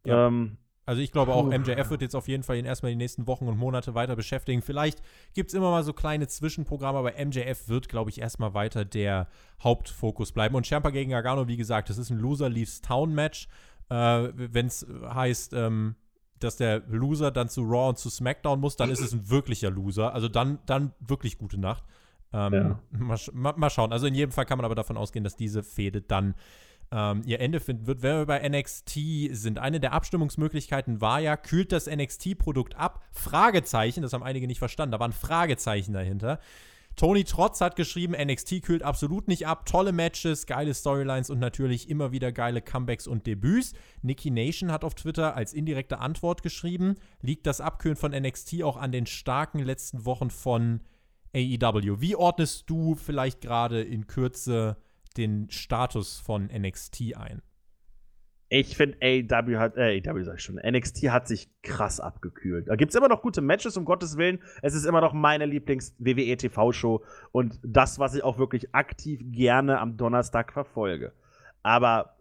Ja. 0.05 0.27
Ähm, 0.27 0.57
also 0.87 1.01
ich 1.01 1.11
glaube 1.11 1.33
auch, 1.33 1.45
MJF 1.45 1.89
wird 1.89 2.03
jetzt 2.03 2.15
auf 2.15 2.27
jeden 2.27 2.43
Fall 2.43 2.57
ihn 2.57 2.65
erstmal 2.65 2.91
die 2.91 2.95
nächsten 2.95 3.25
Wochen 3.25 3.47
und 3.47 3.57
Monate 3.57 3.95
weiter 3.95 4.15
beschäftigen. 4.15 4.61
Vielleicht 4.61 5.01
gibt 5.33 5.49
es 5.49 5.55
immer 5.55 5.71
mal 5.71 5.83
so 5.83 5.93
kleine 5.93 6.27
Zwischenprogramme, 6.27 6.99
aber 6.99 7.13
MJF 7.13 7.67
wird, 7.67 7.89
glaube 7.89 8.11
ich, 8.11 8.21
erstmal 8.21 8.53
weiter 8.53 8.85
der 8.85 9.27
Hauptfokus 9.63 10.31
bleiben. 10.31 10.53
Und 10.53 10.67
Champa 10.67 10.91
gegen 10.91 11.09
Gargano, 11.09 11.47
wie 11.47 11.57
gesagt, 11.57 11.89
das 11.89 11.97
ist 11.97 12.11
ein 12.11 12.19
Loser 12.19 12.49
Leaves 12.49 12.81
Town 12.81 13.15
Match. 13.15 13.47
Äh, 13.89 14.29
Wenn 14.35 14.67
es 14.67 14.85
heißt, 15.03 15.53
ähm, 15.53 15.95
dass 16.39 16.57
der 16.57 16.81
Loser 16.87 17.31
dann 17.31 17.49
zu 17.49 17.61
Raw 17.63 17.89
und 17.89 17.97
zu 17.97 18.09
SmackDown 18.09 18.59
muss, 18.59 18.75
dann 18.75 18.89
ist 18.89 18.99
es 18.99 19.13
ein 19.13 19.29
wirklicher 19.29 19.69
Loser. 19.69 20.13
Also 20.13 20.27
dann, 20.27 20.59
dann 20.65 20.93
wirklich 20.99 21.37
gute 21.37 21.57
Nacht. 21.57 21.83
Ähm, 22.33 22.53
ja. 22.53 22.79
mal, 23.33 23.53
mal, 23.55 23.69
schauen. 23.69 23.93
Also 23.93 24.07
in 24.07 24.15
jedem 24.15 24.31
Fall 24.31 24.45
kann 24.45 24.57
man 24.57 24.65
aber 24.65 24.75
davon 24.75 24.97
ausgehen, 24.97 25.23
dass 25.23 25.35
diese 25.35 25.63
Fehde 25.63 26.01
dann 26.01 26.35
ähm, 26.91 27.21
ihr 27.25 27.39
Ende 27.39 27.59
finden 27.59 27.87
wird. 27.87 28.01
Wenn 28.01 28.17
wir 28.17 28.25
bei 28.25 28.47
NXT 28.47 28.99
sind, 29.31 29.59
eine 29.59 29.79
der 29.79 29.93
Abstimmungsmöglichkeiten 29.93 31.01
war 31.01 31.19
ja, 31.19 31.37
kühlt 31.37 31.71
das 31.71 31.87
NXT-Produkt 31.87 32.75
ab? 32.75 33.03
Fragezeichen, 33.11 34.01
das 34.01 34.13
haben 34.13 34.23
einige 34.23 34.47
nicht 34.47 34.59
verstanden, 34.59 34.91
da 34.91 34.99
waren 34.99 35.13
Fragezeichen 35.13 35.93
dahinter. 35.93 36.39
Tony 36.95 37.25
Trotz 37.25 37.59
hat 37.59 37.75
geschrieben, 37.75 38.13
NXT 38.13 38.61
kühlt 38.61 38.81
absolut 38.81 39.27
nicht 39.27 39.47
ab. 39.47 39.65
Tolle 39.65 39.91
Matches, 39.91 40.45
geile 40.45 40.73
Storylines 40.73 41.29
und 41.29 41.39
natürlich 41.39 41.89
immer 41.89 42.13
wieder 42.13 42.31
geile 42.31 42.61
Comebacks 42.61 43.05
und 43.05 43.27
Debüts. 43.27 43.73
Nikki 44.01 44.31
Nation 44.31 44.71
hat 44.71 44.85
auf 44.85 44.95
Twitter 44.95 45.35
als 45.35 45.53
indirekte 45.53 45.99
Antwort 45.99 46.41
geschrieben, 46.41 46.95
liegt 47.21 47.47
das 47.47 47.59
Abkühlen 47.59 47.97
von 47.97 48.11
NXT 48.11 48.63
auch 48.63 48.77
an 48.77 48.93
den 48.93 49.07
starken 49.07 49.59
letzten 49.59 50.05
Wochen 50.05 50.29
von 50.29 50.81
AEW. 51.35 51.99
Wie 51.99 52.15
ordnest 52.15 52.69
du 52.69 52.95
vielleicht 52.95 53.41
gerade 53.41 53.81
in 53.81 54.07
Kürze 54.07 54.77
den 55.17 55.49
Status 55.49 56.19
von 56.19 56.45
NXT 56.45 57.17
ein? 57.17 57.41
Ich 58.47 58.77
finde, 58.77 58.97
AEW 59.01 59.57
hat, 59.57 59.75
äh, 59.75 60.01
AEW 60.05 60.23
sag 60.23 60.35
ich 60.35 60.43
schon, 60.43 60.55
NXT 60.55 61.09
hat 61.09 61.27
sich 61.27 61.49
krass 61.63 61.99
abgekühlt. 61.99 62.67
Da 62.67 62.75
gibt 62.75 62.91
es 62.91 62.95
immer 62.95 63.07
noch 63.07 63.21
gute 63.23 63.41
Matches, 63.41 63.75
um 63.75 63.85
Gottes 63.85 64.17
Willen. 64.17 64.39
Es 64.61 64.75
ist 64.75 64.85
immer 64.85 65.01
noch 65.01 65.13
meine 65.13 65.45
Lieblings-WWE-TV-Show 65.45 67.03
und 67.31 67.59
das, 67.63 67.97
was 67.97 68.13
ich 68.13 68.23
auch 68.23 68.37
wirklich 68.37 68.73
aktiv 68.75 69.21
gerne 69.23 69.79
am 69.79 69.97
Donnerstag 69.97 70.53
verfolge. 70.53 71.13
Aber 71.63 72.17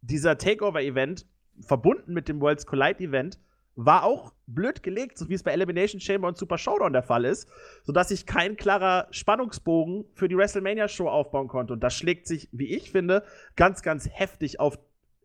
dieser 0.00 0.38
Takeover-Event, 0.38 1.26
verbunden 1.60 2.14
mit 2.14 2.28
dem 2.28 2.40
Worlds 2.40 2.64
Collide-Event, 2.64 3.38
war 3.76 4.04
auch 4.04 4.32
blöd 4.46 4.82
gelegt, 4.82 5.18
so 5.18 5.28
wie 5.28 5.34
es 5.34 5.42
bei 5.42 5.52
Elimination 5.52 6.00
Chamber 6.00 6.28
und 6.28 6.38
Super 6.38 6.56
Showdown 6.56 6.94
der 6.94 7.02
Fall 7.02 7.26
ist, 7.26 7.46
sodass 7.84 8.10
ich 8.10 8.24
kein 8.24 8.56
klarer 8.56 9.06
Spannungsbogen 9.10 10.06
für 10.14 10.28
die 10.28 10.36
WrestleMania-Show 10.36 11.08
aufbauen 11.08 11.48
konnte. 11.48 11.74
Und 11.74 11.80
das 11.80 11.94
schlägt 11.94 12.26
sich, 12.26 12.48
wie 12.52 12.74
ich 12.74 12.90
finde, 12.90 13.22
ganz, 13.54 13.82
ganz 13.82 14.08
heftig 14.10 14.60
auf 14.60 14.78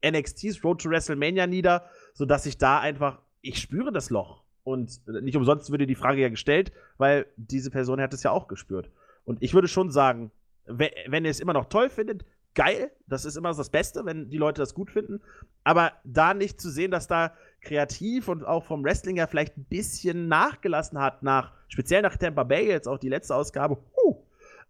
NXTs 0.05 0.63
Road 0.63 0.81
to 0.81 0.89
WrestleMania 0.89 1.47
nieder, 1.47 1.85
sodass 2.13 2.45
ich 2.45 2.57
da 2.57 2.79
einfach, 2.79 3.19
ich 3.41 3.59
spüre 3.59 3.91
das 3.91 4.09
Loch. 4.09 4.43
Und 4.63 5.01
nicht 5.07 5.35
umsonst 5.35 5.71
würde 5.71 5.87
die 5.87 5.95
Frage 5.95 6.21
ja 6.21 6.29
gestellt, 6.29 6.71
weil 6.97 7.25
diese 7.35 7.71
Person 7.71 7.99
hat 7.99 8.13
es 8.13 8.23
ja 8.23 8.31
auch 8.31 8.47
gespürt. 8.47 8.91
Und 9.25 9.41
ich 9.41 9.53
würde 9.53 9.67
schon 9.67 9.91
sagen, 9.91 10.31
wenn 10.65 11.25
ihr 11.25 11.31
es 11.31 11.39
immer 11.39 11.53
noch 11.53 11.65
toll 11.65 11.89
findet, 11.89 12.25
geil, 12.53 12.91
das 13.07 13.25
ist 13.25 13.37
immer 13.37 13.53
das 13.53 13.69
Beste, 13.69 14.05
wenn 14.05 14.29
die 14.29 14.37
Leute 14.37 14.61
das 14.61 14.73
gut 14.73 14.91
finden. 14.91 15.21
Aber 15.63 15.93
da 16.03 16.33
nicht 16.33 16.59
zu 16.59 16.69
sehen, 16.69 16.91
dass 16.91 17.07
da 17.07 17.33
kreativ 17.61 18.27
und 18.27 18.45
auch 18.45 18.65
vom 18.65 18.83
Wrestling 18.83 19.17
ja 19.17 19.27
vielleicht 19.27 19.57
ein 19.57 19.65
bisschen 19.65 20.27
nachgelassen 20.27 20.99
hat, 20.99 21.23
nach, 21.23 21.53
speziell 21.67 22.01
nach 22.01 22.17
Tampa 22.17 22.43
Bay, 22.43 22.67
jetzt 22.67 22.87
auch 22.87 22.97
die 22.97 23.09
letzte 23.09 23.35
Ausgabe, 23.35 23.77
huh, 23.95 24.23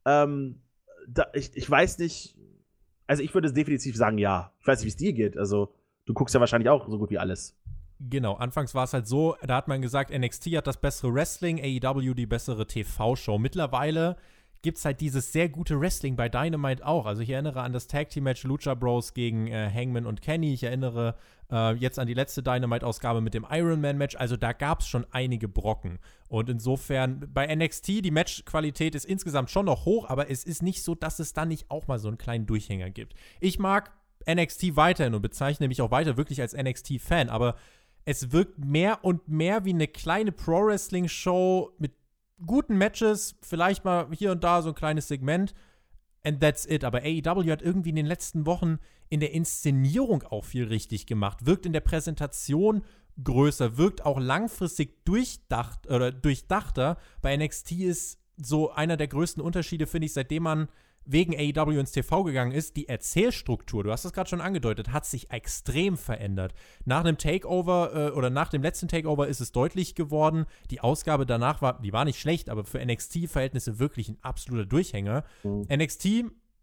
ähm, 0.06 0.62
da, 1.08 1.28
ich, 1.34 1.56
ich 1.56 1.70
weiß 1.70 1.98
nicht, 2.00 2.38
also 3.12 3.24
ich 3.24 3.34
würde 3.34 3.52
definitiv 3.52 3.98
sagen, 3.98 4.18
ja. 4.18 4.54
Ich 4.62 4.68
weiß 4.68 4.80
nicht, 4.80 4.86
wie 4.86 4.90
es 4.90 4.96
dir 4.96 5.12
geht. 5.12 5.38
Also, 5.38 5.74
du 6.06 6.14
guckst 6.14 6.34
ja 6.34 6.40
wahrscheinlich 6.40 6.70
auch 6.70 6.88
so 6.88 6.98
gut 6.98 7.10
wie 7.10 7.18
alles. 7.18 7.58
Genau, 8.00 8.36
anfangs 8.36 8.74
war 8.74 8.86
es 8.86 8.94
halt 8.94 9.06
so, 9.06 9.36
da 9.46 9.58
hat 9.58 9.68
man 9.68 9.82
gesagt, 9.82 10.18
NXT 10.18 10.56
hat 10.56 10.66
das 10.66 10.78
bessere 10.78 11.14
Wrestling, 11.14 11.60
AEW 11.62 12.14
die 12.14 12.26
bessere 12.26 12.66
TV-Show. 12.66 13.38
Mittlerweile 13.38 14.16
gibt 14.62 14.78
es 14.78 14.86
halt 14.86 15.02
dieses 15.02 15.32
sehr 15.32 15.50
gute 15.50 15.80
Wrestling 15.80 16.16
bei 16.16 16.30
Dynamite 16.30 16.86
auch. 16.86 17.06
Also 17.06 17.22
ich 17.22 17.30
erinnere 17.30 17.62
an 17.62 17.74
das 17.74 17.88
Tag 17.88 18.10
Team 18.10 18.26
Match 18.26 18.44
Lucha 18.44 18.76
Bros 18.76 19.14
gegen 19.14 19.48
äh, 19.48 19.70
Hangman 19.74 20.06
und 20.06 20.22
Kenny. 20.22 20.54
Ich 20.54 20.64
erinnere 20.64 21.16
äh, 21.52 21.74
jetzt 21.74 21.98
an 21.98 22.08
die 22.08 22.14
letzte 22.14 22.44
Dynamite-Ausgabe 22.44 23.22
mit 23.22 23.34
dem 23.34 23.46
Iron 23.50 23.82
Man 23.82 23.98
Match. 23.98 24.16
Also 24.16 24.38
da 24.38 24.54
gab 24.54 24.82
es 24.82 24.88
schon 24.88 25.06
einige 25.12 25.48
Brocken. 25.48 26.00
Und 26.30 26.50
insofern 26.50 27.28
bei 27.34 27.54
NXT, 27.54 28.06
die 28.06 28.12
Matchqualität 28.12 28.94
ist 28.94 29.06
insgesamt 29.06 29.50
schon 29.50 29.66
noch 29.66 29.86
hoch, 29.86 30.10
aber 30.10 30.30
es 30.30 30.44
ist 30.44 30.62
nicht 30.62 30.84
so, 30.84 30.94
dass 30.96 31.20
es 31.20 31.34
da 31.34 31.46
nicht 31.46 31.72
auch 31.72 31.88
mal 31.88 32.00
so 32.00 32.08
einen 32.08 32.20
kleinen 32.20 32.46
Durchhänger 32.46 32.92
gibt. 32.92 33.16
Ich 33.40 33.58
mag 33.58 33.92
NXT 34.30 34.76
weiterhin 34.76 35.16
und 35.16 35.24
bezeichne 35.24 35.68
mich 35.68 35.82
auch 35.82 35.92
weiter 35.92 36.18
wirklich 36.18 36.42
als 36.42 36.56
NXT-Fan, 36.56 37.30
aber 37.30 37.56
es 38.06 38.32
wirkt 38.32 38.64
mehr 38.64 39.04
und 39.04 39.28
mehr 39.28 39.66
wie 39.66 39.74
eine 39.74 39.88
kleine 39.88 40.32
Pro-Wrestling-Show 40.32 41.72
mit 41.78 41.94
guten 42.46 42.78
Matches, 42.78 43.36
vielleicht 43.42 43.86
mal 43.86 44.08
hier 44.12 44.32
und 44.32 44.44
da 44.44 44.62
so 44.62 44.70
ein 44.70 44.76
kleines 44.76 45.08
Segment. 45.08 45.54
And 46.24 46.40
that's 46.40 46.66
it. 46.66 46.84
Aber 46.84 47.00
AEW 47.00 47.52
hat 47.52 47.62
irgendwie 47.62 47.90
in 47.90 47.96
den 47.96 48.06
letzten 48.06 48.46
Wochen 48.46 48.80
in 49.10 49.20
der 49.20 49.34
Inszenierung 49.34 50.24
auch 50.24 50.46
viel 50.46 50.66
richtig 50.66 51.06
gemacht. 51.06 51.46
Wirkt 51.46 51.66
in 51.66 51.74
der 51.74 51.82
Präsentation 51.82 52.84
größer, 53.22 53.78
wirkt 53.78 54.06
auch 54.06 54.20
langfristig 54.20 55.04
durchdacht 55.06 55.90
oder 55.90 56.12
durchdachter. 56.12 56.98
Bei 57.22 57.36
NXT 57.36 57.72
ist 57.74 58.20
so 58.38 58.72
einer 58.72 58.98
der 58.98 59.08
größten 59.08 59.44
Unterschiede, 59.44 59.88
finde 59.88 60.06
ich, 60.06 60.14
seitdem 60.14 60.44
man 60.44 60.70
wegen 61.06 61.34
AEW 61.36 61.80
ins 61.80 61.92
TV 61.92 62.24
gegangen 62.24 62.52
ist, 62.52 62.78
die 62.78 62.88
Erzählstruktur, 62.88 63.84
du 63.84 63.92
hast 63.92 64.06
es 64.06 64.14
gerade 64.14 64.30
schon 64.30 64.42
angedeutet, 64.42 64.92
hat 64.92 65.06
sich 65.06 65.32
extrem 65.32 65.98
verändert. 65.98 66.54
Nach 66.86 67.02
einem 67.02 67.18
Takeover 67.18 67.92
äh, 67.94 68.12
oder 68.12 68.30
nach 68.30 68.50
dem 68.50 68.62
letzten 68.62 68.88
Takeover 68.88 69.28
ist 69.28 69.42
es 69.42 69.52
deutlich 69.52 69.96
geworden. 69.96 70.46
Die 70.70 70.82
Ausgabe 70.82 71.26
danach 71.26 71.62
war, 71.62 71.82
die 71.82 71.94
war 71.94 72.06
nicht 72.06 72.20
schlecht, 72.20 72.50
aber 72.50 72.64
für 72.64 72.84
NXT-Verhältnisse 72.84 73.80
wirklich 73.80 74.10
ein 74.10 74.18
absoluter 74.22 74.66
Durchhänger. 74.66 75.24
Mhm. 75.44 75.68
NXT 75.72 76.08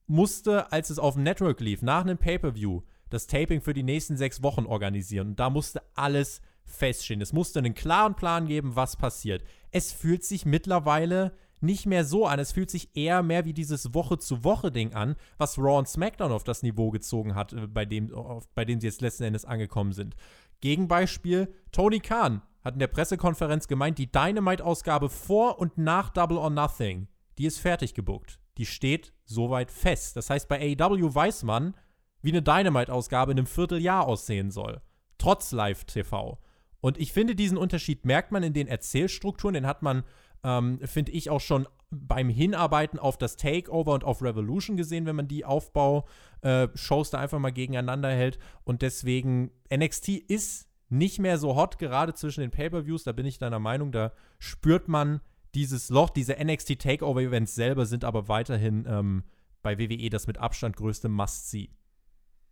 musste, 0.06 0.72
als 0.72 0.90
es 0.90 0.98
auf 0.98 1.14
dem 1.14 1.22
Network 1.24 1.60
lief, 1.60 1.82
nach 1.82 2.02
einem 2.02 2.18
Pay-Per-View 2.18 2.82
das 3.10 3.26
Taping 3.26 3.60
für 3.60 3.74
die 3.74 3.82
nächsten 3.82 4.16
sechs 4.16 4.42
Wochen 4.42 4.66
organisieren. 4.66 5.28
Und 5.28 5.40
da 5.40 5.50
musste 5.50 5.82
alles 5.94 6.40
feststehen. 6.64 7.20
Es 7.20 7.32
musste 7.32 7.58
einen 7.58 7.74
klaren 7.74 8.14
Plan 8.14 8.46
geben, 8.46 8.76
was 8.76 8.96
passiert. 8.96 9.42
Es 9.70 9.92
fühlt 9.92 10.24
sich 10.24 10.44
mittlerweile 10.44 11.32
nicht 11.60 11.86
mehr 11.86 12.04
so 12.04 12.26
an. 12.26 12.38
Es 12.38 12.52
fühlt 12.52 12.70
sich 12.70 12.96
eher 12.96 13.22
mehr 13.22 13.44
wie 13.44 13.52
dieses 13.52 13.94
Woche-zu-Woche-Ding 13.94 14.94
an, 14.94 15.16
was 15.36 15.58
Raw 15.58 15.78
und 15.78 15.88
SmackDown 15.88 16.32
auf 16.32 16.44
das 16.44 16.62
Niveau 16.62 16.90
gezogen 16.90 17.34
hat, 17.34 17.52
äh, 17.52 17.66
bei 17.66 17.84
dem, 17.84 18.14
auf, 18.14 18.48
bei 18.54 18.64
dem 18.64 18.80
sie 18.80 18.86
jetzt 18.86 19.00
letzten 19.00 19.24
Endes 19.24 19.44
angekommen 19.44 19.92
sind. 19.92 20.16
Gegenbeispiel: 20.60 21.52
Tony 21.72 22.00
Khan 22.00 22.42
hat 22.62 22.74
in 22.74 22.80
der 22.80 22.86
Pressekonferenz 22.88 23.68
gemeint, 23.68 23.98
die 23.98 24.10
Dynamite-Ausgabe 24.10 25.08
vor 25.08 25.58
und 25.58 25.78
nach 25.78 26.10
Double 26.10 26.38
or 26.38 26.50
Nothing, 26.50 27.08
die 27.38 27.46
ist 27.46 27.58
fertig 27.58 27.94
gebuckt. 27.94 28.40
Die 28.58 28.66
steht 28.66 29.12
soweit 29.24 29.70
fest. 29.70 30.16
Das 30.16 30.30
heißt, 30.30 30.48
bei 30.48 30.76
AEW 30.78 31.14
weiß 31.14 31.44
man, 31.44 31.74
wie 32.22 32.32
eine 32.32 32.42
Dynamite-Ausgabe 32.42 33.32
in 33.32 33.38
einem 33.38 33.46
Vierteljahr 33.46 34.06
aussehen 34.06 34.50
soll. 34.50 34.80
Trotz 35.18 35.52
Live-TV. 35.52 36.38
Und 36.80 36.98
ich 36.98 37.12
finde, 37.12 37.34
diesen 37.34 37.58
Unterschied 37.58 38.04
merkt 38.04 38.32
man 38.32 38.42
in 38.42 38.52
den 38.52 38.68
Erzählstrukturen, 38.68 39.54
den 39.54 39.66
hat 39.66 39.82
man 39.82 40.04
Ähm, 40.44 40.78
Finde 40.84 41.12
ich 41.12 41.30
auch 41.30 41.40
schon 41.40 41.66
beim 41.90 42.28
Hinarbeiten 42.28 42.98
auf 42.98 43.16
das 43.16 43.36
Takeover 43.36 43.94
und 43.94 44.04
auf 44.04 44.22
Revolution 44.22 44.76
gesehen, 44.76 45.06
wenn 45.06 45.16
man 45.16 45.28
die 45.28 45.44
Aufbau-Shows 45.44 47.08
äh, 47.08 47.10
da 47.12 47.18
einfach 47.18 47.38
mal 47.38 47.52
gegeneinander 47.52 48.10
hält. 48.10 48.38
Und 48.64 48.82
deswegen, 48.82 49.50
NXT 49.74 50.08
ist 50.08 50.68
nicht 50.90 51.18
mehr 51.18 51.38
so 51.38 51.56
hot, 51.56 51.78
gerade 51.78 52.14
zwischen 52.14 52.40
den 52.40 52.50
Pay-Per-Views. 52.50 53.04
Da 53.04 53.12
bin 53.12 53.26
ich 53.26 53.38
deiner 53.38 53.58
Meinung, 53.58 53.92
da 53.92 54.12
spürt 54.38 54.88
man 54.88 55.20
dieses 55.54 55.88
Loch. 55.88 56.10
Diese 56.10 56.36
NXT 56.42 56.78
Takeover-Events 56.78 57.54
selber 57.54 57.86
sind 57.86 58.04
aber 58.04 58.28
weiterhin 58.28 58.86
ähm, 58.88 59.24
bei 59.62 59.78
WWE 59.78 60.10
das 60.10 60.26
mit 60.26 60.38
Abstand 60.38 60.76
größte 60.76 61.08
Must-See. 61.08 61.70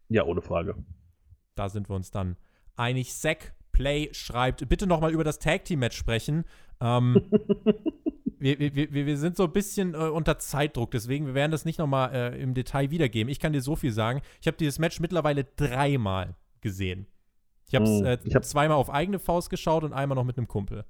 Ja, 0.09 0.25
ohne 0.25 0.43
Frage. 0.43 0.77
Da 1.55 1.69
sind 1.69 1.89
wir 1.89 1.97
uns 1.97 2.11
dann 2.11 2.37
einig. 2.77 3.15
Zack 3.15 3.55
Play 3.77 4.09
schreibt, 4.13 4.67
bitte 4.71 4.87
nochmal 4.87 5.13
über 5.13 5.23
das 5.23 5.39
Tag 5.39 5.67
Team 5.67 5.81
Match 5.81 5.99
sprechen. 5.99 6.47
Ähm, 6.81 7.21
wir, 8.39 8.59
wir, 8.59 8.91
wir, 8.91 9.19
sind 9.19 9.37
so 9.37 9.45
ein 9.45 9.53
bisschen 9.53 9.93
äh, 9.93 9.99
unter 9.99 10.39
Zeitdruck, 10.39 10.93
deswegen 10.93 11.27
wir 11.27 11.35
werden 11.35 11.53
das 11.53 11.67
nicht 11.67 11.79
nochmal 11.79 12.15
äh, 12.15 12.41
im 12.41 12.55
Detail 12.55 12.91
wiedergeben. 12.91 13.31
Ich 13.31 13.39
kann 13.39 13.53
dir 13.53 13.61
so 13.61 13.77
viel 13.77 13.93
sagen. 13.93 14.23
Ich 14.41 14.47
habe 14.47 14.57
dieses 14.57 14.79
Match 14.79 14.99
mittlerweile 14.99 15.45
dreimal 15.45 16.37
gesehen. 16.63 17.07
Ich 17.69 17.75
habe 17.75 17.85
es 17.85 17.99
hm, 17.99 18.07
äh, 18.07 18.35
hab 18.35 18.47
zweimal 18.47 18.79
auf 18.79 18.89
eigene 18.89 19.19
Faust 19.19 19.51
geschaut 19.51 19.85
und 19.85 19.93
einmal 19.93 20.17
noch 20.17 20.25
mit 20.25 20.39
einem 20.39 20.49
Kumpel. 20.49 20.87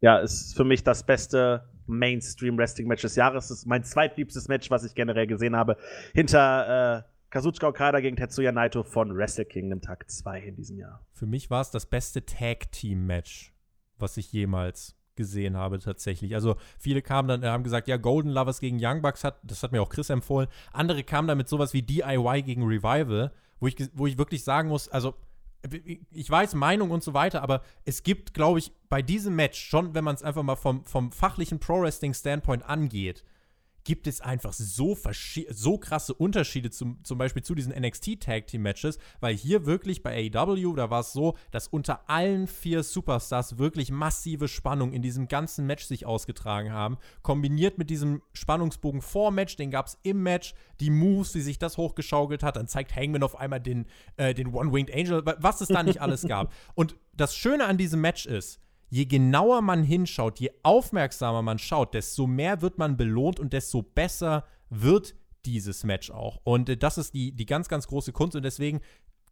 Ja, 0.00 0.18
ist 0.18 0.56
für 0.56 0.64
mich 0.64 0.82
das 0.82 1.04
beste 1.04 1.68
Mainstream-Wrestling-Match 1.86 3.02
des 3.02 3.14
Jahres. 3.14 3.48
Das 3.48 3.58
ist 3.58 3.66
mein 3.66 3.84
zweitliebstes 3.84 4.48
Match, 4.48 4.68
was 4.68 4.82
ich 4.82 4.96
generell 4.96 5.28
gesehen 5.28 5.54
habe. 5.54 5.76
Hinter 6.12 7.04
äh, 7.06 7.09
Kazuchika 7.30 7.68
Okada 7.68 8.00
gegen 8.00 8.16
Tetsuya 8.16 8.50
Naito 8.50 8.82
von 8.82 9.16
Wrestle 9.16 9.44
Kingdom 9.44 9.80
Tag 9.80 10.10
2 10.10 10.40
in 10.40 10.56
diesem 10.56 10.78
Jahr. 10.78 11.06
Für 11.12 11.26
mich 11.26 11.48
war 11.48 11.60
es 11.60 11.70
das 11.70 11.86
beste 11.86 12.26
Tag-Team-Match, 12.26 13.52
was 13.98 14.16
ich 14.16 14.32
jemals 14.32 14.96
gesehen 15.14 15.56
habe 15.56 15.78
tatsächlich. 15.78 16.34
Also 16.34 16.56
viele 16.78 17.02
kamen 17.02 17.28
dann, 17.28 17.44
haben 17.44 17.62
gesagt, 17.62 17.86
ja, 17.86 17.98
Golden 17.98 18.30
Lovers 18.30 18.58
gegen 18.58 18.78
Young 18.80 19.00
Bucks 19.00 19.22
hat, 19.22 19.38
das 19.44 19.62
hat 19.62 19.70
mir 19.70 19.80
auch 19.80 19.90
Chris 19.90 20.10
empfohlen. 20.10 20.48
Andere 20.72 21.04
kamen 21.04 21.28
dann 21.28 21.38
mit 21.38 21.48
sowas 21.48 21.72
wie 21.72 21.82
DIY 21.82 22.42
gegen 22.42 22.64
Revival, 22.64 23.30
wo 23.60 23.68
ich, 23.68 23.76
wo 23.94 24.08
ich 24.08 24.18
wirklich 24.18 24.42
sagen 24.42 24.68
muss, 24.68 24.88
also 24.88 25.14
ich 26.10 26.30
weiß 26.30 26.54
Meinung 26.54 26.90
und 26.90 27.04
so 27.04 27.12
weiter, 27.14 27.42
aber 27.42 27.62
es 27.84 28.02
gibt, 28.02 28.34
glaube 28.34 28.58
ich, 28.58 28.72
bei 28.88 29.02
diesem 29.02 29.36
Match 29.36 29.60
schon, 29.60 29.94
wenn 29.94 30.04
man 30.04 30.14
es 30.14 30.22
einfach 30.22 30.42
mal 30.42 30.56
vom, 30.56 30.84
vom 30.84 31.12
fachlichen 31.12 31.60
Pro-Wrestling-Standpoint 31.60 32.64
angeht, 32.68 33.22
gibt 33.84 34.06
es 34.06 34.20
einfach 34.20 34.52
so, 34.52 34.96
so 35.50 35.78
krasse 35.78 36.14
Unterschiede 36.14 36.70
zum, 36.70 37.02
zum 37.04 37.18
Beispiel 37.18 37.42
zu 37.42 37.54
diesen 37.54 37.72
NXT-Tag-Team-Matches, 37.72 38.98
weil 39.20 39.34
hier 39.34 39.66
wirklich 39.66 40.02
bei 40.02 40.30
AEW, 40.34 40.74
da 40.74 40.90
war 40.90 41.00
es 41.00 41.12
so, 41.12 41.36
dass 41.50 41.68
unter 41.68 42.08
allen 42.08 42.46
vier 42.46 42.82
Superstars 42.82 43.58
wirklich 43.58 43.90
massive 43.90 44.48
Spannung 44.48 44.92
in 44.92 45.02
diesem 45.02 45.28
ganzen 45.28 45.66
Match 45.66 45.84
sich 45.84 46.06
ausgetragen 46.06 46.72
haben. 46.72 46.98
Kombiniert 47.22 47.78
mit 47.78 47.90
diesem 47.90 48.22
Spannungsbogen 48.32 49.02
vor 49.02 49.30
Match, 49.30 49.56
den 49.56 49.70
gab 49.70 49.86
es 49.86 49.98
im 50.02 50.22
Match, 50.22 50.54
die 50.80 50.90
Moves, 50.90 51.34
wie 51.34 51.40
sich 51.40 51.58
das 51.58 51.76
hochgeschaukelt 51.76 52.42
hat, 52.42 52.56
dann 52.56 52.68
zeigt 52.68 52.94
Hangman 52.94 53.22
auf 53.22 53.36
einmal 53.36 53.60
den, 53.60 53.86
äh, 54.16 54.34
den 54.34 54.54
One-Winged 54.54 54.94
Angel, 54.94 55.22
was 55.38 55.60
es 55.60 55.68
da 55.68 55.82
nicht 55.82 56.00
alles 56.00 56.22
gab. 56.26 56.52
Und 56.74 56.96
das 57.12 57.34
Schöne 57.34 57.66
an 57.66 57.78
diesem 57.78 58.00
Match 58.00 58.26
ist, 58.26 58.60
je 58.90 59.06
genauer 59.06 59.62
man 59.62 59.84
hinschaut, 59.84 60.40
je 60.40 60.50
aufmerksamer 60.62 61.42
man 61.42 61.58
schaut, 61.58 61.94
desto 61.94 62.26
mehr 62.26 62.60
wird 62.60 62.76
man 62.76 62.96
belohnt 62.96 63.40
und 63.40 63.52
desto 63.52 63.82
besser 63.82 64.44
wird 64.68 65.14
dieses 65.44 65.84
Match 65.84 66.10
auch. 66.10 66.40
Und 66.44 66.68
äh, 66.68 66.76
das 66.76 66.98
ist 66.98 67.14
die, 67.14 67.32
die 67.32 67.46
ganz, 67.46 67.68
ganz 67.68 67.86
große 67.86 68.12
Kunst. 68.12 68.36
Und 68.36 68.42
deswegen, 68.42 68.80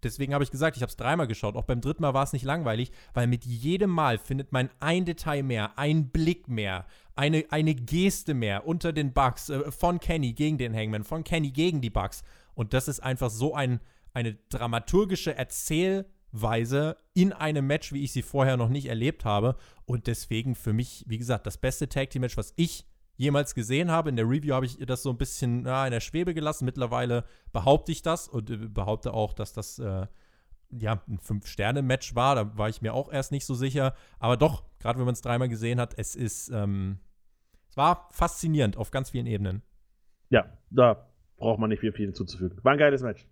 deswegen 0.02 0.32
habe 0.32 0.44
ich 0.44 0.50
gesagt, 0.50 0.76
ich 0.76 0.82
habe 0.82 0.90
es 0.90 0.96
dreimal 0.96 1.26
geschaut. 1.26 1.56
Auch 1.56 1.64
beim 1.64 1.80
dritten 1.80 2.02
Mal 2.02 2.14
war 2.14 2.22
es 2.22 2.32
nicht 2.32 2.44
langweilig, 2.44 2.92
weil 3.14 3.26
mit 3.26 3.44
jedem 3.44 3.90
Mal 3.90 4.18
findet 4.18 4.52
man 4.52 4.70
ein 4.80 5.04
Detail 5.04 5.42
mehr, 5.42 5.78
ein 5.78 6.08
Blick 6.08 6.48
mehr, 6.48 6.86
eine, 7.14 7.44
eine 7.50 7.74
Geste 7.74 8.34
mehr 8.34 8.66
unter 8.66 8.92
den 8.92 9.12
Bugs, 9.12 9.50
äh, 9.50 9.70
von 9.70 10.00
Kenny 10.00 10.32
gegen 10.32 10.56
den 10.56 10.74
Hangman, 10.74 11.04
von 11.04 11.24
Kenny 11.24 11.50
gegen 11.50 11.80
die 11.80 11.90
Bugs. 11.90 12.22
Und 12.54 12.72
das 12.72 12.88
ist 12.88 13.00
einfach 13.00 13.30
so 13.30 13.54
ein, 13.54 13.80
eine 14.14 14.34
dramaturgische 14.48 15.36
Erzähl- 15.36 16.06
Weise 16.32 16.96
in 17.14 17.32
einem 17.32 17.66
Match, 17.66 17.92
wie 17.92 18.04
ich 18.04 18.12
sie 18.12 18.22
vorher 18.22 18.56
noch 18.56 18.68
nicht 18.68 18.86
erlebt 18.86 19.24
habe. 19.24 19.56
Und 19.84 20.06
deswegen 20.06 20.54
für 20.54 20.72
mich, 20.72 21.04
wie 21.08 21.18
gesagt, 21.18 21.46
das 21.46 21.58
beste 21.58 21.88
Tag 21.88 22.10
Team 22.10 22.22
Match, 22.22 22.36
was 22.36 22.52
ich 22.56 22.86
jemals 23.16 23.54
gesehen 23.54 23.90
habe. 23.90 24.08
In 24.08 24.16
der 24.16 24.28
Review 24.28 24.54
habe 24.54 24.64
ich 24.64 24.78
das 24.78 25.02
so 25.02 25.10
ein 25.10 25.18
bisschen 25.18 25.62
na, 25.62 25.86
in 25.86 25.92
der 25.92 26.00
Schwebe 26.00 26.34
gelassen. 26.34 26.64
Mittlerweile 26.64 27.24
behaupte 27.52 27.92
ich 27.92 28.02
das 28.02 28.28
und 28.28 28.48
äh, 28.48 28.56
behaupte 28.56 29.12
auch, 29.12 29.34
dass 29.34 29.52
das 29.52 29.78
äh, 29.78 30.06
ja 30.70 31.02
ein 31.08 31.18
Fünf-Sterne-Match 31.18 32.14
war. 32.14 32.36
Da 32.36 32.56
war 32.56 32.68
ich 32.68 32.80
mir 32.80 32.94
auch 32.94 33.12
erst 33.12 33.32
nicht 33.32 33.44
so 33.44 33.54
sicher. 33.54 33.94
Aber 34.18 34.36
doch, 34.36 34.64
gerade 34.78 34.98
wenn 34.98 35.06
man 35.06 35.14
es 35.14 35.20
dreimal 35.20 35.48
gesehen 35.48 35.80
hat, 35.80 35.98
es 35.98 36.14
ist, 36.14 36.48
ähm, 36.50 36.98
es 37.68 37.76
war 37.76 38.08
faszinierend 38.12 38.76
auf 38.76 38.90
ganz 38.90 39.10
vielen 39.10 39.26
Ebenen. 39.26 39.62
Ja, 40.30 40.46
da 40.70 41.08
braucht 41.38 41.58
man 41.58 41.70
nicht 41.70 41.80
viel, 41.80 41.92
viel 41.92 42.06
hinzuzufügen. 42.06 42.62
War 42.62 42.72
ein 42.72 42.78
geiles 42.78 43.02
Match. 43.02 43.26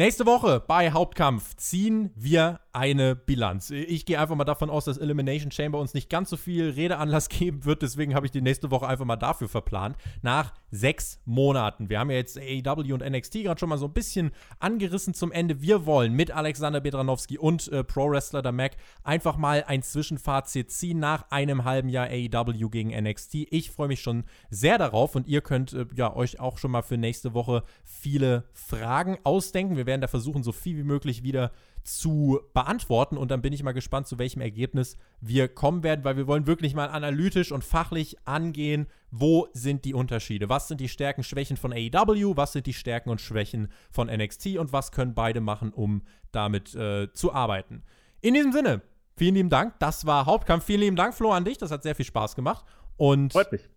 Nächste 0.00 0.24
Woche 0.24 0.64
bei 0.66 0.92
Hauptkampf 0.92 1.56
ziehen 1.56 2.10
wir 2.14 2.60
eine 2.72 3.16
Bilanz. 3.16 3.70
Ich 3.70 4.06
gehe 4.06 4.20
einfach 4.20 4.36
mal 4.36 4.44
davon 4.44 4.70
aus, 4.70 4.84
dass 4.84 4.96
Elimination 4.96 5.50
Chamber 5.50 5.78
uns 5.78 5.94
nicht 5.94 6.08
ganz 6.08 6.30
so 6.30 6.36
viel 6.36 6.70
Redeanlass 6.70 7.28
geben 7.28 7.64
wird. 7.64 7.82
Deswegen 7.82 8.14
habe 8.14 8.26
ich 8.26 8.32
die 8.32 8.40
nächste 8.40 8.70
Woche 8.70 8.86
einfach 8.86 9.04
mal 9.04 9.16
dafür 9.16 9.48
verplant. 9.48 9.96
Nach 10.22 10.52
sechs 10.70 11.20
Monaten. 11.24 11.88
Wir 11.88 11.98
haben 11.98 12.10
ja 12.10 12.16
jetzt 12.16 12.38
AEW 12.38 12.94
und 12.94 13.04
NXT 13.08 13.42
gerade 13.42 13.58
schon 13.58 13.68
mal 13.68 13.78
so 13.78 13.86
ein 13.86 13.92
bisschen 13.92 14.30
angerissen 14.60 15.14
zum 15.14 15.32
Ende. 15.32 15.60
Wir 15.60 15.84
wollen 15.84 16.12
mit 16.12 16.30
Alexander 16.30 16.80
Bedranowski 16.80 17.38
und 17.38 17.68
äh, 17.68 17.82
Pro 17.82 18.10
Wrestler 18.10 18.42
der 18.42 18.52
Mac 18.52 18.76
einfach 19.02 19.36
mal 19.36 19.64
ein 19.66 19.82
Zwischenfazit 19.82 20.70
ziehen 20.70 21.00
nach 21.00 21.30
einem 21.30 21.64
halben 21.64 21.88
Jahr 21.88 22.08
AEW 22.08 22.68
gegen 22.70 22.90
NXT. 22.90 23.34
Ich 23.50 23.70
freue 23.70 23.88
mich 23.88 24.00
schon 24.00 24.24
sehr 24.48 24.78
darauf 24.78 25.16
und 25.16 25.26
ihr 25.26 25.40
könnt 25.40 25.72
äh, 25.72 25.86
ja 25.96 26.14
euch 26.14 26.38
auch 26.38 26.58
schon 26.58 26.70
mal 26.70 26.82
für 26.82 26.96
nächste 26.96 27.34
Woche 27.34 27.64
viele 27.84 28.44
Fragen 28.52 29.18
ausdenken. 29.24 29.76
Wir 29.76 29.86
werden 29.86 30.00
da 30.00 30.08
versuchen, 30.08 30.44
so 30.44 30.52
viel 30.52 30.76
wie 30.76 30.84
möglich 30.84 31.24
wieder 31.24 31.50
zu 31.82 32.40
beantworten. 32.52 32.59
Und 32.68 33.30
dann 33.30 33.42
bin 33.42 33.52
ich 33.52 33.62
mal 33.62 33.72
gespannt, 33.72 34.06
zu 34.06 34.18
welchem 34.18 34.40
Ergebnis 34.40 34.96
wir 35.20 35.48
kommen 35.48 35.82
werden, 35.82 36.04
weil 36.04 36.16
wir 36.16 36.26
wollen 36.26 36.46
wirklich 36.46 36.74
mal 36.74 36.88
analytisch 36.88 37.52
und 37.52 37.64
fachlich 37.64 38.16
angehen, 38.26 38.86
wo 39.10 39.48
sind 39.52 39.84
die 39.84 39.94
Unterschiede? 39.94 40.48
Was 40.48 40.68
sind 40.68 40.80
die 40.80 40.88
Stärken, 40.88 41.22
Schwächen 41.22 41.56
von 41.56 41.72
AEW? 41.72 42.36
Was 42.36 42.52
sind 42.52 42.66
die 42.66 42.72
Stärken 42.72 43.10
und 43.10 43.20
Schwächen 43.20 43.68
von 43.90 44.08
NXT? 44.08 44.58
Und 44.58 44.72
was 44.72 44.92
können 44.92 45.14
beide 45.14 45.40
machen, 45.40 45.72
um 45.72 46.02
damit 46.32 46.74
äh, 46.74 47.12
zu 47.12 47.32
arbeiten? 47.32 47.82
In 48.20 48.34
diesem 48.34 48.52
Sinne, 48.52 48.82
vielen 49.16 49.34
lieben 49.34 49.50
Dank. 49.50 49.74
Das 49.78 50.06
war 50.06 50.26
Hauptkampf. 50.26 50.64
Vielen 50.64 50.80
lieben 50.80 50.96
Dank, 50.96 51.14
Flo, 51.14 51.32
an 51.32 51.44
dich. 51.44 51.58
Das 51.58 51.70
hat 51.70 51.82
sehr 51.82 51.94
viel 51.94 52.06
Spaß 52.06 52.36
gemacht. 52.36 52.64
Und 52.96 53.32
Freut 53.32 53.50
mich. 53.52 53.68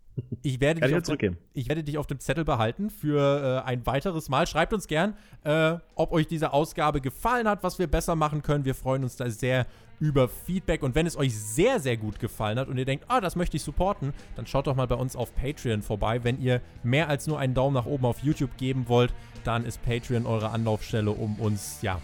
Ich 0.42 0.60
werde, 0.60 0.80
dich 0.80 0.94
auf 0.94 1.16
dem, 1.16 1.36
ich 1.54 1.68
werde 1.68 1.82
dich 1.82 1.98
auf 1.98 2.06
dem 2.06 2.20
Zettel 2.20 2.44
behalten 2.44 2.90
für 2.90 3.62
äh, 3.64 3.68
ein 3.68 3.84
weiteres 3.86 4.28
Mal. 4.28 4.46
Schreibt 4.46 4.72
uns 4.72 4.86
gern, 4.86 5.14
äh, 5.42 5.76
ob 5.96 6.12
euch 6.12 6.26
diese 6.26 6.52
Ausgabe 6.52 7.00
gefallen 7.00 7.48
hat, 7.48 7.62
was 7.62 7.78
wir 7.78 7.86
besser 7.86 8.14
machen 8.14 8.42
können. 8.42 8.64
Wir 8.64 8.74
freuen 8.74 9.02
uns 9.02 9.16
da 9.16 9.28
sehr 9.28 9.66
über 9.98 10.28
Feedback. 10.28 10.82
Und 10.82 10.94
wenn 10.94 11.06
es 11.06 11.16
euch 11.16 11.36
sehr, 11.36 11.80
sehr 11.80 11.96
gut 11.96 12.20
gefallen 12.20 12.58
hat 12.58 12.68
und 12.68 12.78
ihr 12.78 12.84
denkt, 12.84 13.06
ah, 13.08 13.20
das 13.20 13.36
möchte 13.36 13.56
ich 13.56 13.62
supporten, 13.62 14.12
dann 14.36 14.46
schaut 14.46 14.66
doch 14.66 14.76
mal 14.76 14.86
bei 14.86 14.96
uns 14.96 15.16
auf 15.16 15.34
Patreon 15.34 15.82
vorbei. 15.82 16.22
Wenn 16.22 16.40
ihr 16.40 16.60
mehr 16.82 17.08
als 17.08 17.26
nur 17.26 17.38
einen 17.38 17.54
Daumen 17.54 17.74
nach 17.74 17.86
oben 17.86 18.04
auf 18.04 18.20
YouTube 18.20 18.56
geben 18.56 18.88
wollt, 18.88 19.12
dann 19.44 19.64
ist 19.64 19.82
Patreon 19.82 20.26
eure 20.26 20.50
Anlaufstelle, 20.50 21.10
um 21.10 21.36
uns 21.36 21.80
ja 21.82 22.00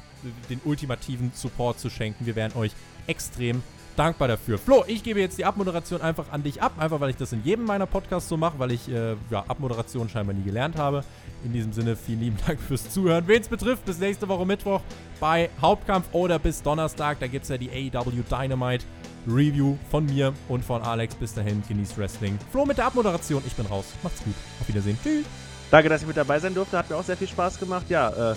den 0.48 0.60
ultimativen 0.64 1.30
Support 1.34 1.78
zu 1.78 1.90
schenken. 1.90 2.26
Wir 2.26 2.36
wären 2.36 2.54
euch 2.54 2.72
extrem 3.06 3.62
dankbar 4.00 4.28
dafür. 4.28 4.56
Flo, 4.56 4.82
ich 4.86 5.02
gebe 5.02 5.20
jetzt 5.20 5.36
die 5.36 5.44
Abmoderation 5.44 6.00
einfach 6.00 6.32
an 6.32 6.42
dich 6.42 6.62
ab, 6.62 6.72
einfach 6.78 7.00
weil 7.00 7.10
ich 7.10 7.16
das 7.16 7.34
in 7.34 7.44
jedem 7.44 7.66
meiner 7.66 7.84
Podcasts 7.84 8.30
so 8.30 8.38
mache, 8.38 8.58
weil 8.58 8.72
ich 8.72 8.90
äh, 8.90 9.14
ja, 9.30 9.44
Abmoderation 9.46 10.08
scheinbar 10.08 10.34
nie 10.34 10.42
gelernt 10.42 10.78
habe. 10.78 11.04
In 11.44 11.52
diesem 11.52 11.74
Sinne, 11.74 11.96
vielen 11.96 12.20
lieben 12.20 12.38
Dank 12.46 12.58
fürs 12.60 12.88
Zuhören. 12.88 13.28
Wen 13.28 13.42
es 13.42 13.48
betrifft, 13.48 13.84
bis 13.84 13.98
nächste 13.98 14.26
Woche 14.26 14.46
Mittwoch 14.46 14.80
bei 15.20 15.50
Hauptkampf 15.60 16.06
oder 16.12 16.38
bis 16.38 16.62
Donnerstag. 16.62 17.20
Da 17.20 17.26
gibt 17.26 17.42
es 17.42 17.50
ja 17.50 17.58
die 17.58 17.68
AEW 17.68 18.22
Dynamite 18.30 18.86
Review 19.28 19.76
von 19.90 20.06
mir 20.06 20.32
und 20.48 20.64
von 20.64 20.80
Alex. 20.80 21.14
Bis 21.14 21.34
dahin, 21.34 21.62
genießt 21.68 21.98
Wrestling. 21.98 22.38
Flo 22.50 22.64
mit 22.64 22.78
der 22.78 22.86
Abmoderation. 22.86 23.42
Ich 23.46 23.52
bin 23.52 23.66
raus. 23.66 23.84
Macht's 24.02 24.24
gut. 24.24 24.34
Auf 24.62 24.68
Wiedersehen. 24.68 24.98
Tschüss. 25.02 25.26
Danke, 25.70 25.90
dass 25.90 26.00
ich 26.00 26.08
mit 26.08 26.16
dabei 26.16 26.38
sein 26.38 26.54
durfte. 26.54 26.78
Hat 26.78 26.88
mir 26.88 26.96
auch 26.96 27.04
sehr 27.04 27.18
viel 27.18 27.28
Spaß 27.28 27.60
gemacht. 27.60 27.84
Ja, 27.90 28.32
äh, 28.32 28.36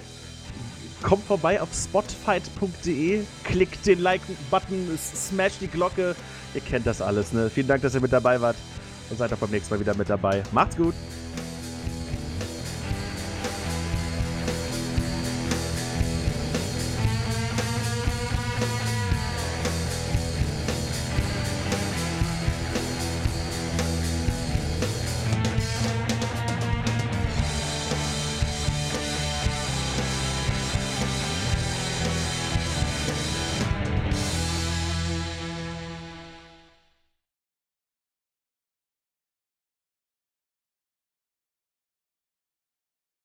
kommt 1.04 1.26
vorbei 1.26 1.62
auf 1.62 1.70
spotfight.de, 1.74 3.24
klickt 3.44 3.86
den 3.86 4.00
Like-Button, 4.00 4.98
smash 4.98 5.60
die 5.60 5.68
Glocke. 5.68 6.16
Ihr 6.56 6.62
kennt 6.62 6.88
das 6.88 7.02
alles, 7.02 7.34
ne? 7.34 7.50
Vielen 7.50 7.68
Dank, 7.68 7.82
dass 7.84 7.94
ihr 7.94 8.02
mit 8.02 8.14
dabei 8.14 8.42
wart 8.42 8.56
und 9.10 9.18
seid 9.18 9.32
auch 9.34 9.38
beim 9.38 9.52
nächsten 9.52 9.74
Mal 9.74 9.80
wieder 9.80 9.96
mit 9.96 10.10
dabei. 10.10 10.42
Macht's 10.52 10.78
gut! 10.78 10.96